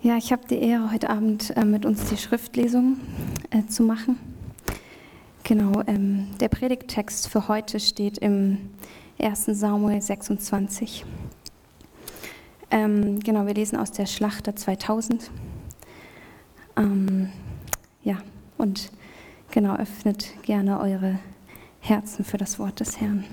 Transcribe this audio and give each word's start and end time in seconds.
Ja, 0.00 0.16
ich 0.16 0.30
habe 0.30 0.46
die 0.48 0.60
Ehre, 0.60 0.92
heute 0.92 1.10
Abend 1.10 1.56
äh, 1.56 1.64
mit 1.64 1.84
uns 1.84 2.08
die 2.08 2.16
Schriftlesung 2.16 3.00
äh, 3.50 3.66
zu 3.66 3.82
machen. 3.82 4.16
Genau, 5.42 5.82
ähm, 5.88 6.28
der 6.38 6.48
Predigttext 6.48 7.26
für 7.26 7.48
heute 7.48 7.80
steht 7.80 8.18
im 8.18 8.70
1. 9.18 9.46
Samuel 9.46 10.00
26. 10.00 11.04
Ähm, 12.70 13.18
genau, 13.18 13.44
wir 13.46 13.54
lesen 13.54 13.76
aus 13.76 13.90
der 13.90 14.06
Schlachter 14.06 14.54
2000. 14.54 15.32
Ähm, 16.76 17.30
ja, 18.04 18.18
und 18.56 18.92
genau, 19.50 19.74
öffnet 19.74 20.40
gerne 20.42 20.78
eure 20.78 21.18
Herzen 21.80 22.24
für 22.24 22.36
das 22.36 22.60
Wort 22.60 22.78
des 22.78 23.00
Herrn. 23.00 23.24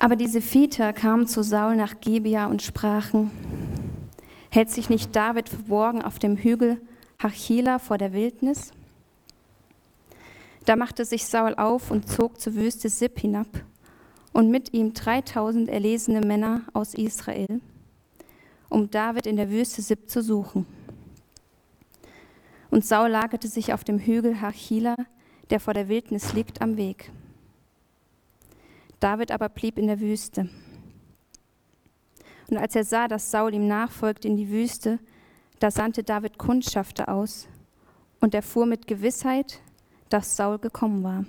Aber 0.00 0.14
die 0.14 0.28
Sephiter 0.28 0.92
kamen 0.92 1.26
zu 1.26 1.42
Saul 1.42 1.74
nach 1.74 2.00
Gebia 2.00 2.46
und 2.46 2.62
sprachen, 2.62 3.30
hält 4.50 4.70
sich 4.70 4.88
nicht 4.88 5.14
David 5.14 5.48
verborgen 5.48 6.02
auf 6.02 6.20
dem 6.20 6.36
Hügel 6.36 6.80
Hachila 7.20 7.80
vor 7.80 7.98
der 7.98 8.12
Wildnis? 8.12 8.72
Da 10.66 10.76
machte 10.76 11.04
sich 11.04 11.26
Saul 11.26 11.54
auf 11.54 11.90
und 11.90 12.08
zog 12.08 12.40
zur 12.40 12.54
Wüste 12.54 12.88
Sipp 12.88 13.18
hinab 13.18 13.48
und 14.32 14.50
mit 14.50 14.72
ihm 14.72 14.94
3000 14.94 15.68
erlesene 15.68 16.20
Männer 16.20 16.62
aus 16.74 16.94
Israel, 16.94 17.60
um 18.68 18.90
David 18.90 19.26
in 19.26 19.36
der 19.36 19.50
Wüste 19.50 19.82
Sipp 19.82 20.08
zu 20.08 20.22
suchen. 20.22 20.66
Und 22.70 22.84
Saul 22.84 23.08
lagerte 23.08 23.48
sich 23.48 23.72
auf 23.72 23.82
dem 23.82 23.98
Hügel 23.98 24.40
Hachila, 24.40 24.94
der 25.50 25.58
vor 25.58 25.74
der 25.74 25.88
Wildnis 25.88 26.34
liegt, 26.34 26.62
am 26.62 26.76
Weg. 26.76 27.10
David 29.00 29.30
aber 29.30 29.48
blieb 29.48 29.78
in 29.78 29.86
der 29.86 30.00
Wüste. 30.00 30.48
Und 32.50 32.56
als 32.56 32.74
er 32.74 32.84
sah, 32.84 33.08
dass 33.08 33.30
Saul 33.30 33.54
ihm 33.54 33.68
nachfolgte 33.68 34.26
in 34.26 34.36
die 34.36 34.50
Wüste, 34.50 34.98
da 35.60 35.70
sandte 35.70 36.02
David 36.02 36.38
Kundschafter 36.38 37.08
aus 37.08 37.46
und 38.20 38.34
erfuhr 38.34 38.66
mit 38.66 38.86
Gewissheit, 38.86 39.60
dass 40.08 40.36
Saul 40.36 40.58
gekommen 40.58 41.02
war. 41.02 41.24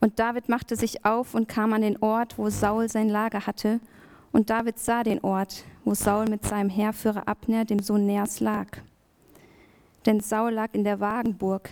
Und 0.00 0.18
David 0.18 0.48
machte 0.48 0.76
sich 0.76 1.04
auf 1.04 1.34
und 1.34 1.48
kam 1.48 1.72
an 1.72 1.82
den 1.82 2.02
Ort, 2.02 2.36
wo 2.36 2.50
Saul 2.50 2.88
sein 2.88 3.08
Lager 3.08 3.46
hatte. 3.46 3.80
Und 4.32 4.50
David 4.50 4.78
sah 4.78 5.04
den 5.04 5.22
Ort, 5.22 5.64
wo 5.84 5.94
Saul 5.94 6.26
mit 6.28 6.44
seinem 6.44 6.70
Heerführer 6.70 7.28
Abner, 7.28 7.64
dem 7.64 7.78
Sohn 7.78 8.06
Neas, 8.06 8.40
lag. 8.40 8.66
Denn 10.04 10.20
Saul 10.20 10.52
lag 10.52 10.70
in 10.72 10.82
der 10.82 10.98
Wagenburg 10.98 11.70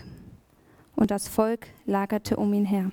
und 0.95 1.11
das 1.11 1.27
Volk 1.27 1.67
lagerte 1.87 2.37
um 2.37 2.55
ihn 2.55 2.67
her. 2.67 2.93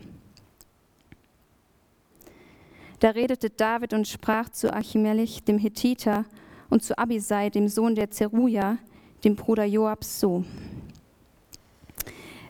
Da 3.00 3.12
redete 3.12 3.50
David 3.50 3.94
und 3.94 4.08
sprach 4.08 4.50
zu 4.50 4.73
Achimelech, 4.73 5.44
dem 5.44 5.59
Hethiter, 5.59 6.26
und 6.70 6.84
zu 6.84 6.98
Abisai, 6.98 7.50
dem 7.50 7.67
Sohn 7.67 7.95
der 7.95 8.12
Zeruja, 8.12 8.78
dem 9.23 9.36
Bruder 9.36 9.66
Joabs, 9.66 10.20
so. 10.20 10.44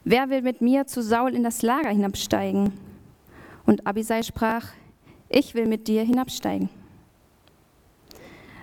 Wer 0.03 0.29
will 0.29 0.41
mit 0.41 0.61
mir 0.61 0.87
zu 0.87 1.03
Saul 1.03 1.35
in 1.35 1.43
das 1.43 1.61
Lager 1.61 1.89
hinabsteigen? 1.89 2.71
Und 3.65 3.85
Abisai 3.85 4.23
sprach, 4.23 4.67
ich 5.29 5.53
will 5.53 5.67
mit 5.67 5.87
dir 5.87 6.03
hinabsteigen. 6.03 6.69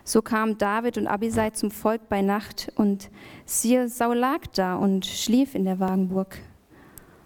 So 0.05 0.23
kamen 0.23 0.59
David 0.59 0.99
und 0.99 1.07
Abisai 1.07 1.51
zum 1.51 1.71
Volk 1.71 2.09
bei 2.09 2.23
Nacht, 2.23 2.73
und 2.77 3.11
siehe, 3.45 3.89
Saul 3.89 4.17
lag 4.17 4.47
da 4.55 4.77
und 4.77 5.07
schlief 5.07 5.55
in 5.55 5.65
der 5.65 5.81
Wagenburg, 5.81 6.39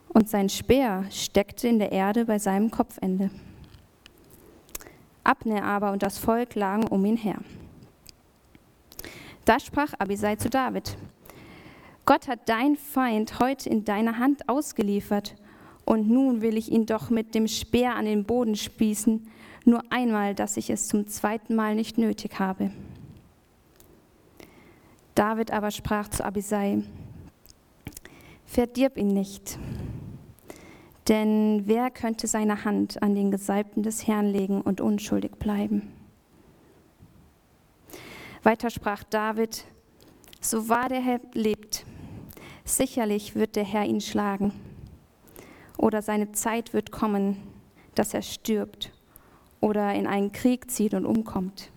und 0.09 0.29
sein 0.29 0.49
Speer 0.49 1.05
steckte 1.11 1.69
in 1.69 1.79
der 1.79 1.93
Erde 1.93 2.25
bei 2.25 2.39
seinem 2.39 2.71
Kopfende. 2.71 3.31
Abner 5.29 5.63
aber 5.63 5.93
und 5.93 6.03
das 6.03 6.19
Volk 6.19 6.55
lagen 6.55 6.87
um 6.87 7.05
ihn 7.05 7.17
her. 7.17 7.39
Da 9.45 9.61
sprach 9.61 9.93
Abisai 9.99 10.37
zu 10.37 10.49
David, 10.49 10.97
Gott 12.07 12.27
hat 12.27 12.49
dein 12.49 12.77
Feind 12.77 13.39
heute 13.39 13.69
in 13.69 13.85
deine 13.85 14.19
Hand 14.19 14.49
ausgeliefert, 14.49 15.37
und 15.85 16.09
nun 16.09 16.43
will 16.43 16.57
ich 16.57 16.71
ihn 16.71 16.85
doch 16.85 17.09
mit 17.09 17.35
dem 17.35 17.49
Speer 17.49 17.95
an 17.95 18.05
den 18.05 18.25
Boden 18.25 18.57
spießen, 18.57 19.27
nur 19.65 19.83
einmal, 19.91 20.35
dass 20.35 20.57
ich 20.57 20.71
es 20.71 20.89
zum 20.89 21.07
zweiten 21.07 21.55
Mal 21.55 21.75
nicht 21.75 21.99
nötig 21.99 22.39
habe. 22.39 22.71
David 25.15 25.51
aber 25.51 25.71
sprach 25.71 26.09
zu 26.09 26.25
Abisai, 26.25 26.83
Verdirb 28.47 28.97
ihn 28.97 29.09
nicht, 29.09 29.59
denn 31.09 31.63
wer 31.67 31.91
könnte 31.91 32.27
seine 32.27 32.65
Hand 32.65 33.03
an 33.03 33.15
den 33.15 33.31
Gesalbten 33.31 33.83
des 33.83 34.07
Herrn 34.07 34.27
legen 34.27 34.61
und 34.61 34.81
unschuldig 34.81 35.33
bleiben? 35.39 35.93
Weiter 38.43 38.71
sprach 38.71 39.03
David, 39.05 39.65
so 40.41 40.69
wahr 40.69 40.89
der 40.89 41.01
Herr 41.01 41.21
lebt, 41.33 41.85
sicherlich 42.65 43.35
wird 43.35 43.57
der 43.57 43.65
Herr 43.65 43.85
ihn 43.85 44.01
schlagen. 44.01 44.53
Oder 45.77 46.03
seine 46.03 46.33
Zeit 46.33 46.73
wird 46.73 46.93
kommen, 46.93 47.37
dass 47.95 48.15
er 48.15 48.23
stirbt 48.23 48.93
oder 49.61 49.95
in 49.95 50.07
einen 50.07 50.33
Krieg 50.33 50.71
zieht 50.71 50.95
und 50.95 51.07
umkommt. 51.07 51.71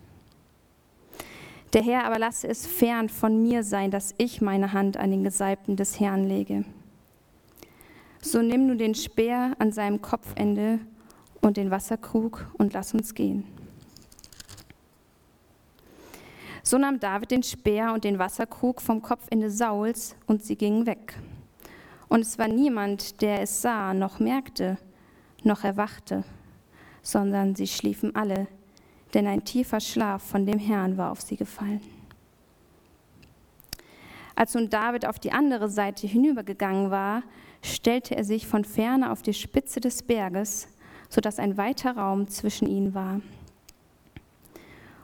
Der 1.72 1.82
Herr 1.82 2.04
aber 2.04 2.18
lasse 2.18 2.46
es 2.48 2.66
fern 2.66 3.08
von 3.08 3.42
mir 3.42 3.64
sein, 3.64 3.90
dass 3.90 4.14
ich 4.18 4.40
meine 4.40 4.72
Hand 4.72 4.96
an 4.98 5.10
den 5.10 5.24
Gesalbten 5.24 5.76
des 5.76 5.98
Herrn 5.98 6.28
lege. 6.28 6.64
So 8.24 8.40
nimm 8.40 8.68
nun 8.68 8.78
den 8.78 8.94
Speer 8.94 9.56
an 9.58 9.72
seinem 9.72 10.00
Kopfende 10.00 10.78
und 11.40 11.56
den 11.56 11.72
Wasserkrug 11.72 12.46
und 12.56 12.72
lass 12.72 12.94
uns 12.94 13.14
gehen. 13.14 13.44
So 16.62 16.78
nahm 16.78 17.00
David 17.00 17.32
den 17.32 17.42
Speer 17.42 17.92
und 17.92 18.04
den 18.04 18.20
Wasserkrug 18.20 18.80
vom 18.80 19.02
Kopfende 19.02 19.50
Sauls 19.50 20.14
und 20.26 20.44
sie 20.44 20.54
gingen 20.54 20.86
weg. 20.86 21.18
Und 22.08 22.20
es 22.20 22.38
war 22.38 22.46
niemand, 22.46 23.20
der 23.22 23.40
es 23.40 23.60
sah, 23.60 23.92
noch 23.92 24.20
merkte, 24.20 24.78
noch 25.42 25.64
erwachte, 25.64 26.22
sondern 27.02 27.56
sie 27.56 27.66
schliefen 27.66 28.14
alle, 28.14 28.46
denn 29.14 29.26
ein 29.26 29.44
tiefer 29.44 29.80
Schlaf 29.80 30.22
von 30.22 30.46
dem 30.46 30.60
Herrn 30.60 30.96
war 30.96 31.10
auf 31.10 31.20
sie 31.20 31.36
gefallen. 31.36 31.80
Als 34.36 34.54
nun 34.54 34.70
David 34.70 35.06
auf 35.06 35.18
die 35.18 35.32
andere 35.32 35.68
Seite 35.68 36.06
hinübergegangen 36.06 36.92
war, 36.92 37.24
stellte 37.62 38.16
er 38.16 38.24
sich 38.24 38.46
von 38.46 38.64
ferne 38.64 39.10
auf 39.10 39.22
die 39.22 39.34
Spitze 39.34 39.80
des 39.80 40.02
Berges, 40.02 40.68
sodass 41.08 41.38
ein 41.38 41.56
weiter 41.56 41.96
Raum 41.96 42.28
zwischen 42.28 42.68
ihnen 42.68 42.94
war. 42.94 43.20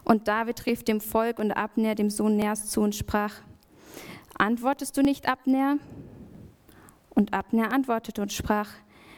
Und 0.04 0.26
David 0.26 0.66
rief 0.66 0.82
dem 0.82 1.00
Volk 1.00 1.38
und 1.38 1.52
Abner, 1.52 1.94
dem 1.94 2.10
Sohn 2.10 2.36
Ners, 2.36 2.70
zu 2.70 2.80
und 2.80 2.94
sprach, 2.94 3.34
Antwortest 4.38 4.96
du 4.96 5.02
nicht, 5.02 5.28
Abner? 5.28 5.78
Und 7.10 7.34
Abner 7.34 7.72
antwortete 7.72 8.22
und 8.22 8.32
sprach, 8.32 8.70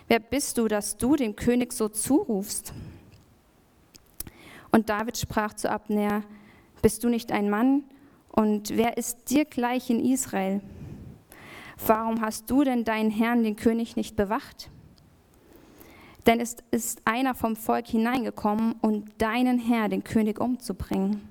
Wer 0.08 0.18
bist 0.18 0.58
du, 0.58 0.66
dass 0.66 0.96
du 0.96 1.14
dem 1.14 1.36
König 1.36 1.72
so 1.72 1.88
zurufst? 1.88 2.72
Und 4.72 4.88
David 4.88 5.16
sprach 5.16 5.54
zu 5.54 5.70
Abner, 5.70 6.24
Bist 6.82 7.04
du 7.04 7.08
nicht 7.08 7.30
ein 7.30 7.48
Mann? 7.48 7.84
Und 8.28 8.76
wer 8.76 8.96
ist 8.96 9.30
dir 9.30 9.44
gleich 9.44 9.90
in 9.90 10.04
Israel? 10.04 10.60
Warum 11.86 12.20
hast 12.20 12.50
du 12.50 12.64
denn 12.64 12.84
deinen 12.84 13.10
Herrn, 13.10 13.42
den 13.42 13.56
König, 13.56 13.96
nicht 13.96 14.16
bewacht? 14.16 14.70
Denn 16.26 16.40
es 16.40 16.56
ist 16.70 17.02
einer 17.06 17.34
vom 17.34 17.56
Volk 17.56 17.86
hineingekommen, 17.86 18.74
um 18.82 19.04
deinen 19.18 19.58
Herr, 19.58 19.88
den 19.88 20.04
König, 20.04 20.38
umzubringen. 20.38 21.28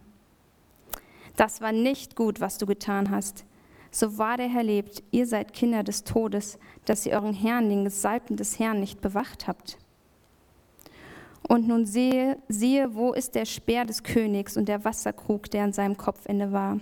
Das 1.36 1.62
war 1.62 1.72
nicht 1.72 2.16
gut, 2.16 2.42
was 2.42 2.58
du 2.58 2.66
getan 2.66 3.12
hast. 3.12 3.46
So 3.92 4.18
wahr 4.18 4.38
der 4.38 4.50
Herr 4.50 4.64
lebt, 4.64 5.04
ihr 5.12 5.26
seid 5.26 5.54
Kinder 5.54 5.84
des 5.84 6.04
Todes, 6.04 6.60
dass 6.86 7.06
ihr 7.06 7.14
euren 7.14 7.34
Herrn, 7.34 7.70
den 7.70 7.84
Gesalbten 7.84 8.36
des 8.36 8.60
Herrn, 8.60 8.80
nicht 8.80 9.02
bewacht 9.02 9.48
habt. 9.48 9.78
Und 11.48 11.68
nun 11.68 11.86
sehe, 11.86 12.38
siehe, 12.48 12.94
wo 12.94 13.14
ist 13.14 13.36
der 13.36 13.46
Speer 13.46 13.86
des 13.86 14.04
Königs 14.04 14.58
und 14.58 14.68
der 14.68 14.84
Wasserkrug, 14.84 15.50
der 15.50 15.64
an 15.64 15.74
seinem 15.74 15.98
Kopfende 15.98 16.52
war. 16.52 16.80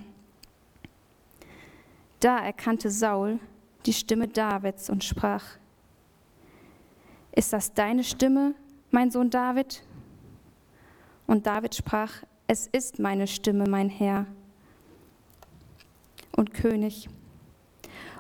Da 2.20 2.40
erkannte 2.40 2.90
Saul, 2.90 3.40
die 3.88 3.94
Stimme 3.94 4.28
Davids 4.28 4.90
und 4.90 5.04
sprach, 5.04 5.44
Ist 7.32 7.54
das 7.54 7.74
deine 7.74 8.04
Stimme, 8.04 8.54
mein 8.92 9.10
Sohn 9.10 9.30
David? 9.30 9.82
Und 11.26 11.48
David 11.48 11.74
sprach, 11.74 12.12
Es 12.48 12.68
ist 12.68 13.00
meine 13.00 13.28
Stimme, 13.28 13.66
mein 13.68 13.90
Herr 13.90 14.28
und 16.36 16.54
König. 16.54 17.10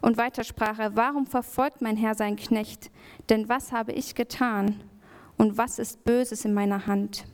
Und 0.01 0.17
weiter 0.17 0.43
sprach 0.43 0.79
er, 0.79 0.95
Warum 0.95 1.27
verfolgt 1.27 1.81
mein 1.81 1.97
Herr 1.97 2.15
sein 2.15 2.37
Knecht? 2.37 2.89
Denn 3.29 3.49
was 3.49 3.71
habe 3.71 3.91
ich 3.91 4.15
getan? 4.15 4.81
Und 5.37 5.57
was 5.57 5.79
ist 5.79 6.03
Böses 6.03 6.45
in 6.45 6.53
meiner 6.53 6.87
Hand? 6.87 7.25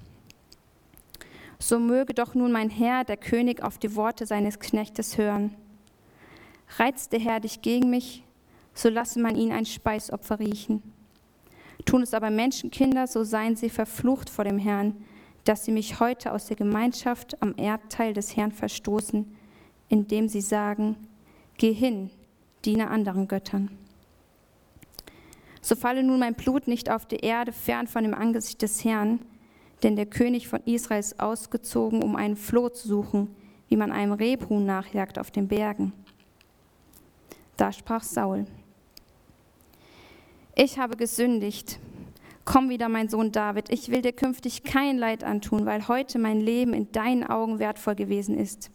So 1.60 1.80
möge 1.80 2.14
doch 2.14 2.34
nun 2.34 2.52
mein 2.52 2.70
Herr, 2.70 3.06
der 3.06 3.16
König, 3.16 3.62
auf 3.64 3.78
die 3.78 3.96
Worte 3.96 4.26
seines 4.26 4.60
Knechtes 4.60 5.18
hören. 5.18 5.56
Reizt 6.78 7.14
der 7.14 7.20
Herr 7.20 7.40
dich 7.40 7.62
gegen 7.62 7.90
mich, 7.90 8.23
so 8.74 8.90
lasse 8.90 9.20
man 9.20 9.36
ihn 9.36 9.52
ein 9.52 9.66
Speisopfer 9.66 10.40
riechen. 10.40 10.82
Tun 11.86 12.02
es 12.02 12.14
aber 12.14 12.30
Menschenkinder, 12.30 13.08
so 13.08 13.24
seien 13.24 13.56
sie 13.56 13.70
verflucht 13.70 14.30
vor 14.30 14.46
dem 14.46 14.58
Herrn, 14.58 14.96
dass 15.44 15.66
sie 15.66 15.72
mich 15.72 16.00
heute 16.00 16.32
aus 16.32 16.48
der 16.48 16.56
Gemeinschaft 16.56 17.42
am 17.42 17.54
Erdteil 17.58 18.14
des 18.14 18.36
Herrn 18.36 18.52
verstoßen, 18.52 19.36
indem 19.90 20.30
sie 20.30 20.42
sagen, 20.42 20.96
geh 21.58 21.74
hin, 21.74 22.10
diene 22.64 22.90
anderen 22.90 23.28
Göttern. 23.28 23.78
So 25.62 25.76
falle 25.76 26.04
nun 26.04 26.20
mein 26.20 26.36
Blut 26.36 26.68
nicht 26.68 26.90
auf 26.90 27.06
die 27.06 27.18
Erde 27.18 27.52
fern 27.52 27.88
von 27.88 28.04
dem 28.04 28.14
Angesicht 28.14 28.62
des 28.62 28.84
Herrn, 28.84 29.20
denn 29.82 29.96
der 29.96 30.06
König 30.06 30.48
von 30.48 30.62
Israel 30.66 31.00
ist 31.00 31.20
ausgezogen, 31.20 32.02
um 32.02 32.16
einen 32.16 32.38
Floh 32.38 32.70
zu 32.70 32.88
suchen, 32.88 33.36
wie 33.68 33.76
man 33.76 33.92
einem 33.92 34.14
Rebhuhn 34.14 34.66
nachjagt 34.66 35.20
auf 35.20 35.32
den 35.32 35.48
Bergen. 35.48 35.94
Da 37.58 37.72
sprach 37.72 38.04
Saul, 38.04 38.46
ich 40.56 40.80
habe 40.80 40.98
gesündigt. 40.98 41.80
Komm 42.46 42.70
wieder, 42.70 42.90
mein 42.90 43.08
Sohn 43.08 43.32
David, 43.32 43.70
ich 43.70 43.90
will 43.90 44.02
dir 44.02 44.12
künftig 44.12 44.64
kein 44.64 44.98
Leid 44.98 45.24
antun, 45.24 45.66
weil 45.66 45.88
heute 45.88 46.20
mein 46.20 46.42
Leben 46.42 46.74
in 46.74 46.92
deinen 46.92 47.24
Augen 47.24 47.60
wertvoll 47.60 47.96
gewesen 47.96 48.38
ist. 48.38 48.70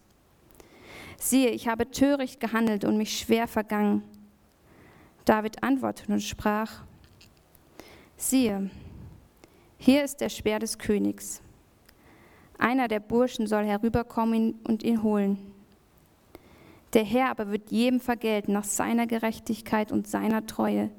Siehe, 1.18 1.50
ich 1.50 1.68
habe 1.68 1.90
töricht 1.90 2.40
gehandelt 2.40 2.84
und 2.84 2.96
mich 2.96 3.18
schwer 3.18 3.46
vergangen. 3.46 4.02
David 5.24 5.62
antwortete 5.62 6.12
und 6.12 6.22
sprach, 6.22 6.84
siehe, 8.16 8.70
hier 9.76 10.02
ist 10.02 10.20
der 10.20 10.30
Speer 10.30 10.58
des 10.58 10.78
Königs. 10.78 11.42
Einer 12.56 12.88
der 12.88 13.00
Burschen 13.00 13.46
soll 13.46 13.64
herüberkommen 13.64 14.58
und 14.64 14.82
ihn 14.82 15.02
holen. 15.02 15.38
Der 16.94 17.04
Herr 17.04 17.30
aber 17.30 17.50
wird 17.52 17.70
jedem 17.70 18.00
vergelten 18.00 18.52
nach 18.52 18.64
seiner 18.64 19.06
Gerechtigkeit 19.06 19.92
und 19.92 20.08
seiner 20.08 20.46
Treue, 20.46 20.90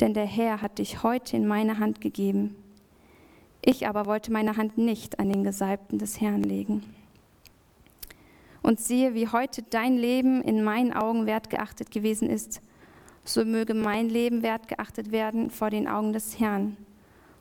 denn 0.00 0.14
der 0.14 0.26
Herr 0.26 0.62
hat 0.62 0.78
dich 0.78 1.02
heute 1.02 1.36
in 1.36 1.46
meine 1.46 1.78
Hand 1.78 2.00
gegeben. 2.00 2.56
Ich 3.62 3.88
aber 3.88 4.06
wollte 4.06 4.32
meine 4.32 4.56
Hand 4.56 4.78
nicht 4.78 5.18
an 5.18 5.28
den 5.28 5.42
Gesalbten 5.42 5.98
des 5.98 6.20
Herrn 6.20 6.42
legen. 6.42 6.82
Und 8.62 8.80
siehe, 8.80 9.14
wie 9.14 9.28
heute 9.28 9.62
dein 9.62 9.96
Leben 9.96 10.42
in 10.42 10.62
meinen 10.62 10.92
Augen 10.92 11.26
wertgeachtet 11.26 11.90
gewesen 11.90 12.28
ist, 12.28 12.60
so 13.24 13.44
möge 13.44 13.74
mein 13.74 14.08
Leben 14.08 14.42
wertgeachtet 14.42 15.12
werden 15.12 15.50
vor 15.50 15.70
den 15.70 15.88
Augen 15.88 16.12
des 16.12 16.38
Herrn, 16.38 16.76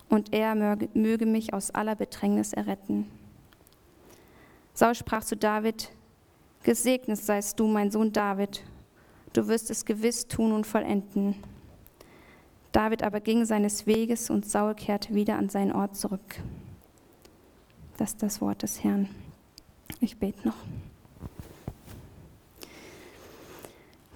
und 0.10 0.34
er 0.34 0.56
möge, 0.56 1.26
mich 1.26 1.54
aus 1.54 1.72
aller 1.72 1.96
Bedrängnis 1.96 2.54
erretten. 2.54 3.10
Saul 4.74 4.96
sprach 4.96 5.24
zu 5.24 5.36
David, 5.36 5.92
Gesegnet 6.64 7.18
seist 7.18 7.60
du, 7.60 7.68
mein 7.68 7.92
Sohn 7.92 8.12
David, 8.12 8.64
du 9.34 9.48
wirst 9.48 9.70
es 9.70 9.86
gewiss 9.86 10.28
tun 10.28 10.52
und 10.52 10.66
vollenden. 10.66 11.36
David 12.76 13.04
aber 13.04 13.22
ging 13.22 13.46
seines 13.46 13.88
Weges 13.88 14.30
und 14.30 14.46
Saul 14.46 14.76
kehrte 14.76 15.16
wieder 15.16 15.38
an 15.38 15.48
seinen 15.48 15.72
Ort 15.72 15.96
zurück. 15.96 16.42
Das 17.96 18.10
ist 18.10 18.22
das 18.22 18.42
Wort 18.42 18.64
des 18.64 18.84
Herrn. 18.84 19.08
Ich 20.02 20.18
bete 20.18 20.46
noch. 20.46 20.58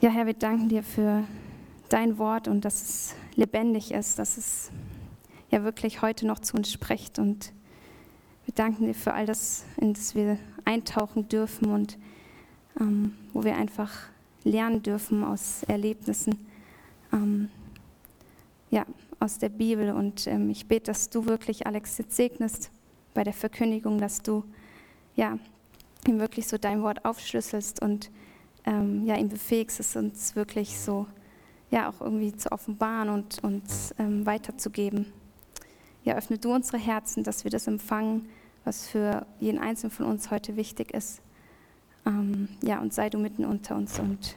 Ja, 0.02 0.10
Herr, 0.10 0.26
wir 0.26 0.34
danken 0.34 0.68
dir 0.68 0.84
für 0.84 1.24
dein 1.88 2.18
Wort 2.18 2.50
und 2.50 2.66
dass 2.66 2.82
es 2.82 3.16
lebendig 3.36 3.94
ist, 3.94 4.20
dass 4.20 4.36
es 4.36 4.72
ja 5.52 5.64
wirklich 5.64 6.02
heute 6.02 6.28
noch 6.28 6.40
zu 6.40 6.58
uns 6.58 6.70
spricht. 6.70 7.18
Und 7.18 7.54
wir 8.44 8.54
danken 8.54 8.88
dir 8.88 8.94
für 8.94 9.14
all 9.14 9.26
das, 9.26 9.64
in 9.78 9.94
das 9.94 10.16
wir 10.16 10.38
eintauchen 10.66 11.30
dürfen 11.30 11.72
und 11.72 11.98
ähm, 12.78 13.14
wo 13.32 13.46
wir 13.46 13.56
einfach 13.56 13.94
lernen 14.44 14.84
dürfen 14.84 15.24
aus 15.24 15.64
Erlebnissen, 15.64 16.46
ähm, 17.14 17.50
ja, 18.72 18.86
aus 19.20 19.38
der 19.38 19.50
Bibel. 19.50 19.92
Und 19.92 20.28
ähm, 20.28 20.50
ich 20.50 20.68
bete, 20.68 20.86
dass 20.86 21.10
du 21.10 21.26
wirklich 21.26 21.68
Alex 21.68 21.98
jetzt 21.98 22.16
segnest 22.16 22.72
bei 23.14 23.24
der 23.24 23.34
Verkündigung, 23.34 24.00
dass 24.00 24.22
du 24.22 24.44
ja, 25.16 25.38
ihm 26.08 26.20
wirklich 26.20 26.48
so 26.48 26.58
dein 26.58 26.82
Wort 26.82 27.06
aufschlüsselst 27.06 27.82
und 27.82 28.10
ähm, 28.66 29.06
ja, 29.06 29.16
ihn 29.16 29.30
befähigst, 29.30 29.80
es 29.80 29.96
uns 29.96 30.36
wirklich 30.36 30.80
so 30.80 31.08
ja, 31.72 31.90
auch 31.90 32.02
irgendwie 32.02 32.36
zu 32.36 32.52
offenbaren 32.52 33.10
und 33.10 33.44
uns 33.44 33.94
ähm, 34.00 34.26
weiterzugeben. 34.26 35.12
Ja, 36.04 36.16
öffne 36.16 36.38
du 36.38 36.54
unsere 36.54 36.78
Herzen, 36.78 37.24
dass 37.24 37.44
wir 37.44 37.52
das 37.52 37.68
empfangen, 37.68 38.30
was 38.64 38.88
für 38.88 39.26
jeden 39.40 39.60
Einzelnen 39.60 39.92
von 39.92 40.06
uns 40.06 40.32
heute 40.32 40.56
wichtig 40.56 40.94
ist. 40.94 41.22
Ähm, 42.06 42.50
ja, 42.64 42.80
und 42.80 42.94
sei 42.94 43.10
du 43.10 43.18
mitten 43.18 43.46
unter 43.46 43.76
uns 43.76 44.00
und 44.00 44.36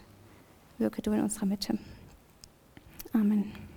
wirke 0.78 1.00
du 1.02 1.12
in 1.12 1.22
unserer 1.22 1.46
Mitte. 1.46 1.78
Amen. 3.12 3.71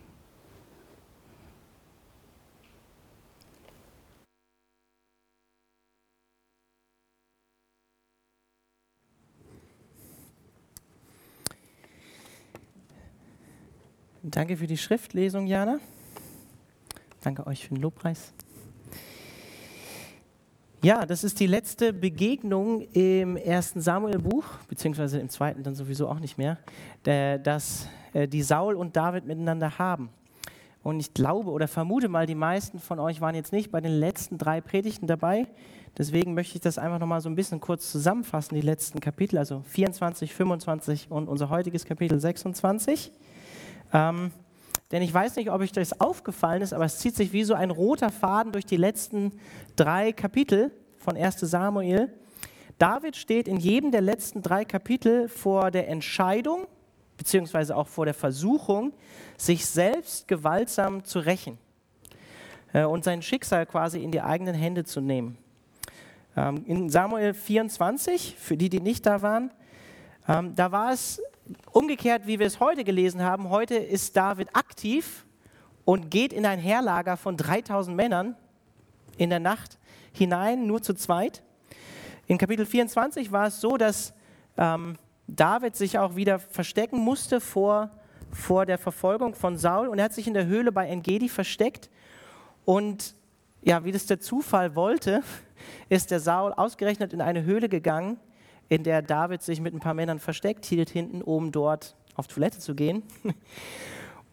Danke 14.36 14.58
für 14.58 14.68
die 14.68 14.78
Schriftlesung, 14.78 15.48
Jana. 15.48 15.80
Danke 17.24 17.48
euch 17.48 17.64
für 17.64 17.74
den 17.74 17.82
Lobpreis. 17.82 18.34
Ja, 20.84 21.06
das 21.06 21.24
ist 21.24 21.40
die 21.40 21.48
letzte 21.48 21.94
Begegnung 21.94 22.82
im 22.92 23.38
ersten 23.38 23.80
Samuel-Buch, 23.80 24.44
beziehungsweise 24.68 25.20
im 25.20 25.30
zweiten 25.30 25.64
dann 25.64 25.74
sowieso 25.74 26.10
auch 26.10 26.20
nicht 26.20 26.38
mehr, 26.38 26.58
dass 27.04 27.88
äh, 28.12 28.28
die 28.28 28.42
Saul 28.42 28.76
und 28.76 28.98
David 28.98 29.26
miteinander 29.26 29.80
haben. 29.80 30.10
Und 30.84 31.00
ich 31.00 31.14
glaube 31.14 31.50
oder 31.50 31.70
vermute 31.70 32.10
mal, 32.10 32.26
die 32.26 32.36
meisten 32.36 32.80
von 32.80 33.00
euch 33.00 33.22
waren 33.22 33.36
jetzt 33.36 33.54
nicht 33.54 33.72
bei 33.72 33.80
den 33.80 33.94
letzten 33.94 34.38
drei 34.38 34.60
Predigten 34.60 35.08
dabei. 35.08 35.48
Deswegen 35.98 36.34
möchte 36.34 36.56
ich 36.56 36.62
das 36.62 36.78
einfach 36.78 37.00
nochmal 37.00 37.22
so 37.22 37.30
ein 37.30 37.36
bisschen 37.36 37.62
kurz 37.62 37.90
zusammenfassen, 37.90 38.56
die 38.56 38.62
letzten 38.62 39.00
Kapitel, 39.00 39.38
also 39.38 39.62
24, 39.62 40.34
25 40.34 41.10
und 41.10 41.30
unser 41.30 41.50
heutiges 41.50 41.86
Kapitel 41.86 42.20
26. 42.20 43.14
Ähm, 43.96 44.32
denn 44.92 45.02
ich 45.02 45.14
weiß 45.14 45.38
nicht, 45.38 45.50
ob 45.50 45.62
euch 45.62 45.72
das 45.72 46.02
aufgefallen 46.02 46.62
ist, 46.62 46.74
aber 46.74 46.84
es 46.84 47.00
zieht 47.00 47.16
sich 47.16 47.32
wie 47.32 47.46
so 47.46 47.54
ein 47.54 47.72
roter 47.72 48.10
Faden 48.10 48.52
durch 48.52 48.66
die 48.66 48.76
letzten 48.76 49.32
drei 49.78 50.12
Kapitel 50.12 50.72
von 50.98 51.16
1 51.16 51.40
Samuel. 51.40 52.14
David 52.78 53.16
steht 53.16 53.48
in 53.48 53.56
jedem 53.58 53.92
der 53.92 54.02
letzten 54.02 54.42
drei 54.42 54.66
Kapitel 54.66 55.30
vor 55.30 55.72
der 55.72 55.88
Entscheidung, 55.88 56.68
beziehungsweise 57.18 57.76
auch 57.78 57.88
vor 57.88 58.04
der 58.04 58.14
Versuchung, 58.14 58.92
sich 59.38 59.66
selbst 59.66 60.28
gewaltsam 60.28 61.06
zu 61.06 61.20
rächen 61.20 61.58
äh, 62.74 62.84
und 62.84 63.06
sein 63.06 63.22
Schicksal 63.22 63.66
quasi 63.66 64.04
in 64.04 64.12
die 64.12 64.22
eigenen 64.22 64.56
Hände 64.56 64.84
zu 64.84 65.00
nehmen. 65.00 65.38
Ähm, 66.36 66.66
in 66.66 66.90
Samuel 66.90 67.34
24, 67.34 68.36
für 68.38 68.58
die, 68.58 68.70
die 68.70 68.82
nicht 68.82 69.06
da 69.06 69.22
waren, 69.22 69.52
ähm, 70.28 70.54
da 70.54 70.74
war 70.74 70.92
es 70.92 71.22
umgekehrt, 71.72 72.28
wie 72.28 72.40
wir 72.40 72.48
es 72.48 72.60
heute 72.60 72.84
gelesen 72.84 73.22
haben, 73.22 73.50
heute 73.50 73.76
ist 73.76 74.16
David 74.16 74.56
aktiv 74.56 75.26
und 75.84 76.10
geht 76.10 76.34
in 76.34 76.46
ein 76.46 76.60
Heerlager 76.60 77.18
von 77.18 77.38
3000 77.38 77.96
Männern 77.96 78.36
in 79.18 79.30
der 79.30 79.40
Nacht 79.40 79.78
hinein, 80.12 80.66
nur 80.68 80.82
zu 80.82 80.94
zweit. 80.94 81.44
In 82.28 82.38
Kapitel 82.38 82.66
24 82.66 83.32
war 83.32 83.48
es 83.48 83.62
so, 83.62 83.78
dass 83.78 84.14
ähm, 84.58 84.98
David 85.28 85.76
sich 85.76 86.00
auch 86.00 86.16
wieder 86.16 86.40
verstecken 86.40 87.00
musste 87.00 87.40
vor, 87.40 87.92
vor 88.32 88.66
der 88.66 88.78
Verfolgung 88.78 89.36
von 89.36 89.58
Saul 89.58 89.88
und 89.88 90.00
er 90.00 90.06
hat 90.06 90.14
sich 90.14 90.28
in 90.28 90.34
der 90.34 90.48
Höhle 90.48 90.72
bei 90.72 90.88
Engedi 90.88 91.30
versteckt 91.30 91.90
und 92.64 93.16
ja, 93.62 93.84
wie 93.84 93.92
das 93.92 94.06
der 94.06 94.20
Zufall 94.20 94.76
wollte, 94.76 95.22
ist 95.90 96.12
der 96.12 96.20
Saul 96.20 96.54
ausgerechnet 96.54 97.14
in 97.14 97.22
eine 97.22 97.44
Höhle 97.44 97.70
gegangen, 97.70 98.20
in 98.70 98.84
der 98.84 99.02
David 99.02 99.42
sich 99.42 99.62
mit 99.62 99.74
ein 99.74 99.80
paar 99.80 99.94
Männern 99.94 100.20
versteckt 100.20 100.66
hielt, 100.66 100.90
hinten 100.90 101.22
oben 101.22 101.52
dort 101.52 101.96
auf 102.16 102.28
Toilette 102.28 102.60
zu 102.60 102.76
gehen. 102.76 103.04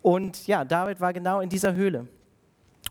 Und 0.03 0.47
ja, 0.47 0.65
David 0.65 1.01
war 1.01 1.13
genau 1.13 1.41
in 1.41 1.49
dieser 1.49 1.75
Höhle. 1.75 2.09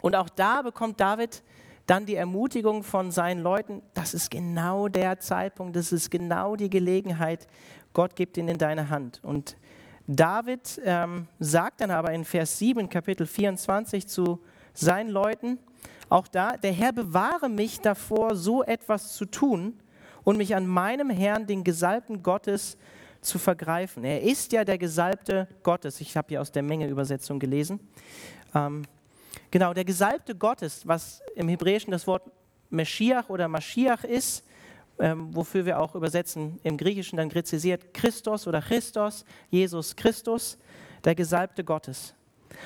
Und 0.02 0.16
auch 0.16 0.30
da 0.30 0.62
bekommt 0.62 1.00
David 1.00 1.44
dann 1.86 2.06
die 2.06 2.16
Ermutigung 2.16 2.84
von 2.84 3.12
seinen 3.12 3.42
Leuten, 3.42 3.82
das 3.94 4.14
ist 4.14 4.32
genau 4.32 4.88
der 4.88 5.20
Zeitpunkt, 5.20 5.76
das 5.76 5.92
ist 5.92 6.10
genau 6.10 6.56
die 6.56 6.70
Gelegenheit, 6.70 7.48
Gott 7.94 8.16
gibt 8.16 8.38
ihn 8.38 8.48
in 8.48 8.58
deine 8.58 8.90
Hand. 8.90 9.20
Und 9.24 9.58
David 10.08 10.82
ähm, 10.86 11.28
sagt 11.40 11.82
dann 11.82 11.92
aber 11.92 12.14
in 12.14 12.24
Vers 12.24 12.58
7, 12.60 12.88
Kapitel 12.88 13.28
24 13.28 14.08
zu 14.08 14.40
seinen 14.74 15.10
Leuten, 15.10 15.60
auch 16.10 16.28
da, 16.28 16.58
der 16.58 16.72
Herr 16.72 16.94
bewahre 16.94 17.50
mich 17.50 17.80
davor, 17.80 18.36
so 18.36 18.64
etwas 18.64 19.14
zu 19.14 19.26
tun, 19.26 19.80
und 20.24 20.38
mich 20.38 20.56
an 20.56 20.68
meinem 20.68 21.10
Herrn, 21.10 21.48
den 21.48 21.64
Gesalbten 21.64 22.24
Gottes, 22.24 22.78
zu 23.22 23.38
vergreifen. 23.38 24.04
Er 24.04 24.22
ist 24.22 24.52
ja 24.52 24.66
der 24.66 24.80
Gesalbte 24.80 25.48
Gottes. 25.62 26.02
Ich 26.02 26.18
habe 26.18 26.30
hier 26.30 26.42
aus 26.42 26.52
der 26.52 26.64
Menge-Übersetzung 26.64 27.40
gelesen. 27.40 27.80
Ähm, 28.56 28.82
genau, 29.52 29.76
der 29.76 29.86
Gesalbte 29.86 30.34
Gottes, 30.34 30.88
was 30.88 31.22
im 31.36 31.48
Hebräischen 31.48 31.92
das 31.92 32.08
Wort 32.08 32.24
Meschiach 32.72 33.30
oder 33.30 33.48
Maschiach 33.48 34.04
ist, 34.06 34.44
ähm, 34.98 35.36
wofür 35.36 35.66
wir 35.66 35.80
auch 35.80 35.94
übersetzen 35.94 36.60
im 36.64 36.78
Griechischen 36.78 37.18
dann 37.18 37.30
gräzisiert 37.30 37.94
Christus 37.94 38.48
oder 38.48 38.60
Christos, 38.60 39.24
Jesus 39.52 39.96
Christus, 39.96 40.58
der 41.04 41.14
Gesalbte 41.14 41.64
Gottes. 41.64 42.16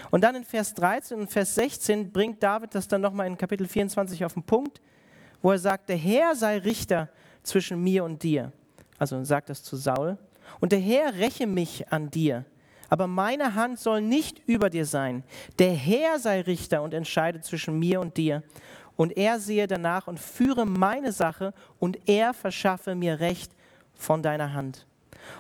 Und 0.10 0.22
dann 0.22 0.36
in 0.36 0.46
Vers 0.46 0.74
13 0.74 1.20
und 1.20 1.30
Vers 1.30 1.56
16 1.56 2.14
bringt 2.14 2.42
David 2.42 2.74
das 2.74 2.88
dann 2.88 3.02
nochmal 3.02 3.28
in 3.28 3.38
Kapitel 3.38 3.68
24 3.68 4.24
auf 4.24 4.36
den 4.36 4.44
Punkt 4.44 4.80
wo 5.46 5.52
er 5.52 5.60
sagt, 5.60 5.90
der 5.90 5.98
Herr 5.98 6.36
sei 6.36 6.58
Richter 6.58 7.08
zwischen 7.46 7.84
mir 7.84 8.04
und 8.04 8.24
dir. 8.24 8.52
Also 8.98 9.24
sagt 9.24 9.50
das 9.50 9.64
zu 9.64 9.76
Saul. 9.76 10.18
Und 10.60 10.72
der 10.72 10.80
Herr 10.80 11.14
räche 11.16 11.48
mich 11.48 11.92
an 11.92 12.10
dir. 12.10 12.46
Aber 12.90 13.08
meine 13.08 13.56
Hand 13.56 13.80
soll 13.80 14.02
nicht 14.02 14.42
über 14.46 14.70
dir 14.70 14.86
sein. 14.86 15.24
Der 15.60 15.74
Herr 15.74 16.20
sei 16.20 16.42
Richter 16.42 16.82
und 16.82 16.94
entscheide 16.94 17.42
zwischen 17.42 17.80
mir 17.80 18.00
und 18.00 18.16
dir. 18.18 18.44
Und 18.96 19.18
er 19.18 19.40
sehe 19.40 19.68
danach 19.68 20.08
und 20.08 20.20
führe 20.20 20.66
meine 20.66 21.12
Sache 21.12 21.54
und 21.80 21.98
er 22.06 22.34
verschaffe 22.34 22.96
mir 22.96 23.20
Recht 23.20 23.52
von 23.94 24.24
deiner 24.24 24.54
Hand. 24.54 24.86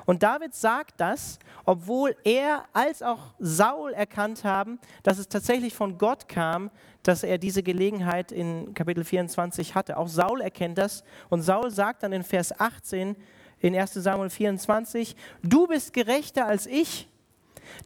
Und 0.05 0.23
David 0.23 0.53
sagt 0.53 0.95
das, 0.99 1.39
obwohl 1.65 2.15
er 2.23 2.65
als 2.73 3.01
auch 3.01 3.33
Saul 3.39 3.93
erkannt 3.93 4.43
haben, 4.43 4.79
dass 5.03 5.17
es 5.17 5.27
tatsächlich 5.27 5.73
von 5.73 5.97
Gott 5.97 6.27
kam, 6.27 6.71
dass 7.03 7.23
er 7.23 7.37
diese 7.37 7.63
Gelegenheit 7.63 8.31
in 8.31 8.73
Kapitel 8.73 9.03
24 9.03 9.75
hatte. 9.75 9.97
Auch 9.97 10.07
Saul 10.07 10.41
erkennt 10.41 10.77
das 10.77 11.03
und 11.29 11.41
Saul 11.41 11.71
sagt 11.71 12.03
dann 12.03 12.13
in 12.13 12.23
Vers 12.23 12.59
18 12.59 13.15
in 13.59 13.75
1 13.75 13.93
Samuel 13.93 14.29
24, 14.29 15.15
du 15.41 15.67
bist 15.67 15.93
gerechter 15.93 16.45
als 16.45 16.67
ich, 16.67 17.07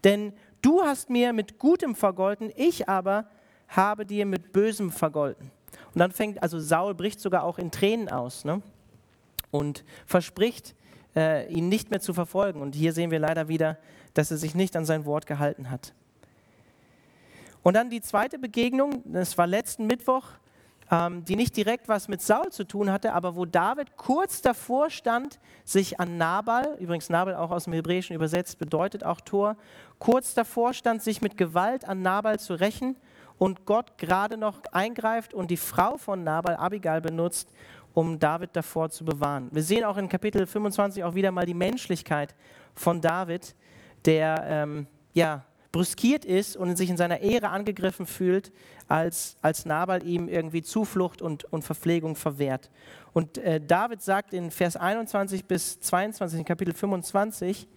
denn 0.03 0.33
du 0.61 0.81
hast 0.81 1.09
mir 1.09 1.31
mit 1.31 1.57
Gutem 1.59 1.95
vergolten, 1.95 2.51
ich 2.55 2.89
aber 2.89 3.29
habe 3.67 4.05
dir 4.05 4.25
mit 4.25 4.51
Bösem 4.51 4.91
vergolten. 4.91 5.51
Und 5.93 5.99
dann 5.99 6.11
fängt, 6.11 6.41
also 6.41 6.59
Saul 6.59 6.93
bricht 6.95 7.19
sogar 7.19 7.43
auch 7.43 7.57
in 7.57 7.71
Tränen 7.71 8.09
aus 8.09 8.45
ne? 8.45 8.61
und 9.51 9.83
verspricht, 10.05 10.75
äh, 11.15 11.51
ihn 11.51 11.69
nicht 11.69 11.91
mehr 11.91 11.99
zu 11.99 12.13
verfolgen. 12.13 12.61
Und 12.61 12.75
hier 12.75 12.93
sehen 12.93 13.11
wir 13.11 13.19
leider 13.19 13.47
wieder, 13.47 13.77
dass 14.13 14.31
er 14.31 14.37
sich 14.37 14.55
nicht 14.55 14.75
an 14.75 14.85
sein 14.85 15.05
Wort 15.05 15.27
gehalten 15.27 15.69
hat. 15.69 15.93
Und 17.63 17.73
dann 17.73 17.89
die 17.89 18.01
zweite 18.01 18.39
Begegnung, 18.39 19.03
das 19.05 19.37
war 19.37 19.45
letzten 19.45 19.85
Mittwoch, 19.85 20.25
ähm, 20.91 21.23
die 21.25 21.35
nicht 21.35 21.55
direkt 21.55 21.87
was 21.87 22.07
mit 22.07 22.21
Saul 22.21 22.51
zu 22.51 22.63
tun 22.63 22.91
hatte, 22.91 23.13
aber 23.13 23.35
wo 23.35 23.45
David 23.45 23.95
kurz 23.97 24.41
davor 24.41 24.89
stand, 24.89 25.39
sich 25.63 25.99
an 25.99 26.17
Nabal, 26.17 26.77
übrigens 26.79 27.09
Nabal 27.09 27.35
auch 27.35 27.51
aus 27.51 27.65
dem 27.65 27.73
Hebräischen 27.73 28.15
übersetzt, 28.15 28.57
bedeutet 28.57 29.03
auch 29.03 29.21
Tor, 29.21 29.55
kurz 29.99 30.33
davor 30.33 30.73
stand, 30.73 31.03
sich 31.03 31.21
mit 31.21 31.37
Gewalt 31.37 31.85
an 31.85 32.01
Nabal 32.01 32.39
zu 32.39 32.53
rächen 32.53 32.95
und 33.37 33.65
Gott 33.65 33.97
gerade 33.97 34.37
noch 34.37 34.61
eingreift 34.71 35.33
und 35.33 35.51
die 35.51 35.57
Frau 35.57 35.97
von 35.97 36.23
Nabal, 36.23 36.55
Abigail, 36.55 37.01
benutzt, 37.01 37.49
um 37.93 38.19
David 38.19 38.51
davor 38.53 38.89
zu 38.89 39.03
bewahren. 39.03 39.49
Wir 39.51 39.63
sehen 39.63 39.83
auch 39.83 39.97
in 39.97 40.09
Kapitel 40.09 40.45
25 40.45 41.03
auch 41.03 41.15
wieder 41.15 41.31
mal 41.31 41.45
die 41.45 41.53
Menschlichkeit 41.53 42.35
von 42.75 43.01
David, 43.01 43.55
der 44.05 44.43
ähm, 44.47 44.87
ja, 45.13 45.45
brüskiert 45.71 46.25
ist 46.25 46.57
und 46.57 46.75
sich 46.75 46.89
in 46.89 46.97
seiner 46.97 47.19
Ehre 47.19 47.49
angegriffen 47.49 48.05
fühlt, 48.05 48.51
als, 48.87 49.37
als 49.41 49.65
Nabal 49.65 50.05
ihm 50.05 50.27
irgendwie 50.27 50.61
Zuflucht 50.61 51.21
und, 51.21 51.45
und 51.45 51.63
Verpflegung 51.63 52.15
verwehrt. 52.15 52.71
Und 53.13 53.37
äh, 53.37 53.61
David 53.61 54.01
sagt 54.01 54.33
in 54.33 54.51
Vers 54.51 54.75
21 54.75 55.45
bis 55.45 55.79
22 55.79 56.39
in 56.39 56.45
Kapitel 56.45 56.73
25, 56.73 57.67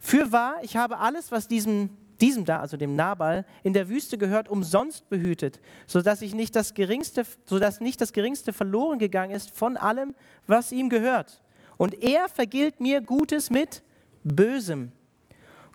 für 0.00 0.32
wahr, 0.32 0.56
ich 0.62 0.76
habe 0.76 0.98
alles, 0.98 1.30
was 1.30 1.46
diesem 1.46 1.90
diesem 2.20 2.44
da, 2.44 2.60
also 2.60 2.76
dem 2.76 2.96
Nabal, 2.96 3.44
in 3.62 3.72
der 3.72 3.88
Wüste 3.88 4.18
gehört, 4.18 4.48
umsonst 4.48 5.08
behütet, 5.08 5.60
sodass, 5.86 6.22
ich 6.22 6.34
nicht 6.34 6.54
das 6.56 6.74
geringste, 6.74 7.24
sodass 7.44 7.80
nicht 7.80 8.00
das 8.00 8.12
Geringste 8.12 8.52
verloren 8.52 8.98
gegangen 8.98 9.32
ist 9.32 9.50
von 9.50 9.76
allem, 9.76 10.14
was 10.46 10.72
ihm 10.72 10.88
gehört. 10.88 11.42
Und 11.76 12.02
er 12.02 12.28
vergilt 12.28 12.80
mir 12.80 13.00
Gutes 13.00 13.50
mit 13.50 13.82
Bösem. 14.22 14.92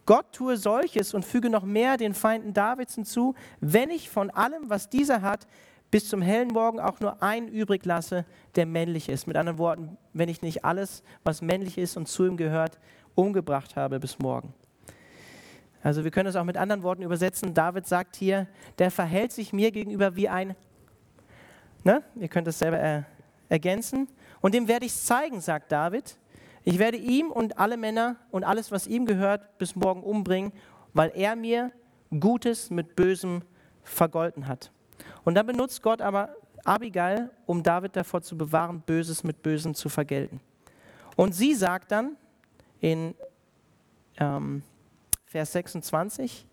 Gott 0.06 0.34
tue 0.34 0.56
solches 0.56 1.14
und 1.14 1.26
füge 1.26 1.50
noch 1.50 1.64
mehr 1.64 1.98
den 1.98 2.14
Feinden 2.14 2.54
Davids 2.54 2.96
hinzu, 2.96 3.34
wenn 3.60 3.90
ich 3.90 4.10
von 4.10 4.30
allem, 4.30 4.70
was 4.70 4.90
dieser 4.90 5.22
hat, 5.22 5.48
bis 5.90 6.10
zum 6.10 6.22
hellen 6.22 6.50
Morgen 6.50 6.80
auch 6.80 7.00
nur 7.00 7.24
einen 7.24 7.48
übrig 7.48 7.86
lasse, 7.86 8.26
der 8.56 8.66
männlich 8.66 9.10
ist. 9.10 9.28
Mit 9.28 9.38
anderen 9.38 9.58
Worten, 9.58 9.98
wenn 10.14 10.30
ich 10.30 10.42
nicht 10.42 10.66
alles, 10.66 11.04
was 11.24 11.42
männlich 11.42 11.78
ist 11.78 11.98
und 11.98 12.08
zu 12.08 12.26
ihm 12.26 12.38
gehört, 12.38 12.80
umgebracht 13.16 13.76
habe 13.76 14.00
bis 14.00 14.20
morgen. 14.20 14.54
Also 15.86 16.04
wir 16.04 16.10
können 16.10 16.28
es 16.28 16.36
auch 16.36 16.44
mit 16.44 16.58
anderen 16.58 16.82
Worten 16.82 17.04
übersetzen. 17.04 17.54
David 17.54 17.86
sagt 17.86 18.16
hier, 18.16 18.48
der 18.80 18.90
verhält 18.90 19.32
sich 19.32 19.54
mir 19.54 19.70
gegenüber 19.70 20.16
wie 20.16 20.28
ein, 20.28 20.56
ne? 21.84 22.02
ihr 22.16 22.28
könnt 22.28 22.48
es 22.48 22.58
selber 22.58 22.80
er, 22.80 23.06
ergänzen. 23.50 24.08
Und 24.42 24.56
dem 24.56 24.68
werde 24.68 24.88
ich 24.88 24.94
es 24.94 25.06
zeigen, 25.06 25.42
sagt 25.42 25.72
David. 25.72 26.18
Ich 26.64 26.80
werde 26.80 26.98
ihm 26.98 27.30
und 27.30 27.60
alle 27.60 27.78
Männer 27.78 28.16
und 28.32 28.44
alles, 28.44 28.72
was 28.72 28.88
ihm 28.88 29.06
gehört, 29.06 29.60
bis 29.60 29.76
morgen 29.76 30.02
umbringen, 30.02 30.54
weil 30.96 31.12
er 31.14 31.36
mir 31.36 31.72
Gutes 32.20 32.72
mit 32.72 32.96
Bösem 32.96 33.44
vergolten 33.84 34.48
hat. 34.48 34.72
Und 35.24 35.36
dann 35.36 35.46
benutzt 35.46 35.84
Gott 35.84 36.02
aber 36.02 36.36
Abigail, 36.64 37.30
um 37.46 37.62
David 37.62 37.96
davor 37.96 38.24
zu 38.24 38.36
bewahren, 38.36 38.82
Böses 38.82 39.24
mit 39.24 39.44
Bösem 39.44 39.76
zu 39.76 39.90
vergelten. 39.90 40.42
Und 41.16 41.36
sie 41.36 41.54
sagt 41.54 41.92
dann 41.92 42.18
in 42.82 43.14
ähm, 44.18 44.64
Vers 45.36 45.52
26 45.52 46.48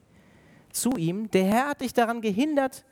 zu 0.73 0.97
ihm, 0.97 1.31
der 1.31 1.45
Herr 1.45 1.69
hat 1.69 1.83
dich 1.83 1.93
daran 1.93 2.21
gehindert 2.21 2.85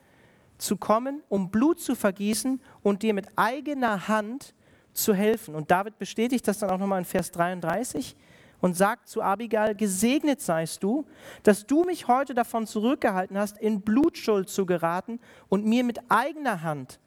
zu 0.57 0.77
kommen, 0.77 1.21
um 1.29 1.51
Blut 1.51 1.81
zu 1.81 1.97
vergießen 1.97 2.61
und 2.85 3.03
dir 3.03 3.13
mit 3.13 3.27
eigener 3.35 4.07
Hand 4.07 4.55
zu 4.93 5.15
helfen. 5.15 5.57
Und 5.57 5.73
David 5.73 5.99
bestätigt 5.99 6.47
das 6.47 6.61
dann 6.61 6.71
auch 6.71 6.79
nochmal 6.79 7.01
in 7.01 7.05
Vers 7.05 7.33
33 7.33 8.15
und 8.61 8.77
sagt 8.77 9.09
zu 9.09 9.21
Abigail, 9.21 9.75
gesegnet 9.75 10.41
seist 10.41 10.85
du, 10.85 11.07
dass 11.43 11.67
du 11.67 11.83
mich 11.83 12.07
heute 12.07 12.35
davon 12.35 12.69
zurückgehalten 12.69 13.37
hast, 13.37 13.59
in 13.59 13.81
Blutschuld 13.81 14.49
zu 14.49 14.67
geraten 14.67 15.19
und 15.49 15.67
mir 15.67 15.83
mit 15.83 15.99
eigener 16.09 16.63
Hand 16.63 17.01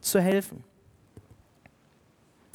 zu 0.00 0.20
helfen. 0.20 0.64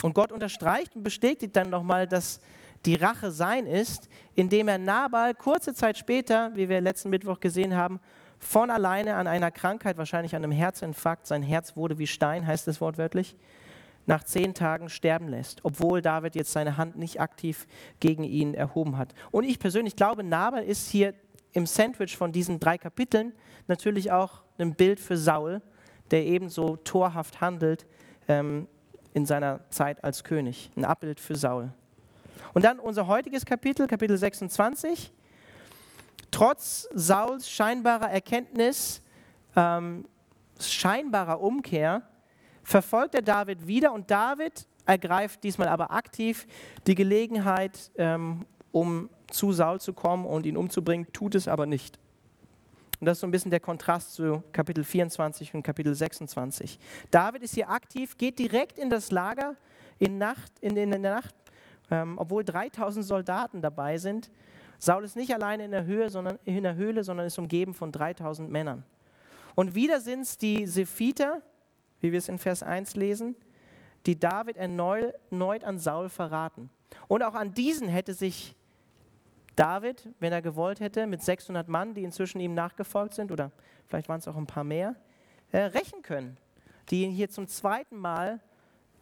Und 0.03 0.13
Gott 0.13 0.33
unterstreicht 0.33 0.93
und 0.97 1.03
bestätigt 1.03 1.55
dann 1.55 1.69
nochmal, 1.69 2.05
dass 2.05 2.41
die 2.85 2.95
Rache 2.95 3.31
sein 3.31 3.65
ist, 3.65 4.09
indem 4.35 4.67
er 4.67 4.77
Nabal 4.77 5.33
kurze 5.35 5.73
Zeit 5.73 5.97
später, 5.97 6.51
wie 6.55 6.69
wir 6.69 6.81
letzten 6.81 7.09
Mittwoch 7.09 7.39
gesehen 7.39 7.75
haben, 7.75 7.99
von 8.39 8.69
alleine 8.69 9.15
an 9.15 9.27
einer 9.27 9.51
Krankheit, 9.51 9.97
wahrscheinlich 9.97 10.35
an 10.35 10.43
einem 10.43 10.53
Herzinfarkt, 10.53 11.27
sein 11.27 11.43
Herz 11.43 11.75
wurde 11.75 11.97
wie 11.97 12.07
Stein, 12.07 12.47
heißt 12.47 12.67
es 12.69 12.79
wortwörtlich, 12.79 13.35
nach 14.05 14.23
zehn 14.23 14.53
Tagen 14.53 14.89
sterben 14.89 15.27
lässt, 15.27 15.59
obwohl 15.63 16.01
David 16.01 16.35
jetzt 16.35 16.51
seine 16.51 16.77
Hand 16.77 16.97
nicht 16.97 17.19
aktiv 17.19 17.67
gegen 17.99 18.23
ihn 18.23 18.53
erhoben 18.53 18.97
hat. 18.97 19.13
Und 19.29 19.43
ich 19.43 19.59
persönlich 19.59 19.95
glaube, 19.95 20.23
Nabal 20.23 20.63
ist 20.63 20.89
hier 20.89 21.13
im 21.51 21.65
Sandwich 21.65 22.17
von 22.17 22.31
diesen 22.31 22.59
drei 22.59 22.77
Kapiteln 22.77 23.33
natürlich 23.67 24.11
auch 24.11 24.41
ein 24.57 24.73
Bild 24.73 24.99
für 24.99 25.17
Saul, 25.17 25.61
der 26.11 26.25
ebenso 26.25 26.77
torhaft 26.77 27.41
handelt 27.41 27.85
ähm, 28.27 28.67
in 29.13 29.25
seiner 29.25 29.69
Zeit 29.69 30.03
als 30.03 30.23
König. 30.23 30.71
Ein 30.75 30.85
Abbild 30.85 31.19
für 31.19 31.35
Saul. 31.35 31.71
Und 32.53 32.65
dann 32.65 32.79
unser 32.79 33.07
heutiges 33.07 33.45
Kapitel, 33.45 33.87
Kapitel 33.87 34.17
26. 34.17 35.11
Trotz 36.31 36.87
Sauls 36.93 37.49
scheinbarer 37.49 38.09
Erkenntnis, 38.09 39.01
ähm, 39.55 40.05
scheinbarer 40.59 41.41
Umkehr, 41.41 42.03
verfolgt 42.63 43.15
er 43.15 43.21
David 43.21 43.65
wieder 43.67 43.93
und 43.93 44.11
David 44.11 44.67
ergreift 44.85 45.43
diesmal 45.43 45.67
aber 45.67 45.91
aktiv 45.91 46.47
die 46.87 46.95
Gelegenheit, 46.95 47.91
ähm, 47.97 48.45
um 48.71 49.09
zu 49.31 49.51
Saul 49.51 49.79
zu 49.79 49.93
kommen 49.93 50.25
und 50.25 50.45
ihn 50.45 50.57
umzubringen, 50.57 51.07
tut 51.13 51.35
es 51.35 51.47
aber 51.47 51.65
nicht. 51.65 51.99
Und 52.99 53.05
das 53.05 53.17
ist 53.17 53.21
so 53.21 53.27
ein 53.27 53.31
bisschen 53.31 53.51
der 53.51 53.59
Kontrast 53.59 54.13
zu 54.13 54.43
Kapitel 54.51 54.83
24 54.83 55.53
und 55.53 55.63
Kapitel 55.63 55.95
26. 55.95 56.79
David 57.11 57.43
ist 57.43 57.55
hier 57.55 57.69
aktiv, 57.69 58.17
geht 58.17 58.39
direkt 58.39 58.77
in 58.77 58.89
das 58.89 59.11
Lager 59.11 59.55
in, 59.99 60.17
Nacht, 60.17 60.51
in, 60.59 60.75
in 60.75 60.89
der 60.89 60.99
Nacht 60.99 61.35
ähm, 61.91 62.17
obwohl 62.17 62.43
3000 62.43 63.05
Soldaten 63.05 63.61
dabei 63.61 63.97
sind. 63.97 64.31
Saul 64.77 65.03
ist 65.03 65.15
nicht 65.15 65.33
alleine 65.33 65.65
in 65.65 65.71
der, 65.71 65.85
Höhe, 65.85 66.09
sondern, 66.09 66.39
in 66.45 66.63
der 66.63 66.75
Höhle, 66.75 67.03
sondern 67.03 67.27
ist 67.27 67.37
umgeben 67.37 67.73
von 67.73 67.91
3000 67.91 68.49
Männern. 68.49 68.83
Und 69.55 69.75
wieder 69.75 69.99
sind 69.99 70.21
es 70.21 70.37
die 70.37 70.65
Sephiter, 70.65 71.41
wie 71.99 72.11
wir 72.11 72.19
es 72.19 72.29
in 72.29 72.37
Vers 72.37 72.63
1 72.63 72.95
lesen, 72.95 73.35
die 74.05 74.17
David 74.17 74.55
erneut, 74.55 75.63
an 75.63 75.77
Saul 75.79 76.09
verraten. 76.09 76.69
Und 77.07 77.23
auch 77.23 77.35
an 77.35 77.53
diesen 77.53 77.87
hätte 77.89 78.13
sich 78.13 78.55
David, 79.55 80.07
wenn 80.19 80.31
er 80.31 80.41
gewollt 80.41 80.79
hätte, 80.79 81.05
mit 81.05 81.21
600 81.21 81.67
Mann, 81.67 81.93
die 81.93 82.03
inzwischen 82.03 82.39
ihm 82.39 82.53
nachgefolgt 82.53 83.13
sind, 83.13 83.31
oder 83.31 83.51
vielleicht 83.87 84.07
waren 84.07 84.19
es 84.19 84.27
auch 84.29 84.37
ein 84.37 84.47
paar 84.47 84.63
mehr, 84.63 84.95
äh, 85.51 85.59
rächen 85.59 86.01
können, 86.01 86.37
die 86.89 87.03
ihn 87.03 87.11
hier 87.11 87.29
zum 87.29 87.47
zweiten 87.47 87.97
Mal 87.97 88.39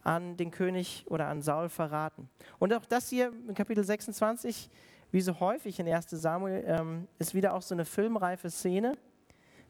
an 0.02 0.36
den 0.36 0.50
König 0.50 1.04
oder 1.08 1.28
an 1.28 1.42
Saul 1.42 1.68
verraten. 1.68 2.28
Und 2.58 2.72
auch 2.72 2.84
das 2.84 3.08
hier 3.08 3.32
in 3.46 3.54
Kapitel 3.54 3.84
26, 3.84 4.70
wie 5.10 5.20
so 5.20 5.40
häufig 5.40 5.80
in 5.80 5.88
1 5.88 6.10
Samuel, 6.10 6.64
ähm, 6.66 7.08
ist 7.18 7.34
wieder 7.34 7.54
auch 7.54 7.62
so 7.62 7.74
eine 7.74 7.84
filmreife 7.84 8.50
Szene. 8.50 8.96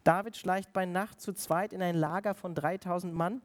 David 0.04 0.36
schleicht 0.36 0.72
bei 0.72 0.86
Nacht 0.86 1.20
zu 1.20 1.32
zweit 1.32 1.72
in 1.72 1.82
ein 1.82 1.94
Lager 1.94 2.34
von 2.34 2.54
3000 2.54 3.14
Mann. 3.14 3.42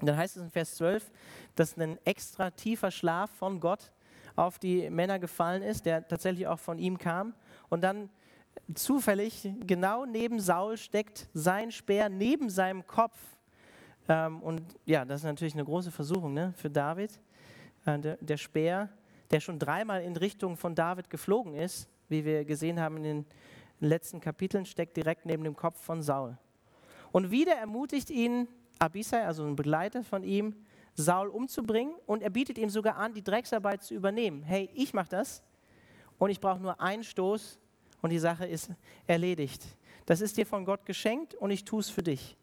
Und 0.00 0.06
dann 0.06 0.16
heißt 0.16 0.36
es 0.36 0.42
in 0.42 0.50
Vers 0.50 0.76
12, 0.76 1.10
dass 1.54 1.76
ein 1.76 1.98
extra 2.04 2.50
tiefer 2.50 2.90
Schlaf 2.90 3.30
von 3.30 3.60
Gott 3.60 3.92
auf 4.36 4.58
die 4.58 4.88
Männer 4.90 5.18
gefallen 5.18 5.62
ist, 5.62 5.86
der 5.86 6.06
tatsächlich 6.06 6.46
auch 6.46 6.58
von 6.58 6.78
ihm 6.78 6.98
kam. 6.98 7.34
Und 7.68 7.82
dann 7.82 8.08
zufällig 8.74 9.48
genau 9.66 10.06
neben 10.06 10.40
Saul 10.40 10.76
steckt 10.76 11.28
sein 11.34 11.70
Speer 11.70 12.08
neben 12.08 12.48
seinem 12.50 12.86
Kopf 12.86 13.18
Ähm, 14.08 14.42
und 14.42 14.62
ja, 14.86 15.04
das 15.04 15.20
ist 15.20 15.24
natürlich 15.24 15.54
eine 15.54 15.64
große 15.64 15.90
Versuchung 15.90 16.34
ne, 16.34 16.52
für 16.56 16.70
David. 16.70 17.20
Äh, 17.84 17.98
der, 17.98 18.16
der 18.16 18.36
Speer, 18.36 18.88
der 19.30 19.40
schon 19.40 19.58
dreimal 19.58 20.02
in 20.02 20.16
Richtung 20.16 20.56
von 20.56 20.74
David 20.74 21.10
geflogen 21.10 21.54
ist, 21.54 21.88
wie 22.08 22.24
wir 22.24 22.44
gesehen 22.44 22.80
haben 22.80 22.96
in 22.98 23.02
den 23.02 23.26
letzten 23.80 24.20
Kapiteln, 24.20 24.66
steckt 24.66 24.96
direkt 24.96 25.26
neben 25.26 25.44
dem 25.44 25.56
Kopf 25.56 25.80
von 25.80 26.02
Saul. 26.02 26.36
Und 27.12 27.30
wieder 27.30 27.54
ermutigt 27.54 28.10
ihn 28.10 28.48
Abisai, 28.78 29.24
also 29.24 29.44
ein 29.44 29.56
Begleiter 29.56 30.02
von 30.02 30.22
ihm, 30.22 30.54
Saul 30.94 31.28
umzubringen 31.28 31.94
und 32.06 32.22
er 32.22 32.30
bietet 32.30 32.58
ihm 32.58 32.68
sogar 32.68 32.96
an, 32.96 33.14
die 33.14 33.22
Drecksarbeit 33.22 33.82
zu 33.82 33.94
übernehmen. 33.94 34.42
Hey, 34.42 34.70
ich 34.74 34.92
mache 34.92 35.08
das 35.08 35.42
und 36.18 36.30
ich 36.30 36.40
brauche 36.40 36.60
nur 36.60 36.80
einen 36.80 37.04
Stoß 37.04 37.58
und 38.02 38.10
die 38.10 38.18
Sache 38.18 38.46
ist 38.46 38.70
erledigt. 39.06 39.64
Das 40.06 40.20
ist 40.20 40.36
dir 40.36 40.46
von 40.46 40.64
Gott 40.64 40.84
geschenkt 40.84 41.34
und 41.34 41.50
ich 41.50 41.64
tue 41.64 41.80
es 41.80 41.90
für 41.90 42.02
dich. 42.02 42.36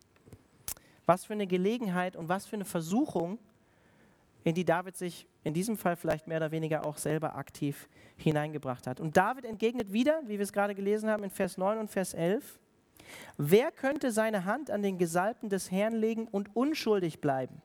Was 1.07 1.25
für 1.25 1.33
eine 1.33 1.47
Gelegenheit 1.47 2.15
und 2.15 2.29
was 2.29 2.45
für 2.45 2.57
eine 2.57 2.65
Versuchung, 2.65 3.39
in 4.43 4.53
die 4.53 4.65
David 4.65 4.95
sich 4.95 5.27
in 5.43 5.53
diesem 5.53 5.75
Fall 5.75 5.95
vielleicht 5.95 6.27
mehr 6.27 6.37
oder 6.37 6.51
weniger 6.51 6.85
auch 6.85 6.97
selber 6.97 7.35
aktiv 7.35 7.89
hineingebracht 8.17 8.87
hat. 8.87 8.99
Und 8.99 9.17
David 9.17 9.45
entgegnet 9.45 9.91
wieder, 9.91 10.21
wie 10.25 10.37
wir 10.37 10.41
es 10.41 10.53
gerade 10.53 10.75
gelesen 10.75 11.09
haben 11.09 11.23
in 11.23 11.29
Vers 11.29 11.57
9 11.57 11.79
und 11.79 11.89
Vers 11.89 12.13
11, 12.13 12.59
wer 13.37 13.71
könnte 13.71 14.11
seine 14.11 14.45
Hand 14.45 14.69
an 14.69 14.83
den 14.83 14.97
Gesalbten 14.97 15.49
des 15.49 15.71
Herrn 15.71 15.95
legen 15.95 16.27
und 16.27 16.55
unschuldig 16.55 17.19
bleiben? 17.19 17.61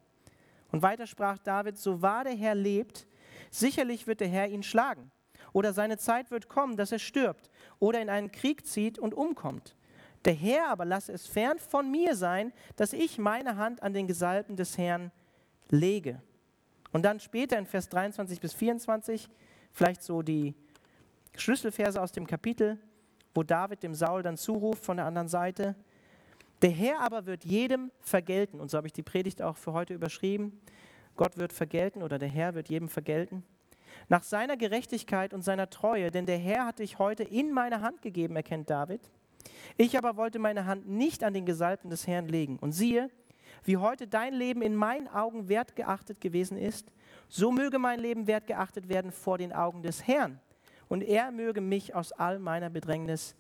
Und 0.73 0.83
weiter 0.83 1.07
sprach 1.07 1.39
David, 1.39 1.79
so 1.79 2.03
wahr 2.03 2.25
der 2.25 2.35
Herr 2.35 2.55
lebt, 2.55 3.07
sicherlich 3.51 4.07
wird 4.07 4.21
der 4.21 4.29
Herr 4.29 4.49
ihn 4.49 4.63
schlagen. 4.63 5.11
Oder 5.53 5.73
seine 5.73 5.99
Zeit 5.99 6.31
wird 6.31 6.49
kommen, 6.49 6.77
dass 6.77 6.93
er 6.93 6.99
stirbt 6.99 7.51
oder 7.79 8.01
in 8.01 8.09
einen 8.09 8.33
Krieg 8.33 8.67
zieht 8.67 8.99
und 8.99 9.15
umkommt. 9.15 9.77
Der 10.25 10.35
Herr 10.35 10.69
aber 10.69 10.85
lasse 10.85 11.13
es 11.13 11.27
fern 11.27 11.59
von 11.59 11.91
mir 11.91 12.15
sein, 12.15 12.53
dass 12.77 12.93
ich 12.93 13.19
meine 13.19 13.57
Hand 13.57 13.83
an 13.83 13.93
den 13.93 14.07
Gesalbten 14.07 14.57
des 14.57 14.79
Herrn 14.79 15.11
lege. 15.69 16.21
Und 16.93 17.05
dann 17.05 17.21
später 17.21 17.59
in 17.59 17.67
Vers 17.67 17.89
23 17.89 18.41
bis 18.41 18.53
24, 18.53 19.29
vielleicht 19.73 20.03
so 20.03 20.23
die 20.23 20.55
Schlüsselverse 21.37 22.01
aus 22.01 22.13
dem 22.13 22.27
Kapitel, 22.27 22.79
wo 23.35 23.43
David 23.43 23.83
dem 23.83 23.95
Saul 23.95 24.23
dann 24.23 24.37
zuruft 24.37 24.85
von 24.85 24.99
der 24.99 25.07
anderen 25.07 25.29
Seite. 25.29 25.75
Der 26.61 26.71
Herr 26.71 27.01
aber 27.01 27.27
wird 27.27 27.45
jedem 27.45 27.91
vergelten. 28.01 28.61
Und 28.61 28.71
so 28.71 28.77
habe 28.77 28.87
ich 28.87 28.93
die 28.93 29.03
Predigt 29.03 29.43
auch 29.43 29.57
für 29.57 29.73
heute 29.73 29.95
überschrieben. 29.95 30.61
Gott 31.17 31.37
wird 31.37 31.53
vergelten 31.53 32.03
oder 32.03 32.19
der 32.19 32.29
Herr 32.29 32.55
wird 32.55 32.69
jedem 32.69 32.89
vergelten. 32.89 33.43
Nach 34.09 34.23
seiner 34.23 34.57
Gerechtigkeit 34.57 35.35
und 35.35 35.43
seiner 35.43 35.71
Treue, 35.71 36.11
denn 36.11 36.27
der 36.27 36.39
Herr 36.39 36.67
hat 36.67 36.79
dich 36.79 36.99
heute 36.99 37.25
in 37.25 37.53
meine 37.53 37.81
Hand 37.81 38.03
gegeben, 38.03 38.37
erkennt 38.37 38.71
David. 38.71 39.01
Ich 39.77 39.97
aber 39.97 40.17
wollte 40.17 40.39
meine 40.39 40.67
Hand 40.67 40.89
nicht 40.89 41.25
an 41.25 41.35
den 41.35 41.47
Gesalbten 41.47 41.91
des 41.91 42.07
Herrn 42.07 42.29
legen. 42.29 42.59
Und 42.59 42.73
siehe, 42.73 43.11
wie 43.65 43.77
heute 43.77 44.09
dein 44.09 44.35
Leben 44.35 44.63
in 44.63 44.75
meinen 44.75 45.09
Augen 45.09 45.49
wertgeachtet 45.49 46.21
gewesen 46.21 46.57
ist, 46.57 46.91
so 47.29 47.53
möge 47.53 47.79
mein 47.79 48.01
Leben 48.01 48.27
wertgeachtet 48.27 48.89
werden 48.89 49.13
vor 49.13 49.39
den 49.39 49.53
Augen 49.53 49.83
des 49.83 50.07
Herrn. 50.07 50.41
Und 50.89 51.03
er 51.03 51.31
möge 51.31 51.61
mich 51.61 51.95
aus 51.95 52.13
all 52.13 52.39
meiner 52.39 52.71
Bedrängnis 52.71 53.35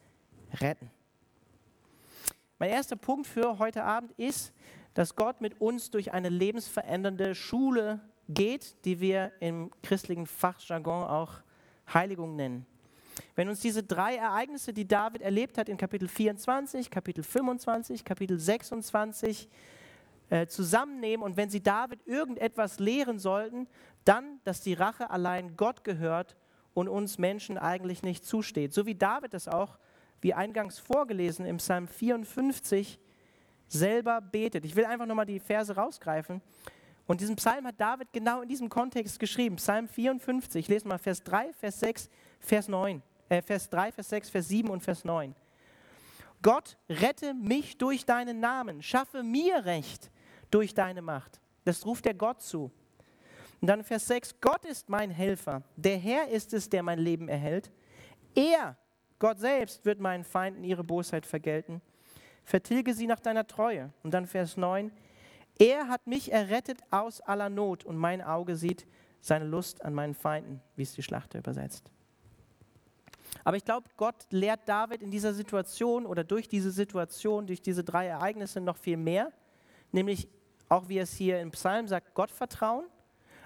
retten. 0.60 0.90
Mein 2.58 2.70
erster 2.70 2.96
Punkt 2.96 3.26
für 3.26 3.58
heute 3.58 3.84
Abend 3.84 4.12
ist, 4.12 4.52
dass 4.94 5.16
Gott 5.16 5.40
mit 5.40 5.60
uns 5.60 5.90
durch 5.90 6.12
eine 6.12 6.28
lebensverändernde 6.28 7.34
Schule 7.34 8.00
geht, 8.28 8.84
die 8.84 9.00
wir 9.00 9.32
im 9.40 9.70
christlichen 9.82 10.26
Fachjargon 10.26 11.04
auch 11.04 11.40
Heiligung 11.92 12.36
nennen. 12.36 12.66
Wenn 13.34 13.48
uns 13.48 13.60
diese 13.60 13.82
drei 13.82 14.16
Ereignisse, 14.16 14.72
die 14.72 14.86
David 14.86 15.22
erlebt 15.22 15.58
hat 15.58 15.68
in 15.68 15.76
Kapitel 15.76 16.08
24, 16.08 16.90
Kapitel 16.90 17.24
25, 17.24 18.04
Kapitel 18.04 18.38
26 18.38 19.48
äh, 20.30 20.46
zusammennehmen 20.46 21.24
und 21.24 21.36
wenn 21.36 21.50
sie 21.50 21.62
David 21.62 22.06
irgendetwas 22.06 22.78
lehren 22.78 23.18
sollten, 23.18 23.68
dann, 24.04 24.40
dass 24.44 24.60
die 24.60 24.74
Rache 24.74 25.10
allein 25.10 25.56
Gott 25.56 25.84
gehört 25.84 26.36
und 26.74 26.88
uns 26.88 27.18
Menschen 27.18 27.58
eigentlich 27.58 28.02
nicht 28.02 28.24
zusteht. 28.24 28.72
So 28.72 28.86
wie 28.86 28.94
David 28.94 29.34
das 29.34 29.48
auch, 29.48 29.78
wie 30.20 30.34
eingangs 30.34 30.78
vorgelesen 30.78 31.44
im 31.44 31.58
Psalm 31.58 31.88
54, 31.88 32.98
selber 33.68 34.20
betet. 34.20 34.64
Ich 34.64 34.76
will 34.76 34.84
einfach 34.84 35.06
nochmal 35.06 35.26
die 35.26 35.40
Verse 35.40 35.74
rausgreifen. 35.74 36.40
Und 37.06 37.20
diesen 37.20 37.36
Psalm 37.36 37.66
hat 37.66 37.80
David 37.80 38.12
genau 38.12 38.42
in 38.42 38.48
diesem 38.48 38.68
Kontext 38.68 39.18
geschrieben. 39.18 39.56
Psalm 39.56 39.88
54, 39.88 40.60
ich 40.60 40.68
lese 40.68 40.86
mal 40.86 40.98
Vers 40.98 41.22
3, 41.24 41.52
Vers 41.52 41.80
6, 41.80 42.08
Vers 42.38 42.68
9, 42.68 43.02
äh, 43.32 43.42
Vers 43.42 43.68
3, 43.70 43.92
Vers 43.92 44.10
6, 44.10 44.30
Vers 44.30 44.48
7 44.48 44.68
und 44.68 44.82
Vers 44.82 45.04
9. 45.04 45.34
Gott, 46.42 46.76
rette 46.88 47.34
mich 47.34 47.78
durch 47.78 48.04
deinen 48.04 48.40
Namen, 48.40 48.82
schaffe 48.82 49.22
mir 49.22 49.64
Recht 49.64 50.10
durch 50.50 50.74
deine 50.74 51.00
Macht. 51.02 51.40
Das 51.64 51.86
ruft 51.86 52.04
der 52.04 52.14
Gott 52.14 52.42
zu. 52.42 52.70
Und 53.60 53.68
dann 53.68 53.84
Vers 53.84 54.08
6, 54.08 54.40
Gott 54.40 54.64
ist 54.64 54.88
mein 54.88 55.10
Helfer, 55.10 55.62
der 55.76 55.96
Herr 55.96 56.28
ist 56.28 56.52
es, 56.52 56.68
der 56.68 56.82
mein 56.82 56.98
Leben 56.98 57.28
erhält. 57.28 57.70
Er, 58.34 58.76
Gott 59.18 59.38
selbst, 59.38 59.84
wird 59.84 60.00
meinen 60.00 60.24
Feinden 60.24 60.64
ihre 60.64 60.82
Bosheit 60.84 61.26
vergelten. 61.26 61.80
Vertilge 62.44 62.92
sie 62.92 63.06
nach 63.06 63.20
deiner 63.20 63.46
Treue. 63.46 63.92
Und 64.02 64.12
dann 64.12 64.26
Vers 64.26 64.56
9, 64.56 64.90
er 65.58 65.88
hat 65.88 66.08
mich 66.08 66.32
errettet 66.32 66.80
aus 66.90 67.20
aller 67.20 67.48
Not 67.48 67.84
und 67.84 67.96
mein 67.96 68.20
Auge 68.20 68.56
sieht 68.56 68.84
seine 69.20 69.44
Lust 69.44 69.84
an 69.84 69.94
meinen 69.94 70.14
Feinden, 70.14 70.60
wie 70.74 70.82
es 70.82 70.94
die 70.94 71.04
Schlachter 71.04 71.38
übersetzt. 71.38 71.92
Aber 73.44 73.56
ich 73.56 73.64
glaube, 73.64 73.88
Gott 73.96 74.26
lehrt 74.30 74.68
David 74.68 75.02
in 75.02 75.10
dieser 75.10 75.34
Situation 75.34 76.06
oder 76.06 76.24
durch 76.24 76.48
diese 76.48 76.70
Situation, 76.70 77.46
durch 77.46 77.62
diese 77.62 77.82
drei 77.82 78.06
Ereignisse 78.06 78.60
noch 78.60 78.76
viel 78.76 78.96
mehr, 78.96 79.32
nämlich 79.90 80.28
auch 80.68 80.88
wie 80.88 80.98
es 80.98 81.12
hier 81.12 81.40
im 81.40 81.50
Psalm 81.50 81.88
sagt, 81.88 82.14
Gott 82.14 82.30
vertrauen, 82.30 82.86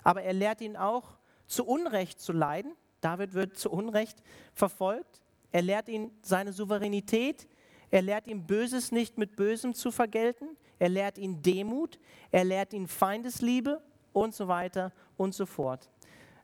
aber 0.03 0.23
er 0.23 0.33
lehrt 0.33 0.61
ihn 0.61 0.77
auch, 0.77 1.17
zu 1.47 1.65
Unrecht 1.65 2.21
zu 2.21 2.33
leiden. 2.33 2.73
David 3.01 3.35
wird 3.35 3.57
zu 3.57 3.71
Unrecht 3.71 4.23
verfolgt. 4.53 5.21
Er 5.53 5.63
lehrt 5.63 5.89
ihn 5.89 6.11
seine 6.23 6.53
Souveränität. 6.53 7.49
Er 7.91 8.03
lehrt 8.03 8.27
ihn 8.27 8.47
Böses 8.47 8.91
nicht 8.91 9.17
mit 9.17 9.37
Bösem 9.37 9.75
zu 9.75 9.93
vergelten 9.93 10.57
er 10.79 10.89
lehrt 10.89 11.19
ihn 11.19 11.43
Demut, 11.43 11.99
er 12.31 12.45
lehrt 12.45 12.73
ihn 12.73 12.87
Feindesliebe 12.87 13.81
und 14.13 14.35
so 14.35 14.49
weiter 14.49 14.93
und 15.17 15.35
so 15.35 15.47
fort. 15.47 15.89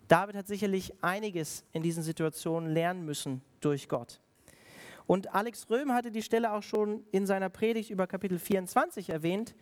David 0.09 0.37
hat 0.37 0.47
sicherlich 0.47 0.93
einiges 1.03 1.65
in 1.73 1.83
diesen 1.83 2.03
Situationen 2.03 2.71
lernen 2.71 3.05
müssen 3.05 3.43
durch 3.61 3.89
Gott. 3.89 4.21
Und 5.07 5.35
Alex 5.35 5.69
Röhm 5.69 5.93
hatte 5.93 6.11
die 6.11 6.23
Stelle 6.23 6.53
auch 6.53 6.63
schon 6.63 7.05
in 7.11 7.27
seiner 7.27 7.49
Predigt 7.49 7.91
über 7.91 8.07
Kapitel 8.07 8.39
24 8.39 9.11
erwähnt. 9.11 9.55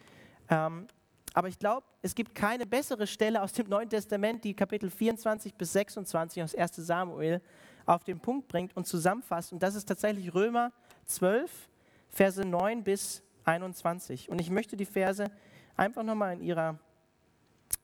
Ähm, 0.48 0.86
aber 1.32 1.48
ich 1.48 1.58
glaube, 1.58 1.86
es 2.02 2.14
gibt 2.14 2.34
keine 2.34 2.66
bessere 2.66 3.06
Stelle 3.06 3.42
aus 3.42 3.52
dem 3.52 3.68
Neuen 3.68 3.88
Testament, 3.88 4.44
die 4.44 4.54
Kapitel 4.54 4.90
24 4.90 5.54
bis 5.54 5.72
26 5.72 6.42
aus 6.42 6.54
1 6.54 6.76
Samuel 6.76 7.40
auf 7.86 8.04
den 8.04 8.20
Punkt 8.20 8.48
bringt 8.48 8.76
und 8.76 8.86
zusammenfasst. 8.86 9.52
Und 9.52 9.62
das 9.62 9.74
ist 9.74 9.86
tatsächlich 9.86 10.34
Römer 10.34 10.72
12, 11.06 11.68
Verse 12.10 12.44
9 12.44 12.82
bis 12.82 13.22
21. 13.44 14.28
Und 14.28 14.40
ich 14.40 14.50
möchte 14.50 14.76
die 14.76 14.84
Verse 14.84 15.30
einfach 15.76 16.02
nochmal 16.02 16.34
in 16.34 16.42
ihrer 16.42 16.78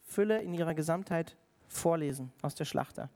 Fülle, 0.05 0.43
in 0.43 0.53
ihrer 0.55 0.75
Gesamtheit 0.75 1.37
vorlesen 1.69 2.33
aus 2.43 2.55
der 2.55 2.65
Schlachter. 2.65 3.09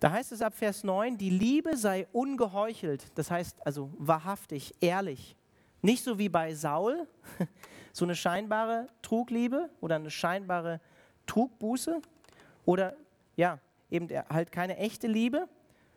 Da 0.00 0.10
heißt 0.10 0.32
es 0.32 0.42
ab 0.42 0.54
Vers 0.54 0.84
9, 0.84 1.16
die 1.16 1.30
Liebe 1.30 1.76
sei 1.76 2.06
ungeheuchelt, 2.12 3.06
das 3.14 3.30
heißt 3.30 3.66
also 3.66 3.90
wahrhaftig, 3.96 4.74
ehrlich. 4.80 5.36
Nicht 5.80 6.04
so 6.04 6.18
wie 6.18 6.28
bei 6.28 6.54
Saul, 6.54 7.06
so 7.92 8.04
eine 8.04 8.14
scheinbare 8.14 8.88
Trugliebe 9.02 9.70
oder 9.80 9.96
eine 9.96 10.10
scheinbare 10.10 10.80
Trugbuße 11.26 12.00
oder 12.64 12.96
ja, 13.36 13.58
eben 13.90 14.08
halt 14.28 14.52
keine 14.52 14.76
echte 14.76 15.06
Liebe, 15.06 15.48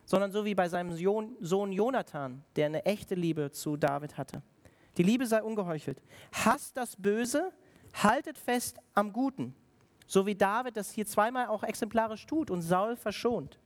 sondern 0.06 0.32
so 0.32 0.46
wie 0.46 0.56
bei 0.56 0.70
seinem 0.70 0.96
Sohn 0.96 1.72
Jonathan, 1.72 2.44
der 2.56 2.68
eine 2.68 2.86
echte 2.86 3.16
Liebe 3.16 3.52
zu 3.52 3.78
David 3.78 4.18
hatte. 4.18 4.42
Die 4.98 5.04
Liebe 5.04 5.26
sei 5.26 5.42
ungeheuchelt. 5.44 6.02
Hasst 6.32 6.76
das 6.78 6.96
Böse, 6.96 7.52
haltet 7.94 8.38
fest 8.38 8.78
am 8.94 9.14
Guten. 9.14 9.56
So 10.10 10.26
wie 10.26 10.34
David 10.34 10.76
das 10.76 10.90
hier 10.90 11.06
zweimal 11.06 11.46
auch 11.50 11.62
exemplarisch 11.62 12.26
tut 12.26 12.50
und 12.50 12.64
Saul 12.64 12.96
verschont. 12.96 13.60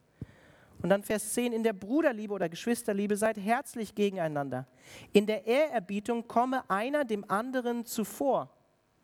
Und 0.81 0.89
dann 0.89 1.01
Vers 1.01 1.31
10, 1.31 1.53
in 1.53 1.63
der 1.63 1.71
Bruderliebe 1.71 2.33
oder 2.33 2.49
Geschwisterliebe 2.49 3.15
seid 3.15 3.37
herzlich 3.37 3.95
gegeneinander. 3.95 4.67
In 5.13 5.25
der 5.25 5.47
Ehrerbietung 5.47 6.27
komme 6.27 6.69
einer 6.69 7.05
dem 7.05 7.23
anderen 7.31 7.85
zuvor. 7.85 8.49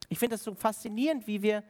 Ich 0.09 0.19
finde 0.19 0.35
das 0.35 0.43
so 0.43 0.53
faszinierend, 0.53 1.27
wie, 1.27 1.41
wir, 1.41 1.63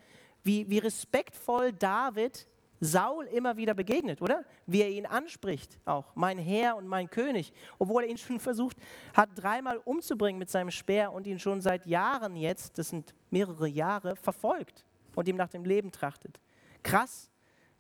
wie, 0.44 0.68
wie 0.68 0.80
respektvoll 0.80 1.72
David 1.72 2.48
Saul 2.80 3.26
immer 3.26 3.56
wieder 3.56 3.76
begegnet, 3.76 4.24
oder? 4.24 4.46
Wie 4.66 4.82
er 4.82 4.90
ihn 4.90 5.06
anspricht, 5.06 5.78
auch 5.86 6.16
mein 6.16 6.40
Herr 6.40 6.78
und 6.78 6.88
mein 6.88 7.12
König, 7.12 7.54
obwohl 7.78 8.06
er 8.06 8.10
ihn 8.10 8.18
schon 8.18 8.40
versucht 8.40 8.78
hat, 9.14 9.30
dreimal 9.36 9.78
umzubringen 9.86 10.40
mit 10.40 10.50
seinem 10.50 10.72
Speer 10.72 11.14
und 11.14 11.28
ihn 11.28 11.38
schon 11.38 11.62
seit 11.62 11.86
Jahren 11.86 12.36
jetzt, 12.36 12.80
das 12.80 12.90
sind 12.90 13.14
mehrere 13.30 13.68
Jahre, 13.68 14.16
verfolgt 14.16 14.84
und 15.20 15.28
ihm 15.28 15.36
nach 15.36 15.50
dem 15.50 15.66
Leben 15.66 15.92
trachtet. 15.92 16.40
Krass, 16.82 17.30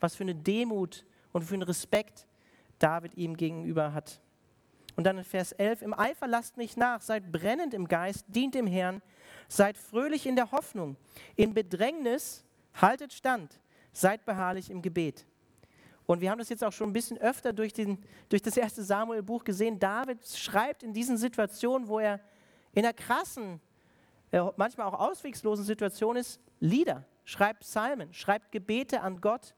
was 0.01 0.13
für 0.13 0.23
eine 0.23 0.35
Demut 0.35 1.05
und 1.31 1.43
für 1.43 1.53
einen 1.53 1.63
Respekt 1.63 2.27
David 2.79 3.15
ihm 3.15 3.37
gegenüber 3.37 3.93
hat. 3.93 4.19
Und 4.97 5.05
dann 5.05 5.17
in 5.17 5.23
Vers 5.23 5.53
11, 5.53 5.83
im 5.83 5.93
Eifer 5.93 6.27
lasst 6.27 6.57
nicht 6.57 6.75
nach, 6.75 6.99
seid 6.99 7.31
brennend 7.31 7.73
im 7.73 7.87
Geist, 7.87 8.25
dient 8.27 8.55
dem 8.55 8.67
Herrn, 8.67 9.01
seid 9.47 9.77
fröhlich 9.77 10.25
in 10.27 10.35
der 10.35 10.51
Hoffnung, 10.51 10.97
in 11.37 11.53
Bedrängnis 11.53 12.43
haltet 12.73 13.13
stand, 13.13 13.57
seid 13.93 14.25
beharrlich 14.25 14.69
im 14.69 14.81
Gebet. 14.81 15.25
Und 16.07 16.19
wir 16.19 16.31
haben 16.31 16.39
das 16.39 16.49
jetzt 16.49 16.65
auch 16.65 16.73
schon 16.73 16.89
ein 16.89 16.93
bisschen 16.93 17.17
öfter 17.19 17.53
durch, 17.53 17.71
den, 17.71 18.03
durch 18.27 18.41
das 18.41 18.57
erste 18.57 18.83
Samuel-Buch 18.83 19.45
gesehen. 19.45 19.79
David 19.79 20.27
schreibt 20.27 20.83
in 20.83 20.91
diesen 20.91 21.17
Situationen, 21.17 21.87
wo 21.87 21.99
er 21.99 22.19
in 22.73 22.83
einer 22.83 22.93
krassen, 22.93 23.61
äh, 24.31 24.41
manchmal 24.57 24.87
auch 24.87 24.99
auswegslosen 24.99 25.63
Situation 25.63 26.17
ist, 26.17 26.41
Lieder, 26.59 27.05
schreibt 27.29 27.61
Psalmen, 27.61 28.13
schreibt 28.13 28.51
Gebete 28.51 29.01
an 29.01 29.21
Gott, 29.21 29.53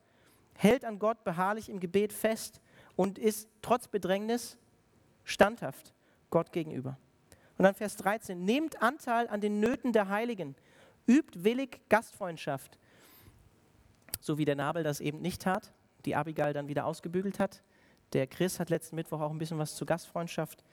hält 0.56 0.84
an 0.84 1.00
Gott 1.00 1.24
beharrlich 1.24 1.70
im 1.70 1.80
Gebet 1.80 2.12
fest 2.12 2.60
und 2.96 3.18
ist 3.18 3.48
trotz 3.62 3.88
Bedrängnis 3.88 4.58
standhaft 5.24 5.94
Gott 6.30 6.52
gegenüber. 6.52 6.98
Und 7.58 7.64
dann 7.64 7.74
Vers 7.74 7.96
13, 7.96 8.44
nehmt 8.44 8.82
Anteil 8.82 9.28
an 9.30 9.40
den 9.40 9.60
Nöten 9.60 9.94
der 9.94 10.10
Heiligen, 10.10 10.56
übt 11.08 11.44
willig 11.44 11.80
Gastfreundschaft, 11.88 12.78
so 14.20 14.38
wie 14.38 14.46
der 14.46 14.56
Nabel 14.56 14.84
das 14.84 15.00
eben 15.00 15.22
nicht 15.22 15.44
tat 15.44 15.72
die 16.06 16.16
Abigail 16.16 16.54
dann 16.54 16.68
wieder 16.68 16.86
ausgebügelt 16.86 17.40
hat. 17.40 17.62
Der 18.14 18.28
Chris 18.28 18.60
hat 18.60 18.70
letzten 18.70 18.96
Mittwoch 18.96 19.22
auch 19.22 19.32
ein 19.32 19.38
bisschen 19.38 19.60
was 19.60 19.76
zur 19.76 19.88
Gastfreundschaft 19.88 20.64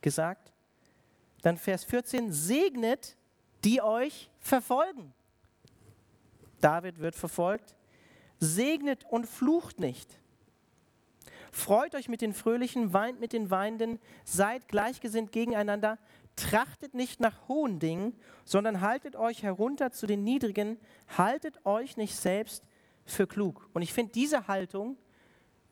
gesagt. 0.00 0.52
Dann 1.42 1.56
Vers 1.56 1.84
14, 1.84 2.32
segnet, 2.32 3.16
die 3.64 3.82
euch 3.82 4.30
verfolgen. 4.40 5.12
David 6.60 6.98
wird 6.98 7.14
verfolgt. 7.16 7.76
Segnet 8.40 9.04
und 9.08 9.26
flucht 9.26 9.80
nicht. 9.80 10.20
Freut 11.50 11.94
euch 11.94 12.08
mit 12.08 12.20
den 12.20 12.34
Fröhlichen, 12.34 12.92
weint 12.92 13.20
mit 13.20 13.32
den 13.32 13.50
Weinenden, 13.50 13.98
seid 14.24 14.68
gleichgesinnt 14.68 15.32
gegeneinander, 15.32 15.98
trachtet 16.36 16.94
nicht 16.94 17.20
nach 17.20 17.48
hohen 17.48 17.78
Dingen, 17.78 18.14
sondern 18.44 18.80
haltet 18.80 19.16
euch 19.16 19.42
herunter 19.42 19.90
zu 19.90 20.06
den 20.06 20.22
Niedrigen, 20.24 20.78
haltet 21.16 21.64
euch 21.66 21.96
nicht 21.96 22.14
selbst 22.14 22.64
für 23.04 23.26
klug. 23.26 23.68
Und 23.72 23.82
ich 23.82 23.92
finde, 23.92 24.12
diese 24.12 24.46
Haltung, 24.46 24.96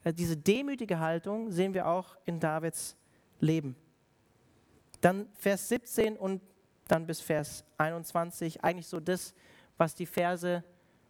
äh, 0.03 0.13
diese 0.13 0.37
demütige 0.37 0.99
Haltung, 0.99 1.51
sehen 1.51 1.75
wir 1.75 1.87
auch 1.87 2.17
in 2.25 2.41
Davids 2.41 2.97
Leben. 3.39 3.77
Dann 5.01 5.29
Vers 5.35 5.69
17 5.69 6.17
und 6.17 6.41
dann 6.89 7.07
bis 7.07 7.21
Vers 7.21 7.65
21, 7.79 8.65
eigentlich 8.65 8.87
so 8.87 8.99
das, 8.99 9.35
was 9.77 9.95
die 9.95 10.07
Verse 10.07 10.65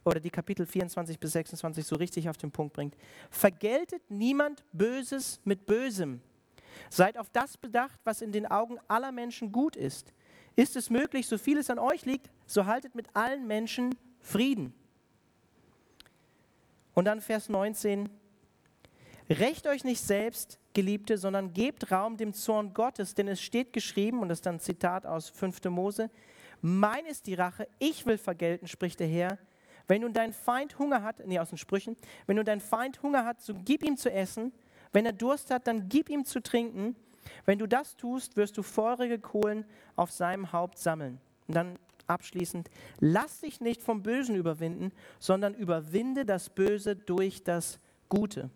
oder 0.07 0.19
die 0.19 0.29
Kapitel 0.29 0.65
24 0.65 1.19
bis 1.19 1.33
26 1.33 1.85
so 1.85 1.95
richtig 1.95 2.29
auf 2.29 2.37
den 2.37 2.51
Punkt 2.51 2.73
bringt. 2.73 2.95
Vergeltet 3.29 4.01
niemand 4.09 4.63
Böses 4.71 5.39
mit 5.43 5.65
Bösem. 5.65 6.21
Seid 6.89 7.17
auf 7.17 7.29
das 7.29 7.57
bedacht, 7.57 7.99
was 8.03 8.21
in 8.21 8.31
den 8.31 8.45
Augen 8.45 8.77
aller 8.87 9.11
Menschen 9.11 9.51
gut 9.51 9.75
ist. 9.75 10.13
Ist 10.55 10.75
es 10.75 10.89
möglich, 10.89 11.27
so 11.27 11.37
viel 11.37 11.57
es 11.57 11.69
an 11.69 11.79
euch 11.79 12.05
liegt, 12.05 12.29
so 12.45 12.65
haltet 12.65 12.95
mit 12.95 13.07
allen 13.15 13.45
Menschen 13.47 13.95
Frieden. 14.19 14.73
Und 16.93 17.05
dann 17.05 17.21
Vers 17.21 17.49
19. 17.49 18.09
Recht 19.29 19.67
euch 19.67 19.83
nicht 19.83 20.01
selbst, 20.01 20.57
Geliebte, 20.73 21.17
sondern 21.17 21.53
gebt 21.53 21.91
Raum 21.91 22.17
dem 22.17 22.33
Zorn 22.33 22.73
Gottes, 22.73 23.13
denn 23.13 23.27
es 23.27 23.41
steht 23.41 23.73
geschrieben, 23.73 24.19
und 24.19 24.29
das 24.29 24.37
ist 24.37 24.45
dann 24.45 24.55
ein 24.55 24.59
Zitat 24.59 25.05
aus 25.05 25.29
5. 25.29 25.65
Mose, 25.65 26.09
mein 26.61 27.05
ist 27.05 27.27
die 27.27 27.33
Rache, 27.33 27.67
ich 27.79 28.05
will 28.05 28.17
vergelten, 28.17 28.67
spricht 28.67 28.99
der 28.99 29.07
Herr. 29.07 29.37
Wenn 29.87 30.01
nun 30.01 30.13
dein 30.13 30.33
Feind 30.33 30.79
Hunger 30.79 31.03
hat, 31.03 31.25
nee, 31.25 31.39
aus 31.39 31.49
den 31.49 31.57
Sprüchen, 31.57 31.95
wenn 32.25 32.35
nun 32.35 32.45
dein 32.45 32.59
Feind 32.59 33.01
Hunger 33.03 33.25
hat, 33.25 33.41
so 33.41 33.53
gib 33.53 33.83
ihm 33.83 33.97
zu 33.97 34.11
essen. 34.11 34.51
Wenn 34.91 35.05
er 35.05 35.13
Durst 35.13 35.51
hat, 35.51 35.67
dann 35.67 35.89
gib 35.89 36.09
ihm 36.09 36.25
zu 36.25 36.41
trinken. 36.41 36.95
Wenn 37.45 37.59
du 37.59 37.67
das 37.67 37.95
tust, 37.95 38.37
wirst 38.37 38.57
du 38.57 38.63
feurige 38.63 39.19
Kohlen 39.19 39.65
auf 39.95 40.11
seinem 40.11 40.51
Haupt 40.51 40.77
sammeln. 40.77 41.19
Und 41.47 41.55
dann 41.55 41.79
abschließend, 42.07 42.69
lass 42.99 43.41
dich 43.41 43.61
nicht 43.61 43.81
vom 43.81 44.03
Bösen 44.03 44.35
überwinden, 44.35 44.91
sondern 45.19 45.53
überwinde 45.53 46.25
das 46.25 46.49
Böse 46.49 46.95
durch 46.95 47.43
das 47.43 47.79
Gute. 48.09 48.49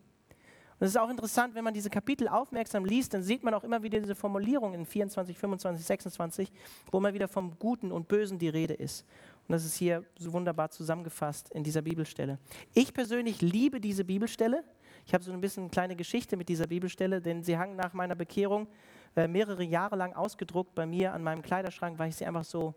Und 0.82 0.86
es 0.88 0.96
ist 0.96 0.98
auch 0.98 1.12
interessant, 1.12 1.54
wenn 1.54 1.64
man 1.64 1.76
diese 1.76 1.92
Kapitel 1.92 2.28
aufmerksam 2.28 2.86
liest, 2.86 3.14
dann 3.14 3.22
sieht 3.22 3.44
man 3.44 3.54
auch 3.54 3.64
immer 3.64 3.84
wieder 3.84 4.00
diese 4.00 4.16
Formulierung 4.16 4.74
in 4.74 4.86
24, 4.86 5.38
25, 5.38 5.86
26, 5.86 6.52
wo 6.92 6.98
immer 6.98 7.14
wieder 7.14 7.28
vom 7.28 7.60
Guten 7.60 7.92
und 7.92 8.08
Bösen 8.08 8.40
die 8.40 8.50
Rede 8.50 8.74
ist. 8.74 9.06
Und 9.48 9.54
das 9.54 9.66
ist 9.66 9.76
hier 9.76 10.04
so 10.18 10.32
wunderbar 10.34 10.70
zusammengefasst 10.70 11.50
in 11.52 11.64
dieser 11.64 11.82
Bibelstelle. 11.82 12.40
Ich 12.74 12.94
persönlich 12.94 13.42
liebe 13.42 13.82
diese 13.82 14.06
Bibelstelle. 14.06 14.64
Ich 15.06 15.14
habe 15.14 15.24
so 15.24 15.32
ein 15.32 15.42
bisschen 15.42 15.64
eine 15.64 15.70
kleine 15.72 15.96
Geschichte 15.96 16.38
mit 16.38 16.48
dieser 16.48 16.68
Bibelstelle, 16.68 17.22
denn 17.22 17.44
sie 17.44 17.58
hang 17.58 17.76
nach 17.76 17.94
meiner 17.94 18.16
Bekehrung 18.16 18.68
äh, 19.16 19.28
mehrere 19.28 19.64
Jahre 19.64 19.96
lang 19.96 20.14
ausgedruckt 20.14 20.76
bei 20.76 20.86
mir 20.86 21.14
an 21.14 21.24
meinem 21.24 21.42
Kleiderschrank, 21.42 22.00
weil 22.00 22.10
ich 22.10 22.16
sie 22.16 22.26
einfach 22.26 22.46
so 22.46 22.76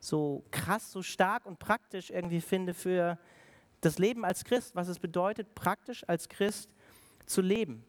so 0.00 0.44
krass, 0.50 0.92
so 0.92 1.02
stark 1.02 1.46
und 1.46 1.58
praktisch 1.58 2.10
irgendwie 2.10 2.40
finde 2.40 2.74
für 2.74 3.18
das 3.80 3.98
Leben 3.98 4.24
als 4.24 4.44
Christ, 4.44 4.74
was 4.74 4.88
es 4.88 4.98
bedeutet, 4.98 5.54
praktisch 5.54 6.08
als 6.08 6.28
Christ 6.28 6.70
zu 7.26 7.40
leben. 7.40 7.84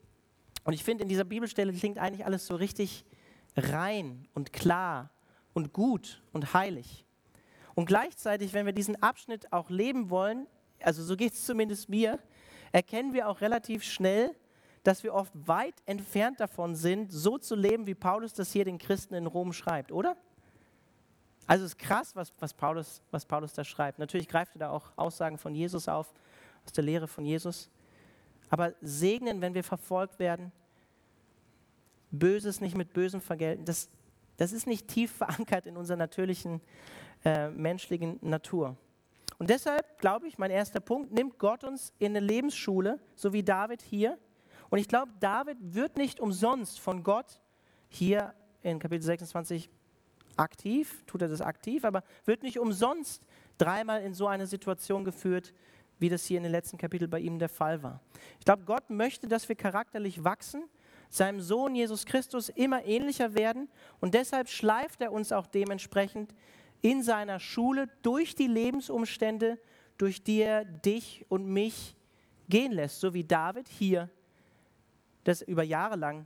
Und 0.64 0.74
ich 0.74 0.84
finde, 0.84 1.04
in 1.04 1.10
dieser 1.10 1.24
Bibelstelle 1.24 1.74
klingt 1.74 1.98
eigentlich 1.98 2.26
alles 2.26 2.46
so 2.46 2.56
richtig 2.56 3.06
rein 3.56 4.28
und 4.34 4.54
klar 4.54 5.12
und 5.54 5.74
gut 5.74 6.22
und 6.32 6.54
heilig. 6.54 7.06
Und 7.80 7.86
gleichzeitig, 7.86 8.52
wenn 8.52 8.66
wir 8.66 8.74
diesen 8.74 9.02
Abschnitt 9.02 9.54
auch 9.54 9.70
leben 9.70 10.10
wollen, 10.10 10.48
also 10.84 11.02
so 11.02 11.16
geht 11.16 11.32
es 11.32 11.46
zumindest 11.46 11.88
mir, 11.88 12.20
erkennen 12.74 13.14
wir 13.14 13.30
auch 13.30 13.40
relativ 13.40 13.84
schnell, 13.84 14.36
dass 14.84 15.02
wir 15.02 15.14
oft 15.14 15.32
weit 15.48 15.76
entfernt 15.86 16.42
davon 16.42 16.76
sind, 16.76 17.10
so 17.10 17.38
zu 17.38 17.56
leben, 17.56 17.88
wie 17.88 17.96
Paulus 17.96 18.34
das 18.34 18.52
hier 18.52 18.66
den 18.66 18.80
Christen 18.80 19.14
in 19.14 19.28
Rom 19.28 19.54
schreibt, 19.54 19.94
oder? 19.94 20.18
Also 21.48 21.64
es 21.64 21.72
ist 21.72 21.80
krass, 21.80 22.18
was, 22.18 22.34
was, 22.40 22.54
Paulus, 22.54 23.02
was 23.12 23.26
Paulus 23.26 23.54
da 23.54 23.64
schreibt. 23.64 23.98
Natürlich 23.98 24.28
greift 24.28 24.58
er 24.58 24.60
da 24.60 24.72
auch 24.72 24.92
Aussagen 24.98 25.38
von 25.38 25.56
Jesus 25.56 25.88
auf, 25.88 26.14
aus 26.66 26.74
der 26.74 26.84
Lehre 26.84 27.08
von 27.08 27.24
Jesus. 27.24 27.70
Aber 28.50 28.74
segnen, 28.82 29.40
wenn 29.40 29.54
wir 29.54 29.64
verfolgt 29.64 30.20
werden, 30.20 30.52
Böses 32.12 32.60
nicht 32.60 32.76
mit 32.76 32.92
Bösem 32.92 33.22
vergelten, 33.22 33.64
das, 33.64 33.88
das 34.36 34.52
ist 34.52 34.68
nicht 34.68 34.90
tief 34.90 35.14
verankert 35.14 35.66
in 35.66 35.78
unserer 35.78 35.96
natürlichen 35.96 36.60
äh, 37.26 37.50
menschlichen 37.50 38.20
Natur. 38.22 38.76
Und 39.38 39.50
deshalb 39.50 40.00
glaube 40.00 40.28
ich, 40.28 40.38
mein 40.38 40.52
erster 40.52 40.80
Punkt, 40.80 41.12
nimmt 41.12 41.40
Gott 41.40 41.64
uns 41.64 41.94
in 41.98 42.16
eine 42.16 42.26
Lebensschule, 42.26 43.00
so 43.16 43.34
wie 43.34 43.44
David 43.44 43.82
hier. 43.82 44.18
Und 44.70 44.80
ich 44.80 44.88
glaube, 44.88 45.12
David 45.20 45.58
wird 45.62 45.98
nicht 45.98 46.20
umsonst 46.20 46.80
von 46.80 47.04
Gott 47.04 47.40
hier 47.88 48.34
in 48.62 48.80
Kapitel 48.80 49.04
26 49.04 49.70
aktiv, 50.36 51.04
tut 51.06 51.22
er 51.22 51.28
das 51.28 51.42
aktiv, 51.42 51.86
aber 51.86 52.04
wird 52.26 52.44
nicht 52.44 52.60
umsonst 52.60 53.26
dreimal 53.58 54.02
in 54.02 54.14
so 54.14 54.28
eine 54.28 54.48
Situation 54.48 55.04
geführt, 55.04 55.54
wie 56.00 56.10
das 56.10 56.26
hier 56.26 56.38
in 56.38 56.44
den 56.44 56.52
letzten 56.52 56.78
Kapiteln 56.78 57.10
bei 57.10 57.20
ihm 57.20 57.40
der 57.40 57.50
Fall 57.50 57.84
war. 57.84 58.02
Ich 58.40 58.46
glaube, 58.46 58.64
Gott 58.64 58.90
möchte, 58.90 59.28
dass 59.28 59.50
wir 59.50 59.56
charakterlich 59.56 60.24
wachsen, 60.24 60.64
seinem 61.10 61.42
Sohn 61.42 61.76
Jesus 61.76 62.06
Christus 62.06 62.50
immer 62.50 62.86
ähnlicher 62.86 63.34
werden 63.34 63.68
und 64.00 64.14
deshalb 64.14 64.48
schleift 64.48 65.02
er 65.02 65.12
uns 65.12 65.32
auch 65.32 65.48
dementsprechend 65.48 66.34
in 66.82 67.04
seiner 67.04 67.40
Schule 67.40 67.90
durch 68.02 68.36
die 68.36 68.48
Lebensumstände, 68.48 69.60
durch 69.98 70.24
die 70.24 70.42
er 70.42 70.66
dich 70.66 71.26
und 71.30 71.46
mich 71.46 71.96
gehen 72.48 72.72
lässt, 72.72 73.00
so 73.00 73.14
wie 73.14 73.24
David 73.24 73.68
hier 73.68 74.10
das 75.24 75.42
über 75.42 75.64
Jahre 75.64 75.96
lang 75.96 76.26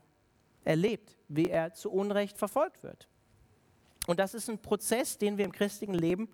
erlebt, 0.63 1.17
wie 1.27 1.49
er 1.49 1.73
zu 1.73 1.91
Unrecht 1.91 2.37
verfolgt 2.37 2.83
wird. 2.83 3.07
Und 4.07 4.19
das 4.19 4.33
ist 4.33 4.49
ein 4.49 4.59
Prozess, 4.59 5.17
den 5.17 5.37
wir 5.37 5.45
im 5.45 5.51
christlichen 5.51 5.93
Leben 5.93 6.29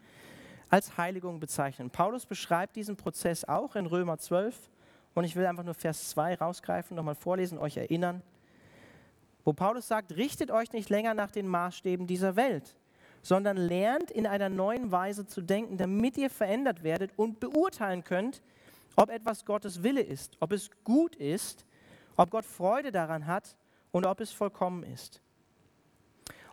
als 0.69 0.97
Heiligung 0.97 1.39
bezeichnen. 1.39 1.89
Paulus 1.89 2.25
beschreibt 2.25 2.75
diesen 2.75 2.95
Prozess 2.95 3.45
auch 3.45 3.75
in 3.75 3.85
Römer 3.85 4.17
12. 4.17 4.69
Und 5.15 5.23
ich 5.23 5.35
will 5.35 5.45
einfach 5.45 5.63
nur 5.63 5.73
Vers 5.73 6.09
2 6.09 6.35
rausgreifen, 6.35 6.95
nochmal 6.95 7.15
vorlesen, 7.15 7.57
euch 7.57 7.77
erinnern. 7.77 8.21
Wo 9.43 9.53
Paulus 9.53 9.87
sagt, 9.87 10.15
richtet 10.15 10.51
euch 10.51 10.71
nicht 10.71 10.89
länger 10.89 11.13
nach 11.13 11.31
den 11.31 11.47
Maßstäben 11.47 12.05
dieser 12.05 12.35
Welt, 12.35 12.75
sondern 13.21 13.57
lernt 13.57 14.11
in 14.11 14.27
einer 14.27 14.49
neuen 14.49 14.91
Weise 14.91 15.25
zu 15.25 15.41
denken, 15.41 15.77
damit 15.77 16.17
ihr 16.17 16.29
verändert 16.29 16.83
werdet 16.83 17.11
und 17.15 17.39
beurteilen 17.39 18.03
könnt, 18.03 18.41
ob 18.95 19.09
etwas 19.09 19.45
Gottes 19.45 19.83
Wille 19.83 20.01
ist, 20.01 20.37
ob 20.39 20.51
es 20.51 20.69
gut 20.83 21.15
ist, 21.15 21.65
ob 22.15 22.31
Gott 22.31 22.45
Freude 22.45 22.91
daran 22.91 23.27
hat 23.27 23.55
und 23.91 24.05
ob 24.05 24.19
es 24.19 24.31
vollkommen 24.31 24.83
ist. 24.83 25.21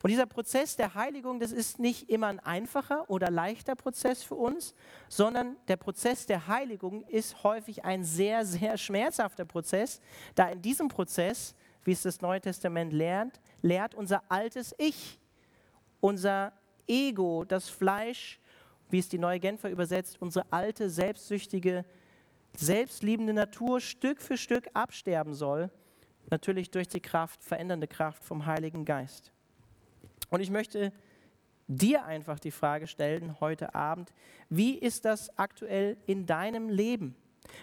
Und 0.03 0.11
dieser 0.11 0.27
Prozess 0.27 0.77
der 0.77 0.95
Heiligung, 0.95 1.41
das 1.41 1.51
ist 1.51 1.81
nicht 1.81 2.09
immer 2.11 2.29
ein 2.29 2.39
einfacher 2.39 3.11
oder 3.11 3.31
leichter 3.31 3.75
Prozess 3.75 4.23
für 4.23 4.37
uns, 4.37 4.75
sondern 5.09 5.57
der 5.67 5.77
Prozess 5.77 6.27
der 6.27 6.47
Heiligung 6.47 7.03
ist 7.09 7.43
häufig 7.43 7.85
ein 7.85 8.05
sehr, 8.05 8.45
sehr 8.45 8.77
schmerzhafter 8.77 9.45
Prozess, 9.45 10.01
da 10.37 10.49
in 10.49 10.63
diesem 10.63 10.87
Prozess, 10.87 11.57
wie 11.83 11.93
es 11.93 12.03
das 12.03 12.21
Neue 12.21 12.41
Testament 12.41 12.93
lernt, 12.93 13.41
lehrt 13.63 13.97
unser 13.97 14.23
altes 14.29 14.75
Ich, 14.79 15.19
unser 16.07 16.53
Ego, 16.87 17.45
das 17.45 17.69
Fleisch, 17.69 18.41
wie 18.91 18.99
es 18.99 19.09
die 19.09 19.19
Neue 19.19 19.41
Genfer 19.41 19.71
übersetzt, 19.71 20.17
unsere 20.21 20.47
alte, 20.51 20.89
selbstsüchtige, 20.89 21.85
selbstliebende 22.57 23.33
Natur 23.33 23.81
Stück 23.81 24.21
für 24.21 24.37
Stück 24.37 24.69
absterben 24.75 25.35
soll 25.35 25.71
natürlich 26.31 26.71
durch 26.71 26.89
die 26.89 27.01
Kraft, 27.01 27.43
verändernde 27.43 27.87
Kraft 27.87 28.25
vom 28.25 28.47
Heiligen 28.47 28.85
Geist. 28.85 29.33
Und 30.31 30.41
ich 30.41 30.51
möchte 30.51 30.93
dir 31.69 32.05
einfach 32.05 32.39
die 32.39 32.51
Frage 32.51 32.87
stellen 32.87 33.41
heute 33.41 33.75
Abend, 33.75 34.13
wie 34.49 34.75
ist 34.75 35.05
das 35.05 35.37
aktuell 35.39 35.97
in 36.07 36.27
deinem 36.27 36.69
Leben? 36.69 37.17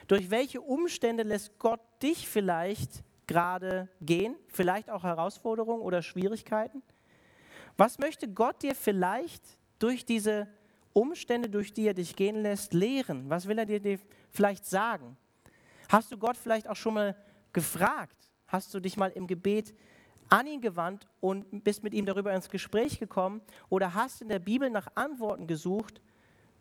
Durch 0.07 0.29
welche 0.29 0.61
Umstände 0.61 1.23
lässt 1.23 1.59
Gott 1.59 1.81
dich 2.01 2.27
vielleicht 2.27 3.03
gerade 3.27 3.89
gehen? 4.01 4.35
Vielleicht 4.47 4.89
auch 4.89 5.03
Herausforderungen 5.03 5.81
oder 5.81 6.01
Schwierigkeiten? 6.01 6.81
Was 7.77 7.97
möchte 7.99 8.27
Gott 8.27 8.61
dir 8.61 8.75
vielleicht 8.75 9.43
durch 9.79 10.05
diese 10.05 10.47
Umstände, 10.93 11.49
durch 11.49 11.73
die 11.73 11.87
er 11.87 11.93
dich 11.93 12.15
gehen 12.15 12.41
lässt, 12.41 12.73
lehren? 12.73 13.29
Was 13.29 13.47
will 13.47 13.57
er 13.57 13.65
dir 13.65 13.99
vielleicht 14.29 14.65
sagen? 14.65 15.17
Hast 15.89 16.11
du 16.11 16.17
Gott 16.17 16.37
vielleicht 16.37 16.67
auch 16.67 16.75
schon 16.75 16.93
mal 16.93 17.15
gefragt? 17.51 18.17
Hast 18.47 18.73
du 18.73 18.79
dich 18.79 18.97
mal 18.97 19.09
im 19.11 19.27
Gebet 19.27 19.73
an 20.29 20.47
ihn 20.47 20.61
gewandt 20.61 21.07
und 21.19 21.63
bist 21.63 21.83
mit 21.83 21.93
ihm 21.93 22.05
darüber 22.05 22.33
ins 22.33 22.49
Gespräch 22.49 22.99
gekommen? 22.99 23.41
Oder 23.69 23.93
hast 23.93 24.21
in 24.21 24.29
der 24.29 24.39
Bibel 24.39 24.69
nach 24.69 24.87
Antworten 24.95 25.47
gesucht, 25.47 26.01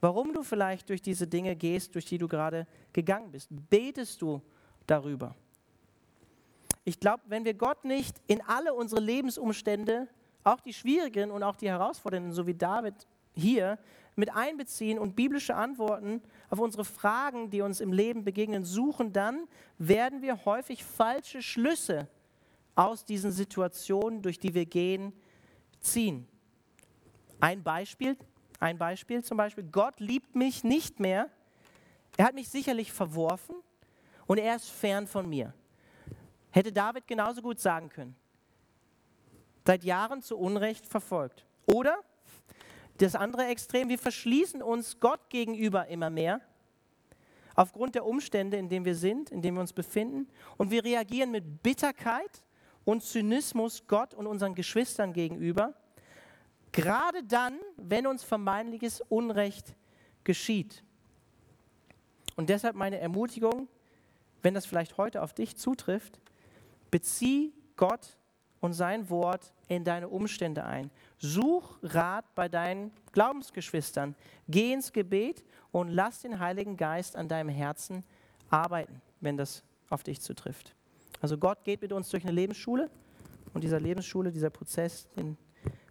warum 0.01 0.33
du 0.33 0.43
vielleicht 0.43 0.89
durch 0.89 1.03
diese 1.03 1.27
Dinge 1.27 1.55
gehst, 1.55 1.95
durch 1.95 2.07
die 2.07 2.19
du 2.19 2.29
gerade 2.29 2.67
gegangen 2.93 3.31
bist? 3.31 3.49
Betest 3.51 4.21
du 4.23 4.41
darüber? 4.87 5.35
Ich 6.85 6.99
glaube, 6.99 7.23
wenn 7.27 7.45
wir 7.45 7.55
Gott 7.55 7.85
nicht 7.85 8.21
in 8.27 8.41
alle 8.43 8.75
unsere 8.75 9.01
Lebensumstände, 9.01 10.09
auch 10.45 10.61
die 10.61 10.73
schwierigen 10.73 11.31
und 11.31 11.43
auch 11.43 11.57
die 11.57 11.69
herausfordernden, 11.69 12.33
so 12.33 12.47
wie 12.47 12.55
David 12.55 12.95
hier, 13.35 13.79
mit 14.15 14.35
einbeziehen 14.35 14.99
und 14.99 15.17
biblische 15.17 15.55
Antworten 15.55 16.21
auf 16.51 16.59
unsere 16.59 16.85
Fragen, 16.85 17.51
die 17.51 17.63
uns 17.63 17.81
im 17.81 17.93
Leben 17.93 18.25
begegnen, 18.25 18.65
suchen, 18.65 19.13
dann 19.13 19.49
werden 19.79 20.21
wir 20.21 20.45
häufig 20.45 20.85
falsche 20.85 21.41
Schlüsse 21.43 22.09
aus 22.75 23.05
diesen 23.05 23.33
Situationen, 23.33 24.23
durch 24.23 24.39
die 24.39 24.55
wir 24.55 24.67
gehen, 24.67 25.13
ziehen. 25.81 26.27
Ein 27.41 27.63
Beispiel, 27.63 28.17
ein 28.61 28.79
Beispiel 28.79 29.25
zum 29.25 29.37
Beispiel, 29.37 29.65
Gott 29.65 29.99
liebt 29.99 30.35
mich 30.35 30.63
nicht 30.63 31.01
mehr. 31.01 31.29
Er 32.17 32.27
hat 32.27 32.35
mich 32.35 32.49
sicherlich 32.49 32.93
verworfen 32.93 33.57
und 34.27 34.39
er 34.39 34.57
ist 34.57 34.71
fern 34.71 35.07
von 35.07 35.29
mir. 35.29 35.55
Hätte 36.51 36.71
David 36.71 37.07
genauso 37.07 37.41
gut 37.41 37.59
sagen 37.59 37.89
können. 37.89 38.15
Seit 39.65 39.85
Jahren 39.85 40.23
zu 40.23 40.39
Unrecht 40.39 40.87
verfolgt. 40.87 41.47
Oder 41.67 41.99
das 42.99 43.15
andere 43.15 43.47
Extrem, 43.47 43.89
wir 43.89 43.99
verschließen 43.99 44.63
uns 44.63 45.01
Gott 45.01 45.31
gegenüber 45.31 45.87
immer 45.89 46.11
mehr, 46.11 46.41
aufgrund 47.55 47.95
der 47.95 48.07
Umstände, 48.07 48.57
in 48.57 48.69
denen 48.69 48.85
wir 48.85 48.95
sind, 48.95 49.31
in 49.31 49.43
denen 49.43 49.57
wir 49.57 49.61
uns 49.61 49.73
befinden. 49.73 50.29
Und 50.57 50.71
wir 50.71 50.85
reagieren 50.85 51.31
mit 51.31 51.63
Bitterkeit 51.63 52.45
und 52.85 53.03
Zynismus 53.03 53.87
Gott 53.87 54.15
und 54.15 54.27
unseren 54.27 54.55
Geschwistern 54.55 55.13
gegenüber, 55.13 55.75
gerade 56.73 57.23
dann, 57.23 57.59
wenn 57.77 58.07
uns 58.07 58.25
vermeintliches 58.25 59.01
Unrecht 59.09 59.75
geschieht. 60.25 60.83
Und 62.37 62.49
deshalb 62.49 62.77
meine 62.77 62.99
Ermutigung, 62.99 63.69
wenn 64.43 64.55
das 64.55 64.67
vielleicht 64.67 64.97
heute 64.97 65.23
auf 65.23 65.35
dich 65.35 65.57
zutrifft, 65.57 66.21
bezieh 66.91 67.53
Gott 67.77 68.17
und 68.63 68.73
sein 68.73 69.11
Wort 69.11 69.53
in 69.67 69.85
deine 69.85 70.09
Umstände 70.09 70.65
ein. 70.65 70.91
Such 71.19 71.79
Rat 71.83 72.25
bei 72.35 72.49
deinen 72.49 72.93
Glaubensgeschwistern. 73.11 74.15
Geh 74.49 74.73
ins 74.73 74.93
Gebet 74.93 75.45
und 75.73 75.89
lass 75.89 76.21
den 76.21 76.39
Heiligen 76.39 76.77
Geist 76.77 77.17
an 77.17 77.29
deinem 77.29 77.49
Herzen 77.49 78.05
arbeiten, 78.49 79.03
wenn 79.21 79.37
das 79.37 79.65
auf 79.91 80.05
dich 80.05 80.21
zutrifft. 80.21 80.75
Also 81.21 81.37
Gott 81.37 81.65
geht 81.65 81.83
mit 81.83 81.93
uns 81.93 82.09
durch 82.09 82.23
eine 82.23 82.33
Lebensschule 82.33 82.89
und 83.53 83.65
dieser 83.65 83.81
Lebensschule, 83.81 84.31
dieser 84.31 84.51
Prozess, 84.51 85.09
den 85.17 85.37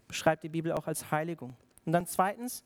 beschreibt 0.08 0.44
die 0.44 0.50
Bibel 0.50 0.72
auch 0.72 0.88
als 0.88 1.12
Heiligung. 1.12 1.54
Und 1.86 1.92
dann 1.92 2.08
zweitens, 2.08 2.64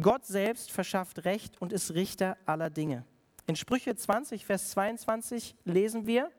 Gott 0.00 0.24
selbst 0.24 0.70
verschafft 0.70 1.24
Recht 1.24 1.60
und 1.60 1.72
ist 1.72 1.94
Richter 1.94 2.36
aller 2.46 2.70
Dinge. 2.70 3.04
In 3.46 3.56
Sprüche 3.56 3.96
20, 3.96 4.46
Vers 4.46 4.70
22 4.70 5.56
lesen 5.64 6.06
wir, 6.06 6.30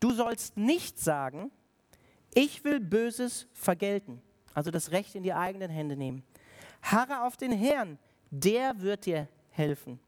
du 0.00 0.10
sollst 0.12 0.56
nicht 0.56 0.98
sagen, 0.98 1.50
ich 2.34 2.64
will 2.64 2.80
Böses 2.80 3.46
vergelten, 3.52 4.20
also 4.54 4.70
das 4.70 4.90
Recht 4.90 5.14
in 5.14 5.22
die 5.22 5.34
eigenen 5.34 5.70
Hände 5.70 5.96
nehmen. 5.96 6.22
Harre 6.82 7.22
auf 7.24 7.36
den 7.36 7.52
Herrn, 7.52 7.98
der 8.30 8.80
wird 8.80 9.06
dir 9.06 9.28
helfen. 9.50 10.00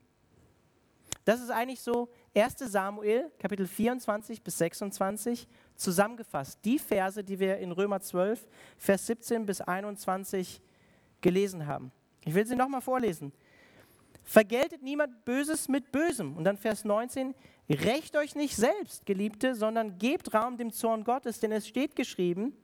Das 1.25 1.41
ist 1.41 1.51
eigentlich 1.51 1.81
so 1.81 2.09
1 2.35 2.57
Samuel, 2.59 3.31
Kapitel 3.39 3.67
24 3.67 4.43
bis 4.43 4.59
26 4.59 5.49
zusammengefasst. 5.75 6.59
Die 6.65 6.79
Verse, 6.79 7.23
die 7.25 7.39
wir 7.39 7.59
in 7.59 7.73
Römer 7.73 8.01
12, 8.01 8.47
Vers 8.77 9.07
17 9.07 9.47
bis 9.47 9.61
21 9.61 10.61
gelesen 11.21 11.67
haben. 11.67 11.93
Ich 12.25 12.35
will 12.35 12.47
sie 12.47 12.57
nochmal 12.57 12.83
vorlesen. 12.83 13.33
Vergeltet 14.25 14.83
niemand 14.83 15.25
Böses 15.25 15.69
mit 15.69 15.93
Bösem. 15.93 16.37
Und 16.37 16.45
dann 16.45 16.57
Vers 16.57 16.85
19, 16.85 17.35
Rächt 17.69 18.17
euch 18.17 18.35
nicht 18.35 18.57
selbst, 18.57 19.07
Geliebte, 19.07 19.55
sondern 19.55 19.97
gebt 19.97 20.35
Raum 20.35 20.59
dem 20.59 20.71
Zorn 20.71 21.03
Gottes, 21.03 21.41
denn 21.41 21.51
es 21.51 21.67
steht 21.67 21.97
geschrieben, 21.97 22.55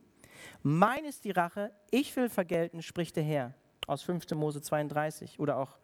mein 0.61 1.05
ist 1.05 1.25
die 1.25 1.31
Rache, 1.31 1.71
ich 1.89 2.15
will 2.15 2.29
vergelten, 2.29 2.81
spricht 2.83 3.15
der 3.15 3.23
Herr. 3.23 3.53
Aus 3.87 4.03
5. 4.03 4.29
Mose 4.31 4.61
32 4.61 5.39
oder 5.39 5.57
auch 5.57 5.79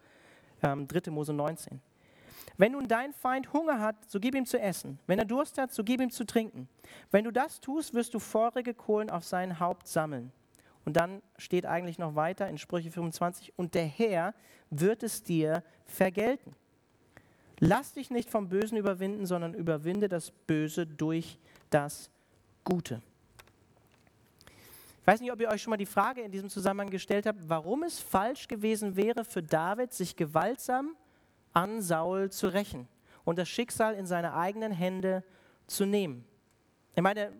ähm, 0.61 0.87
3. 0.87 1.09
Mose 1.11 1.33
19. 1.33 1.81
Wenn 2.57 2.73
nun 2.73 2.87
dein 2.87 3.11
Feind 3.11 3.51
Hunger 3.53 3.79
hat, 3.79 3.95
so 4.07 4.19
gib 4.19 4.35
ihm 4.35 4.45
zu 4.45 4.59
essen. 4.59 4.99
Wenn 5.07 5.19
er 5.19 5.25
Durst 5.25 5.57
hat, 5.57 5.73
so 5.73 5.83
gib 5.83 5.99
ihm 5.99 6.11
zu 6.11 6.25
trinken. 6.25 6.69
Wenn 7.11 7.23
du 7.23 7.31
das 7.31 7.59
tust, 7.59 7.93
wirst 7.93 8.13
du 8.13 8.19
feurige 8.19 8.73
Kohlen 8.73 9.09
auf 9.09 9.23
sein 9.23 9.59
Haupt 9.59 9.87
sammeln. 9.87 10.31
Und 10.87 10.93
dann 10.93 11.21
steht 11.37 11.65
eigentlich 11.65 11.99
noch 11.99 12.15
weiter 12.15 12.47
in 12.47 12.57
Sprüche 12.57 12.91
25, 12.91 13.51
und 13.57 13.75
der 13.75 13.83
Herr 13.83 14.33
wird 14.69 15.03
es 15.03 15.21
dir 15.21 15.61
vergelten. 15.83 16.55
Lass 17.59 17.91
dich 17.91 18.09
nicht 18.09 18.29
vom 18.29 18.47
Bösen 18.47 18.77
überwinden, 18.77 19.25
sondern 19.25 19.53
überwinde 19.53 20.07
das 20.07 20.31
Böse 20.31 20.87
durch 20.87 21.39
das 21.71 22.09
Gute. 22.63 23.01
Ich 25.01 25.07
weiß 25.07 25.19
nicht, 25.19 25.33
ob 25.33 25.41
ihr 25.41 25.49
euch 25.49 25.61
schon 25.61 25.71
mal 25.71 25.75
die 25.75 25.85
Frage 25.85 26.21
in 26.21 26.31
diesem 26.31 26.49
Zusammenhang 26.49 26.89
gestellt 26.89 27.25
habt, 27.25 27.49
warum 27.49 27.83
es 27.83 27.99
falsch 27.99 28.47
gewesen 28.47 28.95
wäre 28.95 29.25
für 29.25 29.43
David, 29.43 29.91
sich 29.91 30.15
gewaltsam 30.15 30.95
an 31.51 31.81
Saul 31.81 32.31
zu 32.31 32.47
rächen 32.47 32.87
und 33.25 33.37
das 33.37 33.49
Schicksal 33.49 33.93
in 33.93 34.05
seine 34.05 34.35
eigenen 34.35 34.71
Hände 34.71 35.25
zu 35.65 35.85
nehmen. 35.85 36.23
Ich 36.95 37.03
meine, 37.03 37.33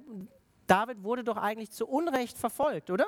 David 0.65 1.01
wurde 1.01 1.23
doch 1.23 1.37
eigentlich 1.37 1.71
zu 1.71 1.87
Unrecht 1.87 2.37
verfolgt, 2.37 2.91
oder? 2.91 3.05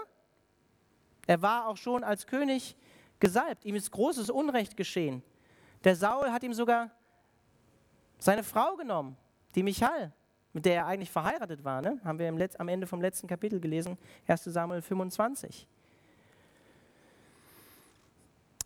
Er 1.29 1.43
war 1.43 1.67
auch 1.67 1.77
schon 1.77 2.03
als 2.03 2.25
König 2.25 2.75
gesalbt. 3.19 3.63
Ihm 3.63 3.75
ist 3.75 3.91
großes 3.91 4.31
Unrecht 4.31 4.75
geschehen. 4.75 5.21
Der 5.83 5.95
Saul 5.95 6.31
hat 6.31 6.41
ihm 6.41 6.55
sogar 6.55 6.89
seine 8.17 8.43
Frau 8.43 8.75
genommen, 8.75 9.15
die 9.53 9.61
Michal, 9.61 10.11
mit 10.53 10.65
der 10.65 10.73
er 10.73 10.85
eigentlich 10.87 11.11
verheiratet 11.11 11.63
war. 11.63 11.83
Ne? 11.83 12.01
Haben 12.03 12.17
wir 12.17 12.51
am 12.57 12.67
Ende 12.67 12.87
vom 12.87 12.99
letzten 12.99 13.27
Kapitel 13.27 13.59
gelesen, 13.59 13.95
1 14.25 14.43
Samuel 14.45 14.81
25. 14.81 15.67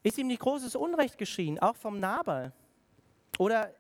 Ist 0.02 0.18
ihm 0.18 0.28
nicht 0.28 0.40
großes 0.40 0.78
Unrecht 0.78 1.18
geschehen, 1.18 1.60
auch 1.60 1.76
vom 1.76 2.00
Nabal? 2.00 2.54
Oder 3.40 3.74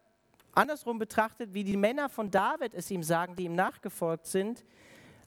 andersrum 0.53 0.99
betrachtet, 0.99 1.53
wie 1.53 1.63
die 1.63 1.77
Männer 1.77 2.09
von 2.09 2.29
David 2.29 2.73
es 2.73 2.91
ihm 2.91 3.01
sagen, 3.01 3.37
die 3.37 3.45
ihm 3.45 3.55
nachgefolgt 3.55 4.25
sind, 4.25 4.65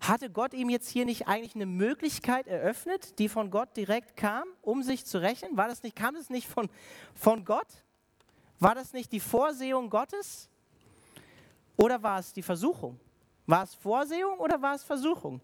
hatte 0.01 0.31
Gott 0.31 0.55
ihm 0.55 0.69
jetzt 0.69 0.89
hier 0.89 1.05
nicht 1.05 1.27
eigentlich 1.27 1.55
eine 1.55 1.67
Möglichkeit 1.67 2.47
eröffnet, 2.47 3.19
die 3.19 3.29
von 3.29 3.51
Gott 3.51 3.77
direkt 3.77 4.17
kam, 4.17 4.45
um 4.63 4.83
sich 4.83 5.05
zu 5.05 5.19
rächen? 5.19 5.57
War 5.57 5.69
das 5.69 5.83
nicht, 5.83 5.97
kam 5.97 6.17
es 6.17 6.31
nicht 6.31 6.49
von, 6.49 6.69
von 7.15 7.45
Gott? 7.45 7.67
War 8.59 8.75
das 8.75 8.93
nicht 8.93 9.13
die 9.13 9.21
Vorsehung 9.21 9.91
Gottes? 9.91 10.49
Oder 11.77 12.03
war 12.03 12.19
es 12.19 12.33
die 12.33 12.43
Versuchung? 12.43 12.99
War 13.47 13.65
es 13.65 13.75
Vorsehung 13.75 14.39
oder 14.39 14.61
war 14.61 14.75
es 14.75 14.83
Versuchung? 14.83 15.41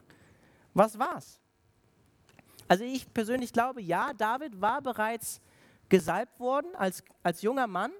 Was 0.75 0.99
war 0.99 1.19
es? 1.19 1.38
Also 2.67 2.85
ich 2.85 3.12
persönlich 3.12 3.53
glaube, 3.53 3.83
ja, 3.83 4.12
David 4.15 4.61
war 4.61 4.81
bereits 4.81 5.41
gesalbt 5.88 6.41
worden 6.41 6.75
als, 6.75 7.05
als 7.23 7.43
junger 7.43 7.67
Mann, 7.67 7.93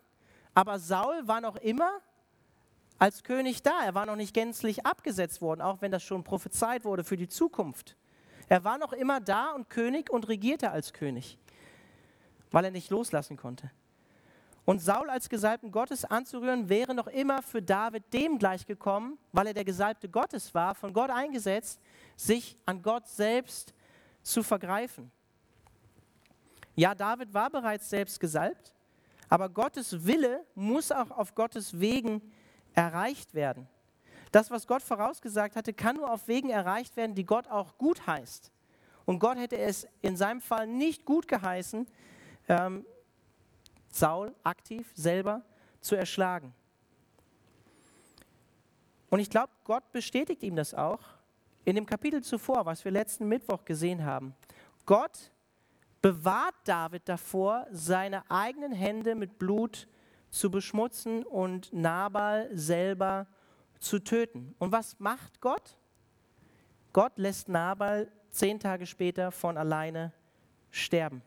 aber 0.55 0.79
Saul 0.79 1.27
war 1.29 1.41
noch 1.41 1.57
immer 1.57 2.01
als 3.03 3.25
König 3.25 3.65
da. 3.65 3.85
Er 3.85 3.97
war 3.97 4.07
noch 4.07 4.15
nicht 4.15 4.33
gänzlich 4.33 4.87
abgesetzt 4.87 5.43
worden, 5.43 5.61
auch 5.61 5.81
wenn 5.81 5.91
das 5.91 6.05
schon 6.05 6.23
prophezeit 6.23 6.85
wurde 6.85 7.03
für 7.03 7.17
die 7.17 7.27
Zukunft. 7.27 7.97
Er 8.49 8.62
war 8.62 8.79
noch 8.79 8.93
immer 8.93 9.21
da 9.21 9.51
und 9.51 9.69
König 9.69 10.09
und 10.09 10.29
regierte 10.29 10.71
als 10.71 10.93
König, 10.93 11.37
weil 12.53 12.65
er 12.65 12.71
nicht 12.71 12.91
loslassen 12.91 13.37
konnte. 13.37 13.73
Und 14.65 14.81
Saul 14.81 15.11
als 15.11 15.29
Gesalbten 15.29 15.73
Gottes 15.73 16.05
anzurühren, 16.05 16.69
wäre 16.69 16.95
noch 16.95 17.09
immer 17.09 17.43
für 17.43 17.61
David 17.61 18.05
dem 18.12 18.38
gleichgekommen, 18.38 19.19
weil 19.33 19.49
er 19.49 19.55
der 19.55 19.65
Gesalbte 19.65 20.09
Gottes 20.09 20.55
war, 20.55 20.77
von 20.77 20.93
Gott 20.93 21.11
eingesetzt, 21.11 21.81
sich 22.15 22.57
an 22.67 22.83
Gott 22.83 23.09
selbst 23.09 23.75
zu 24.23 24.45
vergreifen. 24.45 25.11
Ja, 26.77 26.95
David 26.95 27.35
war 27.35 27.51
bereits 27.51 27.91
selbst 27.91 28.21
gesalbt, 28.21 28.73
aber 29.29 29.49
Gottes 29.49 30.07
Wille 30.07 30.47
muss 30.55 30.93
auch 30.93 31.11
auf 31.11 31.35
Gottes 31.35 31.81
Wegen 31.81 32.23
erreicht 32.75 33.35
werden. 33.35 33.69
Das, 34.31 34.51
was 34.51 34.67
Gott 34.67 34.83
vorausgesagt 34.83 35.57
hatte, 35.57 35.73
kann 35.73 35.97
nur 35.97 36.11
auf 36.11 36.27
Wegen 36.29 36.51
erreicht 36.51 36.97
werden, 36.97 37.15
die 37.15 37.25
Gott 37.25 37.49
auch 37.49 37.77
gut 37.77 38.07
heißt. 38.07 38.51
Und 39.05 39.19
Gott 39.19 39.37
hätte 39.37 39.59
es 39.59 39.87
in 40.01 40.17
seinem 40.17 40.41
Fall 40.41 40.67
nicht 40.67 41.05
gut 41.05 41.29
geheißen, 41.29 41.87
ähm, 42.49 42.87
Saul 43.91 44.35
aktiv 44.43 44.91
selber 44.95 45.43
zu 45.81 45.97
erschlagen. 45.97 46.55
Und 49.11 49.21
ich 49.21 49.29
glaube, 49.29 49.53
Gott 49.65 49.93
bestätigt 49.93 50.43
ihm 50.43 50.57
das 50.57 50.73
auch 50.73 51.01
in 51.65 51.75
dem 51.75 51.85
Kapitel 51.85 52.23
zuvor, 52.23 52.65
was 52.65 52.85
wir 52.85 52.93
letzten 52.93 53.29
Mittwoch 53.29 53.65
gesehen 53.65 54.05
haben. 54.05 54.35
Gott 54.87 55.31
bewahrt 56.01 56.55
David 56.65 57.09
davor, 57.09 57.67
seine 57.71 58.29
eigenen 58.31 58.73
Hände 58.73 59.15
mit 59.15 59.39
Blut 59.39 59.87
zu 60.33 60.51
beschmutzen 60.51 61.23
und 61.25 61.73
Nabal 61.73 62.49
selber 62.53 63.27
zu 63.79 63.99
töten. 63.99 64.55
Und 64.59 64.73
was 64.73 64.99
macht 64.99 65.40
Gott? 65.40 65.77
Gott 66.92 67.12
lässt 67.18 67.49
Nabal 67.49 68.11
zehn 68.31 68.59
Tage 68.59 68.87
später 68.87 69.31
von 69.31 69.59
alleine 69.59 70.12
sterben. 70.71 71.23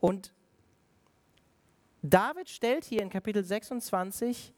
Und 0.00 0.34
David 2.02 2.50
stellt 2.50 2.84
hier 2.84 3.00
in 3.00 3.10
Kapitel 3.10 3.44
26 3.44 4.52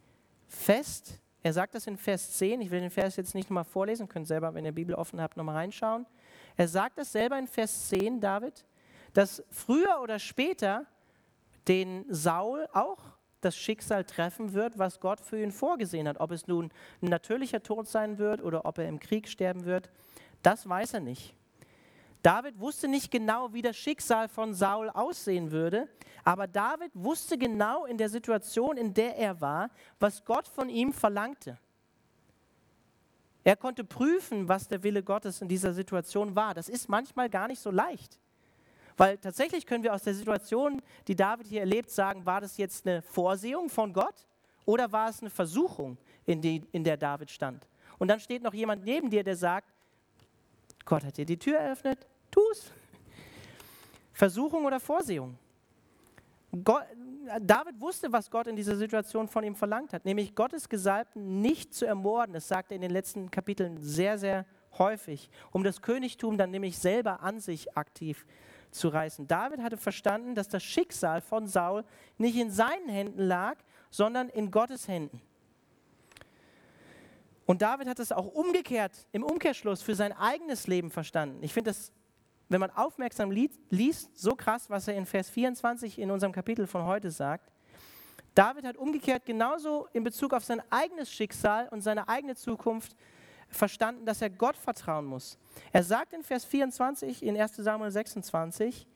fest, 0.48 1.20
er 1.42 1.52
sagt 1.52 1.74
das 1.74 1.86
in 1.86 1.96
Vers 1.96 2.32
10, 2.38 2.62
ich 2.62 2.70
will 2.70 2.80
den 2.80 2.90
Vers 2.90 3.16
jetzt 3.16 3.34
nicht 3.34 3.50
nochmal 3.50 3.64
vorlesen, 3.64 4.08
könnt 4.08 4.26
selber, 4.26 4.54
wenn 4.54 4.64
ihr 4.64 4.72
Bibel 4.72 4.94
offen 4.94 5.20
habt, 5.20 5.36
nochmal 5.36 5.56
reinschauen. 5.56 6.06
Er 6.56 6.66
sagt 6.66 6.98
das 6.98 7.12
selber 7.12 7.38
in 7.38 7.46
Vers 7.46 7.88
10, 7.88 8.20
David, 8.20 8.64
dass 9.12 9.44
früher 9.50 10.00
oder 10.02 10.18
später 10.18 10.86
den 11.68 12.04
Saul 12.08 12.68
auch 12.72 12.98
das 13.40 13.56
Schicksal 13.56 14.04
treffen 14.04 14.54
wird, 14.54 14.78
was 14.78 15.00
Gott 15.00 15.20
für 15.20 15.40
ihn 15.40 15.52
vorgesehen 15.52 16.08
hat. 16.08 16.20
Ob 16.20 16.30
es 16.32 16.46
nun 16.46 16.70
ein 17.02 17.08
natürlicher 17.08 17.62
Tod 17.62 17.86
sein 17.86 18.18
wird 18.18 18.42
oder 18.42 18.64
ob 18.64 18.78
er 18.78 18.88
im 18.88 19.00
Krieg 19.00 19.28
sterben 19.28 19.64
wird, 19.64 19.90
das 20.42 20.68
weiß 20.68 20.94
er 20.94 21.00
nicht. 21.00 21.34
David 22.22 22.58
wusste 22.58 22.88
nicht 22.88 23.10
genau, 23.10 23.52
wie 23.52 23.62
das 23.62 23.76
Schicksal 23.76 24.28
von 24.28 24.52
Saul 24.52 24.90
aussehen 24.90 25.52
würde, 25.52 25.88
aber 26.24 26.48
David 26.48 26.90
wusste 26.94 27.38
genau 27.38 27.84
in 27.84 27.98
der 27.98 28.08
Situation, 28.08 28.76
in 28.76 28.92
der 28.92 29.16
er 29.16 29.40
war, 29.40 29.70
was 30.00 30.24
Gott 30.24 30.48
von 30.48 30.68
ihm 30.68 30.92
verlangte. 30.92 31.58
Er 33.44 33.54
konnte 33.54 33.84
prüfen, 33.84 34.48
was 34.48 34.66
der 34.66 34.82
Wille 34.82 35.04
Gottes 35.04 35.40
in 35.40 35.46
dieser 35.46 35.72
Situation 35.72 36.34
war. 36.34 36.52
Das 36.52 36.68
ist 36.68 36.88
manchmal 36.88 37.30
gar 37.30 37.46
nicht 37.46 37.60
so 37.60 37.70
leicht. 37.70 38.18
Weil 38.96 39.18
tatsächlich 39.18 39.66
können 39.66 39.84
wir 39.84 39.94
aus 39.94 40.02
der 40.02 40.14
Situation, 40.14 40.80
die 41.06 41.14
David 41.16 41.46
hier 41.46 41.60
erlebt, 41.60 41.90
sagen, 41.90 42.24
war 42.24 42.40
das 42.40 42.56
jetzt 42.56 42.86
eine 42.86 43.02
Vorsehung 43.02 43.68
von 43.68 43.92
Gott 43.92 44.26
oder 44.64 44.90
war 44.90 45.10
es 45.10 45.20
eine 45.20 45.30
Versuchung, 45.30 45.98
in, 46.24 46.40
die, 46.40 46.64
in 46.72 46.82
der 46.82 46.96
David 46.96 47.30
stand? 47.30 47.66
Und 47.98 48.08
dann 48.08 48.20
steht 48.20 48.42
noch 48.42 48.54
jemand 48.54 48.84
neben 48.84 49.10
dir, 49.10 49.22
der 49.22 49.36
sagt, 49.36 49.68
Gott 50.84 51.04
hat 51.04 51.16
dir 51.16 51.26
die 51.26 51.38
Tür 51.38 51.58
eröffnet, 51.58 52.06
tu 52.30 52.40
es. 52.52 52.72
Versuchung 54.12 54.64
oder 54.64 54.80
Vorsehung. 54.80 55.36
Gott, 56.64 56.84
David 57.40 57.80
wusste, 57.80 58.10
was 58.12 58.30
Gott 58.30 58.46
in 58.46 58.56
dieser 58.56 58.76
Situation 58.76 59.28
von 59.28 59.44
ihm 59.44 59.54
verlangt 59.54 59.92
hat, 59.92 60.04
nämlich 60.04 60.34
Gottes 60.34 60.68
Gesalbten 60.68 61.42
nicht 61.42 61.74
zu 61.74 61.84
ermorden. 61.84 62.32
Das 62.32 62.48
sagt 62.48 62.70
er 62.70 62.76
in 62.76 62.82
den 62.82 62.92
letzten 62.92 63.30
Kapiteln 63.30 63.78
sehr, 63.78 64.16
sehr 64.16 64.46
häufig, 64.78 65.28
um 65.50 65.64
das 65.64 65.82
Königtum 65.82 66.38
dann 66.38 66.50
nämlich 66.50 66.78
selber 66.78 67.20
an 67.20 67.40
sich 67.40 67.76
aktiv 67.76 68.24
zu 68.76 68.88
reißen. 68.88 69.26
David 69.26 69.60
hatte 69.60 69.76
verstanden, 69.76 70.34
dass 70.34 70.48
das 70.48 70.62
Schicksal 70.62 71.20
von 71.20 71.46
Saul 71.46 71.84
nicht 72.18 72.36
in 72.36 72.50
seinen 72.50 72.88
Händen 72.88 73.22
lag, 73.22 73.56
sondern 73.90 74.28
in 74.28 74.50
Gottes 74.50 74.88
Händen. 74.88 75.20
Und 77.46 77.62
David 77.62 77.88
hat 77.88 77.98
es 78.00 78.12
auch 78.12 78.26
umgekehrt, 78.26 79.06
im 79.12 79.22
Umkehrschluss 79.22 79.82
für 79.82 79.94
sein 79.94 80.12
eigenes 80.12 80.66
Leben 80.66 80.90
verstanden. 80.90 81.42
Ich 81.42 81.52
finde 81.52 81.70
das 81.70 81.92
wenn 82.48 82.60
man 82.60 82.70
aufmerksam 82.70 83.30
liest, 83.30 84.16
so 84.16 84.34
krass, 84.36 84.70
was 84.70 84.88
er 84.88 84.94
in 84.94 85.06
Vers 85.06 85.30
24 85.30 85.98
in 85.98 86.10
unserem 86.10 86.32
Kapitel 86.32 86.66
von 86.66 86.84
heute 86.84 87.10
sagt. 87.10 87.50
David 88.34 88.64
hat 88.64 88.76
umgekehrt 88.76 89.24
genauso 89.24 89.88
in 89.92 90.04
Bezug 90.04 90.34
auf 90.34 90.44
sein 90.44 90.62
eigenes 90.70 91.10
Schicksal 91.10 91.68
und 91.70 91.80
seine 91.80 92.08
eigene 92.08 92.36
Zukunft 92.36 92.94
verstanden, 93.56 94.06
dass 94.06 94.22
er 94.22 94.30
Gott 94.30 94.56
vertrauen 94.56 95.06
muss. 95.06 95.38
Er 95.72 95.82
sagt 95.82 96.12
in 96.12 96.22
Vers 96.22 96.44
24 96.44 97.22
in 97.22 97.40
1 97.40 97.56
Samuel 97.56 97.90
26, 97.90 98.86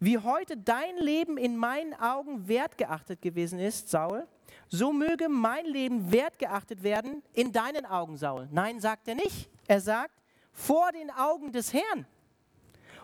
wie 0.00 0.18
heute 0.18 0.56
dein 0.56 0.96
Leben 0.98 1.36
in 1.36 1.56
meinen 1.56 1.94
Augen 1.94 2.46
wertgeachtet 2.46 3.20
gewesen 3.20 3.58
ist, 3.58 3.88
Saul, 3.88 4.26
so 4.68 4.92
möge 4.92 5.28
mein 5.28 5.66
Leben 5.66 6.12
wertgeachtet 6.12 6.82
werden 6.82 7.22
in 7.32 7.52
deinen 7.52 7.84
Augen, 7.84 8.16
Saul. 8.16 8.48
Nein, 8.52 8.80
sagt 8.80 9.08
er 9.08 9.14
nicht. 9.14 9.50
Er 9.66 9.80
sagt, 9.80 10.14
vor 10.52 10.92
den 10.92 11.10
Augen 11.10 11.52
des 11.52 11.72
Herrn. 11.72 12.06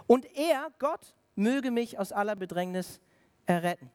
Und 0.06 0.26
er, 0.36 0.70
Gott, 0.78 1.14
möge 1.34 1.70
mich 1.70 1.98
aus 1.98 2.12
aller 2.12 2.36
Bedrängnis 2.36 3.00
erretten. 3.46 3.90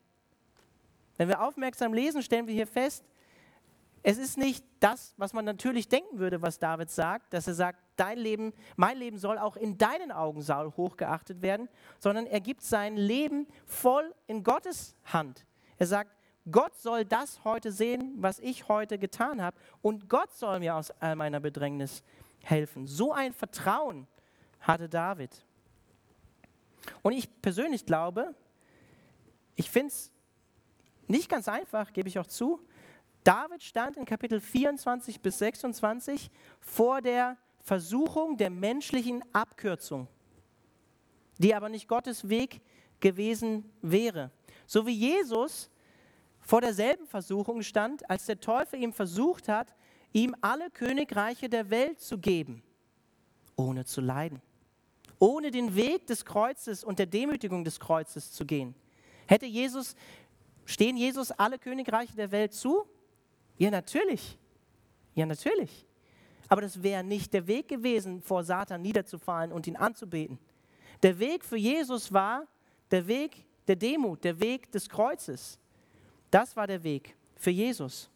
Wenn 1.17 1.27
wir 1.27 1.41
aufmerksam 1.41 1.93
lesen, 1.93 2.23
stellen 2.23 2.47
wir 2.47 2.53
hier 2.53 2.67
fest, 2.67 3.03
es 4.03 4.17
ist 4.17 4.37
nicht 4.37 4.63
das, 4.79 5.13
was 5.17 5.33
man 5.33 5.45
natürlich 5.45 5.89
denken 5.89 6.19
würde, 6.19 6.41
was 6.41 6.59
David 6.59 6.89
sagt, 6.89 7.33
dass 7.33 7.47
er 7.47 7.53
sagt, 7.53 7.79
dein 7.95 8.17
Leben, 8.17 8.53
mein 8.77 8.97
Leben 8.97 9.17
soll 9.17 9.37
auch 9.37 9.57
in 9.57 9.77
deinen 9.77 10.11
Augen, 10.11 10.41
Saul, 10.41 10.71
hochgeachtet 10.77 11.41
werden, 11.41 11.67
sondern 11.99 12.25
er 12.25 12.39
gibt 12.39 12.61
sein 12.61 12.95
Leben 12.95 13.47
voll 13.65 14.13
in 14.27 14.43
Gottes 14.43 14.95
Hand. 15.05 15.45
Er 15.77 15.87
sagt, 15.87 16.15
Gott 16.49 16.75
soll 16.75 17.05
das 17.05 17.43
heute 17.43 17.71
sehen, 17.71 18.15
was 18.17 18.39
ich 18.39 18.67
heute 18.67 18.97
getan 18.97 19.41
habe, 19.41 19.57
und 19.81 20.09
Gott 20.09 20.33
soll 20.33 20.59
mir 20.59 20.75
aus 20.75 20.91
all 20.99 21.15
meiner 21.15 21.39
Bedrängnis 21.39 22.03
helfen. 22.41 22.87
So 22.87 23.11
ein 23.11 23.33
Vertrauen 23.33 24.07
hatte 24.61 24.87
David. 24.87 25.45
Und 27.01 27.13
ich 27.13 27.41
persönlich 27.41 27.85
glaube, 27.85 28.33
ich 29.55 29.69
finde 29.69 29.89
es 29.89 30.11
nicht 31.07 31.29
ganz 31.29 31.47
einfach, 31.47 31.91
gebe 31.91 32.07
ich 32.07 32.19
auch 32.19 32.27
zu. 32.27 32.65
David 33.23 33.61
stand 33.61 33.97
in 33.97 34.05
Kapitel 34.05 34.39
24 34.39 35.21
bis 35.21 35.39
26 35.39 36.31
vor 36.59 37.01
der 37.01 37.37
Versuchung 37.59 38.37
der 38.37 38.49
menschlichen 38.49 39.23
Abkürzung, 39.33 40.07
die 41.37 41.53
aber 41.53 41.69
nicht 41.69 41.87
Gottes 41.87 42.29
Weg 42.29 42.61
gewesen 42.99 43.69
wäre. 43.81 44.31
So 44.65 44.85
wie 44.87 44.93
Jesus 44.93 45.69
vor 46.39 46.61
derselben 46.61 47.05
Versuchung 47.05 47.61
stand, 47.61 48.09
als 48.09 48.25
der 48.25 48.39
Teufel 48.39 48.81
ihm 48.81 48.93
versucht 48.93 49.47
hat, 49.47 49.75
ihm 50.13 50.35
alle 50.41 50.69
Königreiche 50.71 51.49
der 51.49 51.69
Welt 51.69 51.99
zu 51.99 52.17
geben, 52.17 52.63
ohne 53.55 53.85
zu 53.85 54.01
leiden, 54.01 54.41
ohne 55.19 55.51
den 55.51 55.75
Weg 55.75 56.07
des 56.07 56.25
Kreuzes 56.25 56.83
und 56.83 56.97
der 56.97 57.05
Demütigung 57.05 57.63
des 57.63 57.79
Kreuzes 57.79 58.31
zu 58.31 58.45
gehen. 58.45 58.73
Hätte 59.27 59.45
Jesus, 59.45 59.95
stehen 60.65 60.97
Jesus 60.97 61.31
alle 61.31 61.59
Königreiche 61.59 62.15
der 62.15 62.31
Welt 62.31 62.53
zu? 62.53 62.87
Ja, 63.59 63.69
natürlich. 63.69 64.37
Ja, 65.13 65.25
natürlich. 65.25 65.85
Aber 66.47 66.61
das 66.61 66.81
wäre 66.81 67.03
nicht 67.03 67.33
der 67.33 67.45
Weg 67.45 67.67
gewesen, 67.67 68.21
vor 68.21 68.43
Satan 68.43 68.81
niederzufallen 68.81 69.51
und 69.51 69.67
ihn 69.67 69.75
anzubeten. 69.75 70.39
Der 71.03 71.19
Weg 71.19 71.45
für 71.45 71.57
Jesus 71.57 72.11
war 72.11 72.47
der 72.89 73.05
Weg 73.05 73.45
der 73.67 73.75
Demut, 73.75 74.23
der 74.23 74.39
Weg 74.39 74.71
des 74.71 74.89
Kreuzes. 74.89 75.59
Das 76.31 76.55
war 76.55 76.65
der 76.65 76.83
Weg 76.83 77.15
für 77.35 77.51
Jesus. 77.51 78.09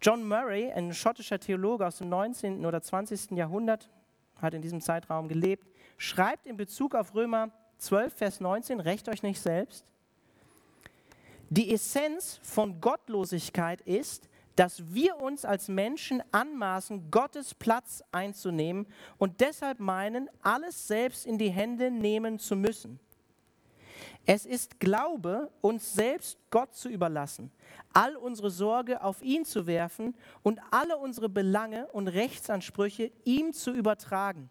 John 0.00 0.26
Murray, 0.26 0.72
ein 0.72 0.94
schottischer 0.94 1.38
Theologe 1.38 1.86
aus 1.86 1.98
dem 1.98 2.08
19. 2.08 2.64
oder 2.64 2.80
20. 2.80 3.32
Jahrhundert, 3.32 3.90
hat 4.36 4.54
in 4.54 4.62
diesem 4.62 4.80
Zeitraum 4.80 5.28
gelebt, 5.28 5.68
schreibt 5.98 6.46
in 6.46 6.56
Bezug 6.56 6.94
auf 6.94 7.14
Römer 7.14 7.50
12, 7.76 8.14
Vers 8.14 8.40
19, 8.40 8.80
recht 8.80 9.08
euch 9.08 9.22
nicht 9.22 9.40
selbst, 9.40 9.84
die 11.50 11.72
Essenz 11.72 12.40
von 12.42 12.80
Gottlosigkeit 12.80 13.80
ist, 13.82 14.28
dass 14.54 14.92
wir 14.92 15.16
uns 15.16 15.44
als 15.44 15.68
Menschen 15.68 16.22
anmaßen, 16.32 17.10
Gottes 17.10 17.54
Platz 17.54 18.02
einzunehmen 18.12 18.86
und 19.18 19.40
deshalb 19.40 19.80
meinen, 19.80 20.28
alles 20.42 20.86
selbst 20.86 21.26
in 21.26 21.38
die 21.38 21.50
Hände 21.50 21.90
nehmen 21.90 22.38
zu 22.38 22.56
müssen. 22.56 23.00
Es 24.26 24.46
ist 24.46 24.78
Glaube, 24.78 25.50
uns 25.60 25.92
selbst 25.92 26.38
Gott 26.50 26.74
zu 26.74 26.88
überlassen, 26.88 27.50
all 27.92 28.16
unsere 28.16 28.50
Sorge 28.50 29.02
auf 29.02 29.22
ihn 29.22 29.44
zu 29.44 29.66
werfen 29.66 30.14
und 30.42 30.60
alle 30.70 30.98
unsere 30.98 31.28
Belange 31.28 31.88
und 31.88 32.06
Rechtsansprüche 32.06 33.10
ihm 33.24 33.52
zu 33.52 33.72
übertragen. 33.72 34.50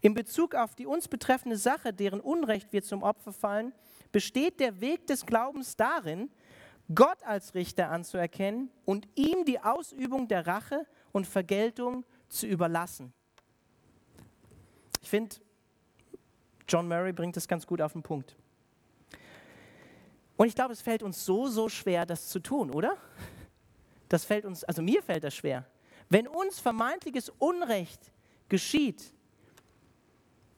In 0.00 0.14
Bezug 0.14 0.54
auf 0.54 0.74
die 0.74 0.86
uns 0.86 1.08
betreffende 1.08 1.56
Sache, 1.56 1.92
deren 1.92 2.20
Unrecht 2.20 2.72
wir 2.72 2.82
zum 2.82 3.02
Opfer 3.02 3.32
fallen, 3.32 3.72
besteht 4.14 4.60
der 4.60 4.80
Weg 4.80 5.08
des 5.08 5.26
Glaubens 5.26 5.74
darin, 5.74 6.30
Gott 6.94 7.20
als 7.24 7.56
Richter 7.56 7.90
anzuerkennen 7.90 8.70
und 8.84 9.08
ihm 9.16 9.44
die 9.44 9.58
Ausübung 9.58 10.28
der 10.28 10.46
Rache 10.46 10.86
und 11.10 11.26
Vergeltung 11.26 12.04
zu 12.28 12.46
überlassen. 12.46 13.12
Ich 15.02 15.10
finde, 15.10 15.34
John 16.68 16.86
Murray 16.86 17.12
bringt 17.12 17.36
es 17.36 17.48
ganz 17.48 17.66
gut 17.66 17.80
auf 17.80 17.94
den 17.94 18.04
Punkt. 18.04 18.36
Und 20.36 20.46
ich 20.46 20.54
glaube, 20.54 20.74
es 20.74 20.80
fällt 20.80 21.02
uns 21.02 21.24
so, 21.24 21.48
so 21.48 21.68
schwer, 21.68 22.06
das 22.06 22.28
zu 22.28 22.38
tun, 22.38 22.70
oder? 22.70 22.96
das 24.08 24.24
fällt 24.24 24.44
uns, 24.44 24.62
also 24.62 24.80
mir 24.80 25.02
fällt 25.02 25.24
das 25.24 25.34
schwer. 25.34 25.66
Wenn 26.08 26.28
uns 26.28 26.60
vermeintliches 26.60 27.30
Unrecht 27.40 28.12
geschieht, 28.48 29.12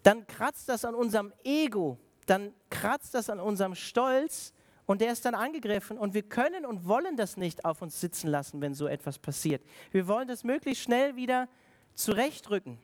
dann 0.02 0.26
kratzt 0.26 0.68
das 0.68 0.84
an 0.84 0.94
unserem 0.94 1.32
Ego, 1.42 1.98
dann 2.26 2.52
kratzt 2.70 3.14
das 3.14 3.30
an 3.30 3.40
unserem 3.40 3.74
Stolz 3.74 4.52
und 4.86 5.00
der 5.00 5.12
ist 5.12 5.24
dann 5.24 5.34
angegriffen 5.34 5.98
und 5.98 6.14
wir 6.14 6.22
können 6.22 6.64
und 6.64 6.86
wollen 6.86 7.16
das 7.16 7.36
nicht 7.36 7.64
auf 7.64 7.82
uns 7.82 8.00
sitzen 8.00 8.28
lassen, 8.28 8.60
wenn 8.60 8.74
so 8.74 8.86
etwas 8.86 9.18
passiert. 9.18 9.62
Wir 9.90 10.06
wollen 10.06 10.28
das 10.28 10.44
möglichst 10.44 10.82
schnell 10.82 11.16
wieder 11.16 11.48
zurechtrücken. 11.94 12.78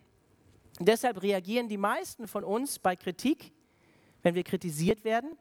Deshalb 0.80 1.22
reagieren 1.22 1.68
die 1.68 1.76
meisten 1.76 2.26
von 2.26 2.44
uns 2.44 2.78
bei 2.78 2.96
Kritik, 2.96 3.52
wenn 4.22 4.34
wir 4.34 4.42
kritisiert 4.42 5.04
werden, 5.04 5.36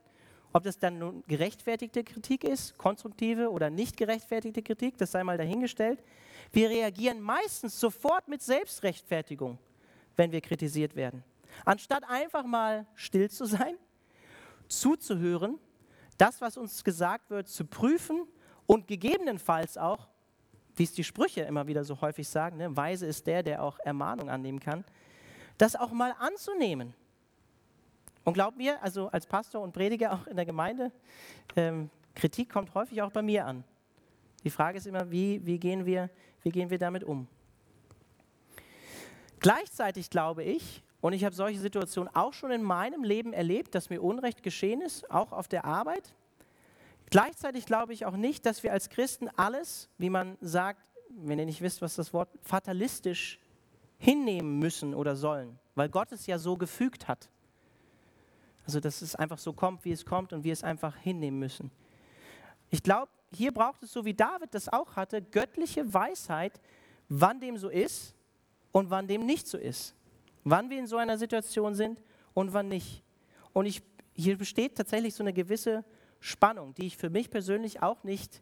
ob 0.53 0.63
das 0.63 0.77
dann 0.77 0.99
nun 0.99 1.23
gerechtfertigte 1.27 2.03
Kritik 2.03 2.43
ist, 2.43 2.77
konstruktive 2.77 3.49
oder 3.49 3.69
nicht 3.69 3.95
gerechtfertigte 3.97 4.61
Kritik, 4.61 4.97
das 4.97 5.11
sei 5.11 5.23
mal 5.23 5.37
dahingestellt. 5.37 6.03
Wir 6.51 6.69
reagieren 6.69 7.21
meistens 7.21 7.79
sofort 7.79 8.27
mit 8.27 8.41
Selbstrechtfertigung, 8.41 9.57
wenn 10.15 10.31
wir 10.31 10.41
kritisiert 10.41 10.95
werden. 10.95 11.23
Anstatt 11.65 12.03
einfach 12.09 12.45
mal 12.45 12.85
still 12.95 13.29
zu 13.29 13.45
sein, 13.45 13.77
zuzuhören, 14.79 15.59
das, 16.17 16.41
was 16.41 16.57
uns 16.57 16.83
gesagt 16.83 17.29
wird, 17.29 17.47
zu 17.47 17.65
prüfen 17.65 18.27
und 18.67 18.87
gegebenenfalls 18.87 19.77
auch, 19.77 20.07
wie 20.75 20.83
es 20.83 20.93
die 20.93 21.03
Sprüche 21.03 21.41
immer 21.41 21.67
wieder 21.67 21.83
so 21.83 21.99
häufig 22.01 22.27
sagen, 22.27 22.57
ne, 22.57 22.75
weise 22.75 23.05
ist 23.05 23.27
der, 23.27 23.43
der 23.43 23.63
auch 23.63 23.79
Ermahnung 23.79 24.29
annehmen 24.29 24.59
kann, 24.59 24.85
das 25.57 25.75
auch 25.75 25.91
mal 25.91 26.15
anzunehmen 26.19 26.93
und 28.23 28.33
glaubt 28.33 28.57
mir, 28.57 28.81
also 28.81 29.07
als 29.09 29.25
Pastor 29.25 29.61
und 29.61 29.73
Prediger 29.73 30.13
auch 30.13 30.27
in 30.27 30.35
der 30.35 30.45
Gemeinde, 30.45 30.91
ähm, 31.55 31.89
Kritik 32.15 32.49
kommt 32.49 32.73
häufig 32.75 33.01
auch 33.01 33.11
bei 33.11 33.21
mir 33.21 33.45
an. 33.45 33.63
Die 34.43 34.49
Frage 34.49 34.77
ist 34.77 34.87
immer, 34.87 35.09
wie, 35.11 35.45
wie, 35.45 35.59
gehen 35.59 35.85
wir, 35.85 36.09
wie 36.43 36.49
gehen 36.49 36.69
wir 36.69 36.77
damit 36.77 37.03
um? 37.03 37.27
Gleichzeitig 39.39 40.09
glaube 40.09 40.43
ich, 40.43 40.83
und 41.01 41.13
ich 41.13 41.25
habe 41.25 41.35
solche 41.35 41.59
Situationen 41.59 42.15
auch 42.15 42.33
schon 42.33 42.51
in 42.51 42.63
meinem 42.63 43.03
Leben 43.03 43.33
erlebt, 43.33 43.75
dass 43.75 43.89
mir 43.89 44.01
Unrecht 44.01 44.43
geschehen 44.43 44.81
ist, 44.81 45.09
auch 45.09 45.31
auf 45.31 45.47
der 45.47 45.65
Arbeit. 45.65 46.13
Gleichzeitig 47.09 47.65
glaube 47.65 47.93
ich 47.93 48.05
auch 48.05 48.15
nicht, 48.15 48.45
dass 48.45 48.63
wir 48.63 48.71
als 48.71 48.89
Christen 48.89 49.27
alles, 49.35 49.89
wie 49.97 50.09
man 50.09 50.37
sagt, 50.41 50.79
wenn 51.09 51.39
ihr 51.39 51.45
nicht 51.45 51.61
wisst, 51.61 51.81
was 51.81 51.95
das 51.95 52.13
Wort 52.13 52.29
fatalistisch 52.41 53.39
hinnehmen 53.97 54.59
müssen 54.59 54.93
oder 54.93 55.15
sollen, 55.15 55.59
weil 55.75 55.89
Gott 55.89 56.11
es 56.11 56.25
ja 56.25 56.39
so 56.39 56.55
gefügt 56.55 57.07
hat. 57.07 57.29
Also, 58.65 58.79
dass 58.79 59.01
es 59.01 59.15
einfach 59.15 59.39
so 59.39 59.53
kommt, 59.53 59.83
wie 59.85 59.91
es 59.91 60.05
kommt 60.05 60.33
und 60.33 60.43
wir 60.43 60.53
es 60.53 60.63
einfach 60.63 60.95
hinnehmen 60.95 61.39
müssen. 61.39 61.71
Ich 62.69 62.83
glaube, 62.83 63.11
hier 63.33 63.51
braucht 63.51 63.83
es, 63.83 63.91
so 63.91 64.05
wie 64.05 64.13
David 64.13 64.53
das 64.53 64.69
auch 64.69 64.95
hatte, 64.95 65.21
göttliche 65.21 65.93
Weisheit, 65.93 66.61
wann 67.09 67.39
dem 67.39 67.57
so 67.57 67.69
ist 67.69 68.15
und 68.71 68.89
wann 68.89 69.07
dem 69.07 69.25
nicht 69.25 69.47
so 69.47 69.57
ist. 69.57 69.95
Wann 70.43 70.69
wir 70.69 70.79
in 70.79 70.87
so 70.87 70.97
einer 70.97 71.17
Situation 71.17 71.75
sind 71.75 72.01
und 72.33 72.53
wann 72.53 72.67
nicht. 72.67 73.03
Und 73.53 73.65
ich, 73.65 73.81
hier 74.13 74.37
besteht 74.37 74.75
tatsächlich 74.75 75.13
so 75.13 75.23
eine 75.23 75.33
gewisse 75.33 75.83
Spannung, 76.19 76.73
die 76.75 76.87
ich 76.87 76.97
für 76.97 77.09
mich 77.09 77.29
persönlich 77.29 77.81
auch 77.81 78.03
nicht 78.03 78.41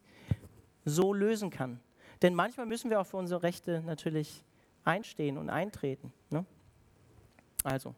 so 0.84 1.12
lösen 1.12 1.50
kann. 1.50 1.80
Denn 2.22 2.34
manchmal 2.34 2.66
müssen 2.66 2.90
wir 2.90 3.00
auch 3.00 3.06
für 3.06 3.16
unsere 3.16 3.42
Rechte 3.42 3.82
natürlich 3.84 4.44
einstehen 4.84 5.38
und 5.38 5.50
eintreten. 5.50 6.12
Ne? 6.30 6.44
Also, 7.64 7.94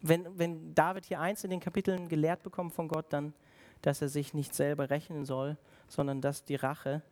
wenn, 0.00 0.38
wenn 0.38 0.74
David 0.74 1.06
hier 1.06 1.20
eins 1.20 1.44
in 1.44 1.50
den 1.50 1.60
Kapiteln 1.60 2.08
gelehrt 2.08 2.42
bekommt 2.42 2.72
von 2.72 2.88
Gott, 2.88 3.06
dann, 3.10 3.34
dass 3.82 4.00
er 4.00 4.08
sich 4.08 4.34
nicht 4.34 4.54
selber 4.54 4.90
rechnen 4.90 5.24
soll, 5.24 5.56
sondern 5.88 6.20
dass 6.20 6.44
die 6.44 6.54
Rache 6.54 7.02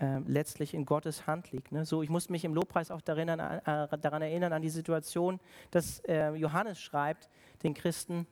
äh, 0.00 0.18
letztlich 0.26 0.74
in 0.74 0.84
Gottes 0.86 1.26
Hand 1.26 1.52
liegt. 1.52 1.72
Ne? 1.72 1.84
So, 1.84 2.02
ich 2.02 2.10
muss 2.10 2.28
mich 2.28 2.44
im 2.44 2.54
Lobpreis 2.54 2.90
auch 2.90 3.00
daran, 3.00 3.38
äh, 3.38 3.98
daran 3.98 4.22
erinnern, 4.22 4.52
an 4.52 4.62
die 4.62 4.70
Situation, 4.70 5.40
dass 5.70 6.00
äh, 6.00 6.30
Johannes 6.34 6.80
schreibt, 6.80 7.28
den 7.62 7.74
Christen, 7.74 8.26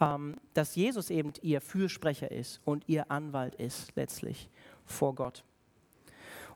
ähm, 0.00 0.36
dass 0.54 0.74
Jesus 0.74 1.10
eben 1.10 1.32
ihr 1.42 1.60
Fürsprecher 1.60 2.30
ist 2.30 2.60
und 2.64 2.88
ihr 2.88 3.10
Anwalt 3.10 3.54
ist, 3.56 3.94
letztlich 3.96 4.50
vor 4.84 5.14
Gott. 5.14 5.44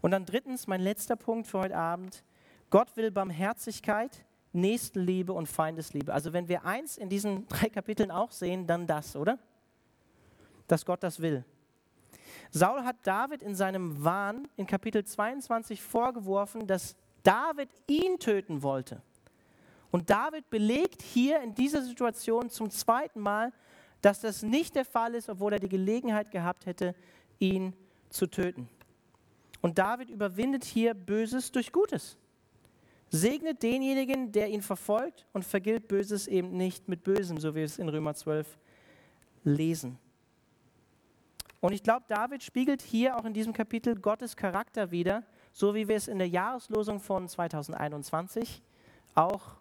Und 0.01 0.11
dann 0.11 0.25
drittens, 0.25 0.67
mein 0.67 0.81
letzter 0.81 1.17
Punkt 1.17 1.47
für 1.47 1.61
heute 1.61 1.77
Abend, 1.77 2.25
Gott 2.71 2.97
will 2.97 3.11
Barmherzigkeit 3.11 4.25
Nächstenliebe 4.53 5.33
und 5.33 5.47
Feindesliebe. 5.47 6.13
Also 6.13 6.33
wenn 6.33 6.49
wir 6.49 6.65
eins 6.65 6.97
in 6.97 7.09
diesen 7.09 7.47
drei 7.49 7.69
Kapiteln 7.69 8.11
auch 8.11 8.33
sehen, 8.33 8.67
dann 8.67 8.87
das, 8.87 9.17
oder? 9.17 9.39
Dass 10.67 10.85
Gott 10.85 11.03
das 11.03 11.21
will. 11.21 11.45
Saul 12.51 12.85
hat 12.85 12.97
David 13.03 13.43
in 13.43 13.55
seinem 13.55 14.03
Wahn 14.05 14.49
in 14.57 14.67
Kapitel 14.67 15.05
22 15.05 15.83
vorgeworfen, 15.83 16.67
dass 16.67 16.97
David 17.23 17.69
ihn 17.87 18.19
töten 18.19 18.63
wollte. 18.63 19.03
Und 19.91 20.11
David 20.11 20.49
belegt 20.51 21.03
hier 21.03 21.41
in 21.41 21.55
dieser 21.55 21.83
Situation 21.83 22.51
zum 22.51 22.71
zweiten 22.71 23.21
Mal, 23.21 23.53
dass 24.01 24.21
das 24.21 24.43
nicht 24.43 24.77
der 24.77 24.85
Fall 24.85 25.15
ist, 25.15 25.29
obwohl 25.29 25.53
er 25.53 25.59
die 25.59 25.69
Gelegenheit 25.69 26.31
gehabt 26.31 26.67
hätte, 26.67 26.95
ihn 27.39 27.75
zu 28.11 28.27
töten. 28.27 28.69
Und 29.61 29.79
David 29.79 30.11
überwindet 30.11 30.65
hier 30.65 30.95
Böses 30.95 31.51
durch 31.51 31.73
Gutes. 31.73 32.17
Segnet 33.11 33.63
denjenigen, 33.63 34.33
der 34.33 34.49
ihn 34.49 34.63
verfolgt 34.63 35.27
und 35.33 35.45
vergilt 35.45 35.89
Böses 35.89 36.27
eben 36.27 36.57
nicht 36.57 36.89
mit 36.89 37.03
Bösem, 37.03 37.39
so 37.39 37.53
wie 37.53 37.59
wir 37.59 37.65
es 37.65 37.79
in 37.79 37.89
Römer 37.89 38.15
12 38.15 38.59
lesen. 39.45 39.99
Und 41.61 41.73
ich 41.73 41.83
glaube, 41.83 42.05
David 42.09 42.43
spiegelt 42.43 42.83
hier 42.83 43.17
auch 43.17 43.25
in 43.25 43.33
diesem 43.33 43.53
Kapitel 43.53 43.97
Gottes 43.97 44.37
Charakter 44.37 44.91
wider, 44.91 45.25
so 45.53 45.75
wie 45.75 45.89
wir 45.89 45.97
es 45.97 46.07
in 46.07 46.19
der 46.19 46.29
Jahreslosung 46.29 47.01
von 47.01 47.29
2021 47.29 48.63
auch 49.15 49.57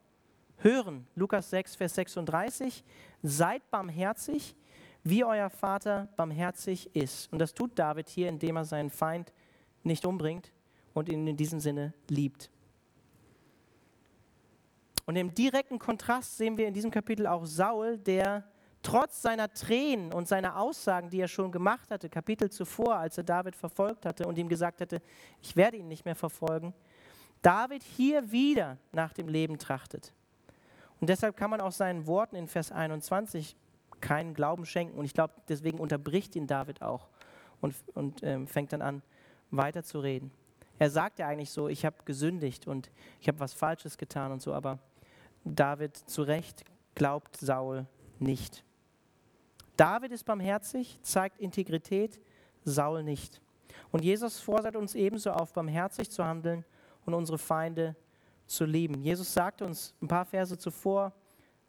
hören. 0.58 1.08
Lukas 1.16 1.50
6, 1.50 1.76
Vers 1.76 1.96
36. 1.96 2.84
Seid 3.24 3.70
barmherzig, 3.72 4.56
wie 5.04 5.24
euer 5.24 5.50
Vater 5.50 6.08
barmherzig 6.16 6.96
ist. 6.96 7.32
Und 7.32 7.40
das 7.40 7.54
tut 7.54 7.78
David 7.80 8.10
hier, 8.10 8.30
indem 8.30 8.58
er 8.58 8.66
seinen 8.66 8.92
Feind 8.92 9.34
nicht 9.84 10.06
umbringt 10.06 10.52
und 10.94 11.10
ihn 11.10 11.26
in 11.26 11.38
diesem 11.38 11.60
Sinne 11.60 11.94
liebt. 12.10 12.52
Und 15.06 15.16
im 15.16 15.34
direkten 15.34 15.80
Kontrast 15.80 16.38
sehen 16.38 16.58
wir 16.58 16.68
in 16.68 16.74
diesem 16.74 16.92
Kapitel 16.92 17.26
auch 17.26 17.46
Saul, 17.46 17.98
der 17.98 18.44
trotz 18.84 19.22
seiner 19.22 19.52
Tränen 19.52 20.14
und 20.14 20.28
seiner 20.28 20.58
Aussagen, 20.60 21.10
die 21.10 21.20
er 21.20 21.28
schon 21.28 21.52
gemacht 21.52 21.92
hatte, 21.92 22.10
Kapitel 22.10 22.50
zuvor, 22.50 22.98
als 22.98 23.18
er 23.18 23.24
David 23.24 23.56
verfolgt 23.56 24.06
hatte 24.06 24.28
und 24.28 24.38
ihm 24.38 24.50
gesagt 24.50 24.82
hatte, 24.82 25.02
ich 25.42 25.56
werde 25.56 25.78
ihn 25.78 25.88
nicht 25.88 26.06
mehr 26.06 26.16
verfolgen, 26.16 26.74
David 27.42 27.84
hier 27.84 28.32
wieder 28.32 28.78
nach 28.92 29.14
dem 29.14 29.28
Leben 29.28 29.58
trachtet. 29.60 30.14
Und 31.00 31.10
deshalb 31.10 31.38
kann 31.38 31.50
man 31.50 31.62
auch 31.62 31.72
seinen 31.72 32.08
Worten 32.08 32.36
in 32.36 32.48
Vers 32.48 32.72
21 32.72 33.56
keinen 34.02 34.34
Glauben 34.34 34.66
schenken. 34.66 34.98
Und 34.98 35.06
ich 35.06 35.14
glaube, 35.14 35.34
deswegen 35.48 35.80
unterbricht 35.80 36.36
ihn 36.36 36.48
David 36.48 36.82
auch 36.82 37.08
und, 37.62 37.76
und 37.94 38.24
ähm, 38.24 38.48
fängt 38.48 38.74
dann 38.74 38.82
an, 38.82 39.02
weiterzureden. 39.52 40.32
Er 40.80 40.90
sagt 40.90 41.20
ja 41.20 41.28
eigentlich 41.28 41.52
so, 41.52 41.70
ich 41.70 41.86
habe 41.86 41.96
gesündigt 42.06 42.68
und 42.68 42.92
ich 43.20 43.28
habe 43.28 43.40
was 43.40 43.54
Falsches 43.54 43.98
getan 43.98 44.32
und 44.32 44.42
so, 44.42 44.54
aber 44.54 44.80
David 45.44 45.96
zu 45.96 46.24
Recht, 46.24 46.64
glaubt 46.94 47.38
Saul 47.38 47.86
nicht. 48.20 48.64
David 49.78 50.12
ist 50.12 50.26
barmherzig, 50.26 51.00
zeigt 51.04 51.40
Integrität, 51.40 52.20
Saul 52.66 53.04
nicht. 53.04 53.40
Und 53.92 54.04
Jesus 54.04 54.40
fordert 54.40 54.76
uns 54.76 54.96
ebenso 54.96 55.32
auf, 55.32 55.54
barmherzig 55.54 56.10
zu 56.10 56.26
handeln 56.26 56.66
und 57.06 57.14
unsere 57.14 57.38
Feinde 57.38 57.96
zu 58.48 58.66
lieben. 58.66 59.02
Jesus 59.02 59.34
sagte 59.34 59.66
uns 59.66 59.94
ein 60.02 60.08
paar 60.08 60.26
Verse 60.26 60.58
zuvor 60.58 61.14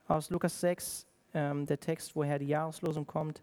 aus 0.06 0.30
Lukas 0.30 0.58
6, 0.60 1.06
ähm, 1.34 1.66
der 1.66 1.78
Text, 1.78 2.16
woher 2.16 2.38
die 2.38 2.48
Jahreslosung 2.48 3.06
kommt. 3.06 3.42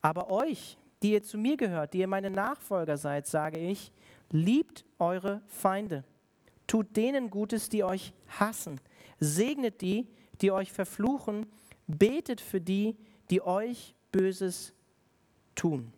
Aber 0.00 0.30
euch, 0.30 0.76
die 1.02 1.12
ihr 1.12 1.22
zu 1.22 1.38
mir 1.38 1.56
gehört, 1.56 1.94
die 1.94 2.00
ihr 2.00 2.08
meine 2.08 2.30
Nachfolger 2.30 2.96
seid, 2.96 3.26
sage 3.26 3.58
ich, 3.60 3.92
liebt 4.30 4.84
eure 4.98 5.40
Feinde. 5.46 6.04
Tut 6.66 6.96
denen 6.96 7.30
Gutes, 7.30 7.68
die 7.68 7.84
euch 7.84 8.12
hassen. 8.26 8.80
Segnet 9.20 9.80
die, 9.82 10.08
die 10.40 10.50
euch 10.50 10.72
verfluchen. 10.72 11.46
Betet 11.86 12.40
für 12.40 12.60
die, 12.60 12.94
die 12.94 13.11
euch 13.40 13.94
Böses 14.10 14.74
tun. 15.54 15.92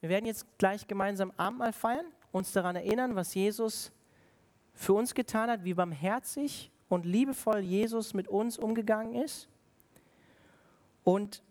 Wir 0.00 0.08
werden 0.08 0.26
jetzt 0.26 0.46
gleich 0.58 0.86
gemeinsam 0.86 1.32
Abendmahl 1.36 1.72
feiern, 1.72 2.06
uns 2.32 2.52
daran 2.52 2.76
erinnern, 2.76 3.14
was 3.14 3.34
Jesus 3.34 3.92
für 4.74 4.94
uns 4.94 5.14
getan 5.14 5.50
hat, 5.50 5.64
wie 5.64 5.74
barmherzig 5.74 6.70
und 6.88 7.06
liebevoll 7.06 7.60
Jesus 7.60 8.14
mit 8.14 8.28
uns 8.28 8.58
umgegangen 8.58 9.14
ist. 9.14 9.48
Und 11.04 11.42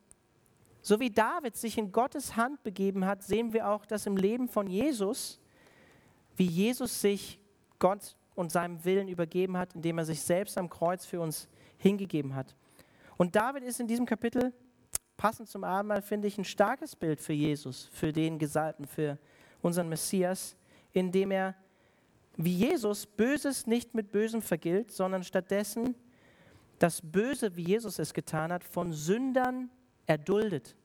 so 0.81 0.99
wie 0.99 1.11
David 1.11 1.55
sich 1.55 1.77
in 1.77 1.91
Gottes 1.91 2.35
Hand 2.35 2.63
begeben 2.63 3.05
hat, 3.05 3.23
sehen 3.23 3.53
wir 3.53 3.69
auch, 3.69 3.85
dass 3.85 4.05
im 4.05 4.17
Leben 4.17 4.47
von 4.47 4.67
Jesus, 4.67 5.39
wie 6.35 6.45
Jesus 6.45 7.01
sich 7.01 7.39
Gott 7.79 8.15
und 8.35 8.51
seinem 8.51 8.83
Willen 8.83 9.07
übergeben 9.07 9.57
hat, 9.57 9.75
indem 9.75 9.99
er 9.99 10.05
sich 10.05 10.21
selbst 10.21 10.57
am 10.57 10.69
Kreuz 10.69 11.05
für 11.05 11.21
uns 11.21 11.47
hingegeben 11.81 12.35
hat. 12.35 12.55
Und 13.17 13.35
David 13.35 13.63
ist 13.63 13.79
in 13.79 13.87
diesem 13.87 14.05
Kapitel 14.05 14.53
passend 15.17 15.49
zum 15.49 15.63
Abendmahl 15.63 16.01
finde 16.01 16.27
ich 16.27 16.37
ein 16.37 16.45
starkes 16.45 16.95
Bild 16.95 17.21
für 17.21 17.33
Jesus, 17.33 17.89
für 17.91 18.11
den 18.11 18.39
Gesalbten, 18.39 18.87
für 18.87 19.19
unseren 19.61 19.87
Messias, 19.87 20.55
indem 20.93 21.29
er 21.29 21.55
wie 22.37 22.55
Jesus 22.55 23.05
Böses 23.05 23.67
nicht 23.67 23.93
mit 23.93 24.11
Bösem 24.11 24.41
vergilt, 24.41 24.91
sondern 24.91 25.23
stattdessen 25.23 25.95
das 26.79 27.01
Böse, 27.03 27.55
wie 27.55 27.63
Jesus 27.63 27.99
es 27.99 28.13
getan 28.15 28.51
hat, 28.51 28.63
von 28.63 28.93
Sündern 28.93 29.69
erduldet. 30.07 30.75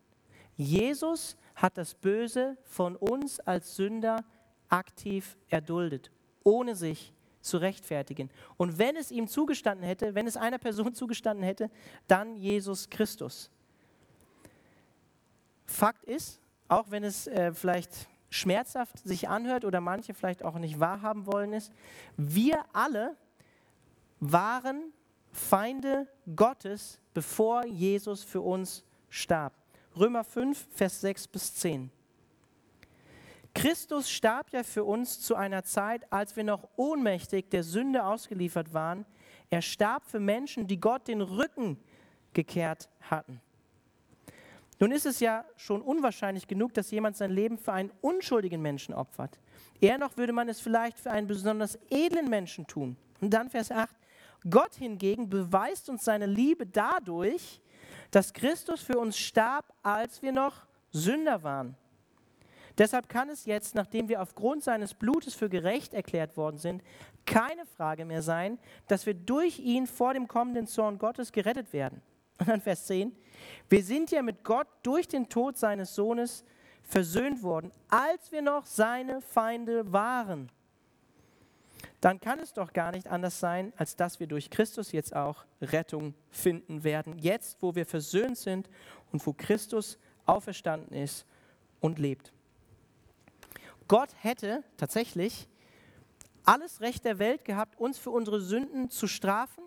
Jesus 0.57 1.39
hat 1.55 1.79
das 1.79 1.95
Böse 1.95 2.59
von 2.65 2.97
uns 2.97 3.41
als 3.41 3.77
Sünder 3.77 4.23
aktiv 4.69 5.39
erduldet, 5.49 6.11
ohne 6.45 6.77
sich 6.77 7.15
zu 7.47 7.59
rechtfertigen. 7.59 8.31
Und 8.57 8.79
wenn 8.79 8.97
es 8.97 9.11
ihm 9.11 9.29
zugestanden 9.29 9.87
hätte, 9.87 10.15
wenn 10.15 10.27
es 10.27 10.37
einer 10.37 10.59
Person 10.59 10.95
zugestanden 10.95 11.45
hätte, 11.45 11.71
dann 12.07 12.37
Jesus 12.37 12.91
Christus. 12.91 13.51
Fakt 15.67 16.05
ist, 16.05 16.41
auch 16.69 16.91
wenn 16.91 17.05
es 17.05 17.27
äh, 17.27 17.53
vielleicht 17.53 18.09
schmerzhaft 18.31 18.99
sich 18.99 19.29
anhört 19.29 19.65
oder 19.65 19.81
manche 19.81 20.15
vielleicht 20.15 20.45
auch 20.45 20.59
nicht 20.59 20.81
wahrhaben 20.81 21.27
wollen, 21.27 21.53
ist, 21.53 21.73
wir 22.17 22.65
alle 22.73 23.17
waren 24.21 24.93
Feinde 25.33 26.07
Gottes, 26.35 26.99
bevor 27.15 27.65
Jesus 27.67 28.23
für 28.23 28.41
uns 28.41 28.85
starb. 29.09 29.53
Römer 29.97 30.25
5, 30.25 30.67
Vers 30.75 31.01
6 31.01 31.29
bis 31.29 31.55
10. 31.55 31.91
Christus 33.57 34.11
starb 34.11 34.53
ja 34.53 34.63
für 34.63 34.85
uns 34.85 35.19
zu 35.19 35.35
einer 35.35 35.65
Zeit, 35.65 36.13
als 36.13 36.37
wir 36.37 36.45
noch 36.45 36.69
ohnmächtig 36.77 37.49
der 37.49 37.63
Sünde 37.63 38.05
ausgeliefert 38.05 38.75
waren. 38.75 39.07
Er 39.49 39.63
starb 39.63 40.05
für 40.05 40.21
Menschen, 40.21 40.67
die 40.67 40.79
Gott 40.79 41.09
den 41.09 41.23
Rücken 41.23 41.79
gekehrt 42.35 42.91
hatten. 43.01 43.41
Nun 44.79 44.93
ist 44.93 45.07
es 45.07 45.21
ja 45.21 45.47
schon 45.57 45.81
unwahrscheinlich 45.81 46.47
genug, 46.47 46.75
dass 46.75 46.91
jemand 46.91 47.17
sein 47.17 47.31
Leben 47.31 47.57
für 47.57 47.73
einen 47.73 47.91
unschuldigen 48.03 48.61
Menschen 48.61 48.93
opfert. 48.93 49.39
Eher 49.81 49.97
noch 49.97 50.19
würde 50.19 50.35
man 50.35 50.51
es 50.51 50.61
vielleicht 50.61 50.99
für 50.99 51.11
einen 51.11 51.27
besonders 51.27 51.79
edlen 51.89 52.29
Menschen 52.29 52.67
tun. 52.67 52.99
Und 53.23 53.31
dann 53.31 53.49
Vers 53.49 53.73
8. 53.73 53.89
Gott 54.51 54.75
hingegen 54.75 55.31
beweist 55.31 55.89
uns 55.89 56.05
seine 56.05 56.27
Liebe 56.27 56.67
dadurch, 56.67 57.63
dass 58.11 58.35
Christus 58.35 58.83
für 58.83 58.99
uns 58.99 59.17
starb, 59.17 59.73
als 59.83 60.21
wir 60.21 60.33
noch 60.33 60.67
Sünder 60.93 61.43
waren. 61.43 61.75
Deshalb 62.79 63.09
kann 63.09 63.31
es 63.31 63.47
jetzt, 63.47 63.75
nachdem 63.75 64.09
wir 64.09 64.21
aufgrund 64.21 64.63
seines 64.63 64.93
Blutes 64.93 65.35
für 65.35 65.49
gerecht 65.49 65.95
erklärt 65.95 66.37
worden 66.37 66.59
sind, 66.59 66.83
keine 67.25 67.65
Frage 67.65 68.05
mehr 68.05 68.23
sein, 68.23 68.59
dass 68.87 69.07
wir 69.07 69.15
durch 69.15 69.59
ihn 69.59 69.87
vor 69.87 70.13
dem 70.13 70.29
kommenden 70.29 70.67
Zorn 70.67 70.99
Gottes 70.99 71.33
gerettet 71.33 71.73
werden. 71.73 72.03
Und 72.39 72.49
dann 72.49 72.61
Vers 72.61 72.87
10. 72.87 73.17
Wir 73.69 73.83
sind 73.83 74.11
ja 74.11 74.23
mit 74.23 74.45
Gott 74.45 74.69
durch 74.83 75.09
den 75.09 75.29
Tod 75.29 75.57
seines 75.57 75.95
Sohnes 75.95 76.45
versöhnt 76.83 77.43
worden, 77.43 77.73
als 77.89 78.31
wir 78.31 78.43
noch 78.43 78.67
seine 78.67 79.21
Feinde 79.21 79.93
waren. 79.93 80.51
Dann 82.01 82.21
kann 82.21 82.39
es 82.39 82.53
doch 82.53 82.73
gar 82.73 82.93
nicht 82.93 83.09
anders 83.09 83.41
sein, 83.41 83.73
als 83.77 83.97
dass 83.97 84.21
wir 84.21 84.27
durch 84.27 84.51
Christus 84.51 84.93
jetzt 84.93 85.17
auch 85.17 85.45
Rettung 85.61 86.15
finden 86.31 86.85
werden. 86.85 87.19
Jetzt, 87.19 87.63
wo 87.63 87.75
wir 87.75 87.87
versöhnt 87.87 88.37
sind 88.37 88.69
und 89.13 89.27
wo 89.27 89.33
Christus 89.33 89.99
auferstanden 90.27 90.95
ist 90.97 91.27
und 91.81 91.99
lebt. 91.99 92.33
Gott 93.89 94.11
hätte 94.21 94.65
tatsächlich 94.77 95.49
alles 96.45 96.81
Recht 96.81 97.05
der 97.05 97.19
Welt 97.19 97.45
gehabt, 97.45 97.79
uns 97.79 97.99
für 97.99 98.11
unsere 98.11 98.41
Sünden 98.41 98.91
zu 98.91 99.07
strafen. 99.07 99.65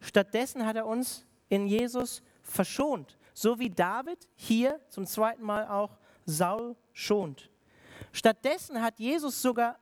Stattdessen 0.00 0.66
hat 0.66 0.76
er 0.76 0.86
uns 0.86 1.24
in 1.48 1.66
Jesus 1.66 2.22
verschont, 2.42 3.16
so 3.32 3.58
wie 3.58 3.70
David 3.70 4.28
hier 4.34 4.80
zum 4.88 5.06
zweiten 5.06 5.42
Mal 5.42 5.68
auch 5.68 5.96
Saul 6.24 6.76
schont. 6.92 7.50
Stattdessen 8.12 8.82
hat 8.82 8.98
Jesus 8.98 9.40
sogar 9.40 9.78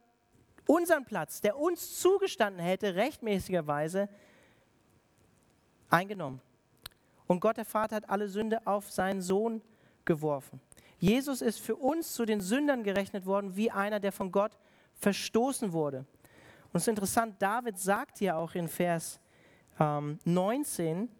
unseren 0.67 1.05
Platz, 1.05 1.41
der 1.41 1.59
uns 1.59 2.01
zugestanden 2.01 2.63
hätte, 2.63 2.95
rechtmäßigerweise 2.95 4.09
eingenommen. 5.89 6.41
Und 7.27 7.41
Gott 7.41 7.57
der 7.57 7.65
Vater 7.65 7.97
hat 7.97 8.11
alle 8.11 8.29
Sünde 8.29 8.67
auf 8.67 8.91
seinen 8.91 9.23
Sohn 9.23 9.63
geworfen. 10.05 10.61
Jesus 11.05 11.43
ist 11.43 11.61
für 11.61 11.77
uns 11.77 12.15
zu 12.15 12.25
den 12.25 12.41
Sündern 12.41 12.83
gerechnet 12.83 13.27
worden, 13.27 13.57
wie 13.57 13.71
einer, 13.71 14.01
der 14.01 14.11
von 14.11 14.33
Gott 14.33 14.57
verstoßen 14.95 15.75
wurde. 15.75 15.99
Und 15.99 16.77
es 16.79 16.85
ist 16.85 16.89
interessant, 16.89 17.35
David 17.41 17.79
sagt 17.79 18.23
ja 18.23 18.37
auch 18.37 18.55
in 18.55 18.69
Vers 18.69 19.21
ähm, 19.79 20.19
19, 20.25 21.11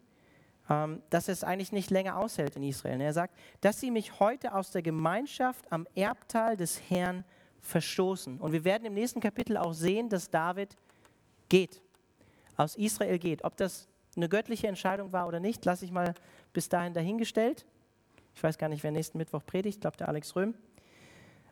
ähm, 0.71 1.03
dass 1.11 1.29
er 1.29 1.33
es 1.33 1.45
eigentlich 1.45 1.71
nicht 1.71 1.91
länger 1.91 2.17
aushält 2.17 2.57
in 2.57 2.63
Israel. 2.63 2.99
Er 2.99 3.13
sagt, 3.13 3.37
dass 3.61 3.79
sie 3.79 3.91
mich 3.91 4.21
heute 4.21 4.55
aus 4.55 4.71
der 4.71 4.81
Gemeinschaft 4.81 5.71
am 5.71 5.87
Erbteil 5.95 6.57
des 6.57 6.81
Herrn 6.89 7.23
verstoßen. 7.61 8.41
Und 8.41 8.53
wir 8.53 8.65
werden 8.65 8.87
im 8.87 8.95
nächsten 8.95 9.21
Kapitel 9.21 9.59
auch 9.59 9.75
sehen, 9.75 10.09
dass 10.09 10.31
David 10.31 10.79
geht, 11.51 11.83
aus 12.57 12.75
Israel 12.77 13.19
geht. 13.19 13.45
Ob 13.45 13.59
das 13.59 13.87
eine 14.17 14.31
göttliche 14.31 14.67
Entscheidung 14.67 15.13
war 15.13 15.29
oder 15.29 15.41
nicht, 15.41 15.63
lasse 15.67 15.85
ich 15.85 15.93
mal 15.93 16.15
bis 16.55 16.71
dahin 16.71 16.95
dahingestellt. 16.95 17.67
Ich 18.35 18.43
weiß 18.43 18.59
gar 18.59 18.69
nicht, 18.69 18.83
wer 18.83 18.91
nächsten 18.91 19.19
Mittwoch 19.19 19.45
predigt, 19.45 19.77
ich 19.77 19.81
glaube 19.81 19.97
der 19.97 20.09
Alex 20.09 20.35
Röhm. 20.35 20.55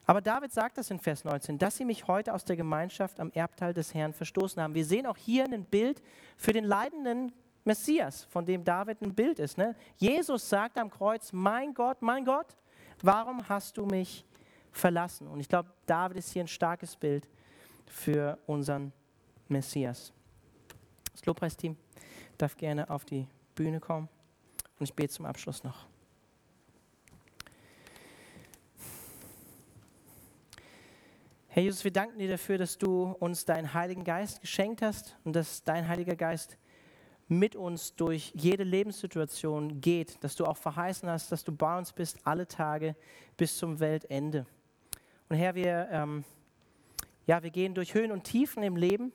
Aber 0.05 0.21
David 0.21 0.53
sagt 0.53 0.79
das 0.79 0.91
in 0.91 0.99
Vers 0.99 1.25
19, 1.25 1.59
dass 1.59 1.77
sie 1.77 1.85
mich 1.85 2.09
heute 2.09 2.35
aus 2.35 2.45
der 2.45 2.57
Gemeinschaft 2.57 3.21
am 3.21 3.31
Erbteil 3.33 3.73
des 3.73 3.95
Herrn 3.95 4.13
verstoßen 4.13 4.61
haben. 4.61 4.75
Wir 4.75 4.85
sehen 4.85 5.07
auch 5.07 5.17
hier 5.17 5.45
ein 5.45 5.65
Bild 5.65 6.03
für 6.37 6.53
den 6.53 6.65
leidenden 6.65 7.33
Messias, 7.65 8.25
von 8.25 8.45
dem 8.45 8.65
David 8.65 9.01
ein 9.03 9.15
Bild 9.15 9.39
ist. 9.39 9.59
Ne? 9.59 9.77
Jesus 9.97 10.49
sagt 10.49 10.77
am 10.77 10.91
Kreuz, 10.91 11.33
mein 11.33 11.73
Gott, 11.73 12.03
mein 12.03 12.25
Gott, 12.25 12.57
warum 13.01 13.49
hast 13.49 13.77
du 13.77 13.87
mich 13.87 14.25
verlassen? 14.73 15.29
Und 15.29 15.39
ich 15.39 15.49
glaube, 15.49 15.71
David 15.87 16.17
ist 16.17 16.33
hier 16.33 16.43
ein 16.43 16.49
starkes 16.49 16.97
Bild 16.97 17.29
für 17.87 18.39
unseren 18.47 18.93
Messias. 19.49 20.13
Das 21.13 21.25
Lobpreisteam 21.27 21.77
darf 22.39 22.57
gerne 22.57 22.91
auf 22.91 23.05
die 23.05 23.29
Bühne 23.55 23.79
kommen 23.79 24.09
und 24.81 24.85
ich 24.85 24.95
bete 24.95 25.13
zum 25.13 25.27
Abschluss 25.27 25.63
noch. 25.63 25.92
Herr 31.55 31.63
Jesus, 31.63 31.85
wir 31.85 31.91
danken 31.91 32.19
dir 32.19 32.31
dafür, 32.31 32.57
dass 32.57 32.79
du 32.79 33.15
uns 33.21 33.45
deinen 33.45 33.75
Heiligen 33.75 34.05
Geist 34.05 34.41
geschenkt 34.41 34.81
hast 34.81 35.19
und 35.23 35.37
dass 35.37 35.63
dein 35.63 35.87
Heiliger 35.87 36.17
Geist 36.17 36.57
mit 37.29 37.57
uns 37.57 37.95
durch 37.95 38.33
jede 38.35 38.65
Lebenssituation 38.65 39.83
geht, 39.83 40.25
dass 40.25 40.35
du 40.35 40.47
auch 40.47 40.57
verheißen 40.57 41.11
hast, 41.11 41.31
dass 41.31 41.45
du 41.45 41.53
bei 41.53 41.77
uns 41.77 41.93
bist 41.93 42.17
alle 42.25 42.49
Tage 42.49 42.97
bis 43.37 43.59
zum 43.59 43.81
Weltende. 43.81 44.47
Und 45.29 45.37
Herr, 45.37 45.55
wir, 45.55 45.89
ähm, 45.93 46.25
ja, 47.27 47.43
wir 47.43 47.51
gehen 47.51 47.75
durch 47.75 47.93
Höhen 47.93 48.13
und 48.13 48.25
Tiefen 48.25 48.63
im 48.63 48.77
Leben 48.77 49.13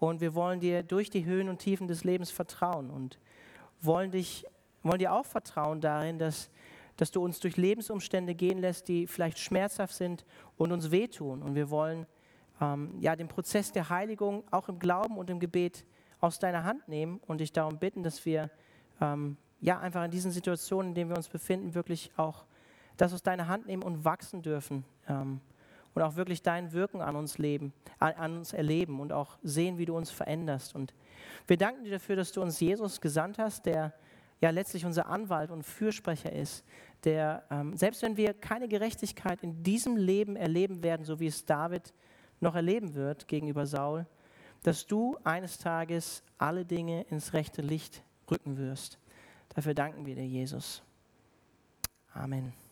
und 0.00 0.20
wir 0.20 0.34
wollen 0.34 0.58
dir 0.58 0.82
durch 0.82 1.10
die 1.10 1.26
Höhen 1.26 1.48
und 1.48 1.60
Tiefen 1.60 1.86
des 1.86 2.02
Lebens 2.02 2.32
vertrauen 2.32 2.90
und 2.90 3.20
wollen, 3.80 4.10
dich, 4.10 4.46
wollen 4.82 4.98
dir 4.98 5.12
auch 5.12 5.26
vertrauen 5.26 5.80
darin, 5.80 6.18
dass 6.18 6.50
dass 6.96 7.10
du 7.10 7.22
uns 7.22 7.40
durch 7.40 7.56
Lebensumstände 7.56 8.34
gehen 8.34 8.58
lässt, 8.58 8.88
die 8.88 9.06
vielleicht 9.06 9.38
schmerzhaft 9.38 9.94
sind 9.94 10.24
und 10.56 10.72
uns 10.72 10.90
wehtun. 10.90 11.42
Und 11.42 11.54
wir 11.54 11.70
wollen 11.70 12.06
ähm, 12.60 12.94
ja, 13.00 13.16
den 13.16 13.28
Prozess 13.28 13.72
der 13.72 13.90
Heiligung 13.90 14.44
auch 14.50 14.68
im 14.68 14.78
Glauben 14.78 15.18
und 15.18 15.30
im 15.30 15.40
Gebet 15.40 15.84
aus 16.20 16.38
deiner 16.38 16.64
Hand 16.64 16.88
nehmen 16.88 17.20
und 17.26 17.40
dich 17.40 17.52
darum 17.52 17.78
bitten, 17.78 18.02
dass 18.02 18.24
wir 18.24 18.50
ähm, 19.00 19.36
ja, 19.60 19.78
einfach 19.78 20.04
in 20.04 20.10
diesen 20.10 20.30
Situationen, 20.30 20.90
in 20.90 20.94
denen 20.94 21.10
wir 21.10 21.16
uns 21.16 21.28
befinden, 21.28 21.74
wirklich 21.74 22.10
auch 22.16 22.44
das 22.96 23.12
aus 23.12 23.22
deiner 23.22 23.48
Hand 23.48 23.66
nehmen 23.66 23.82
und 23.82 24.04
wachsen 24.04 24.42
dürfen. 24.42 24.84
Ähm, 25.08 25.40
und 25.94 26.02
auch 26.02 26.16
wirklich 26.16 26.42
dein 26.42 26.72
Wirken 26.72 27.00
an 27.00 27.16
uns 27.16 27.38
leben, 27.38 27.72
an, 27.98 28.12
an 28.14 28.36
uns 28.38 28.52
erleben 28.52 29.00
und 29.00 29.14
auch 29.14 29.38
sehen, 29.42 29.78
wie 29.78 29.86
du 29.86 29.96
uns 29.96 30.10
veränderst. 30.10 30.74
Und 30.74 30.92
wir 31.46 31.56
danken 31.56 31.84
dir 31.84 31.92
dafür, 31.92 32.16
dass 32.16 32.32
du 32.32 32.42
uns 32.42 32.60
Jesus 32.60 33.00
gesandt 33.00 33.38
hast, 33.38 33.64
der 33.64 33.94
ja 34.40 34.50
letztlich 34.50 34.84
unser 34.84 35.06
Anwalt 35.06 35.50
und 35.50 35.62
Fürsprecher 35.62 36.32
ist, 36.32 36.64
der, 37.04 37.44
ähm, 37.50 37.76
selbst 37.76 38.02
wenn 38.02 38.16
wir 38.16 38.34
keine 38.34 38.68
Gerechtigkeit 38.68 39.42
in 39.42 39.62
diesem 39.62 39.96
Leben 39.96 40.36
erleben 40.36 40.82
werden, 40.82 41.04
so 41.04 41.20
wie 41.20 41.26
es 41.26 41.44
David 41.44 41.94
noch 42.40 42.54
erleben 42.54 42.94
wird 42.94 43.28
gegenüber 43.28 43.66
Saul, 43.66 44.06
dass 44.62 44.86
du 44.86 45.16
eines 45.24 45.58
Tages 45.58 46.22
alle 46.38 46.64
Dinge 46.64 47.02
ins 47.02 47.32
rechte 47.32 47.62
Licht 47.62 48.02
rücken 48.30 48.56
wirst. 48.58 48.98
Dafür 49.54 49.74
danken 49.74 50.04
wir 50.04 50.14
dir, 50.14 50.26
Jesus. 50.26 50.82
Amen. 52.12 52.65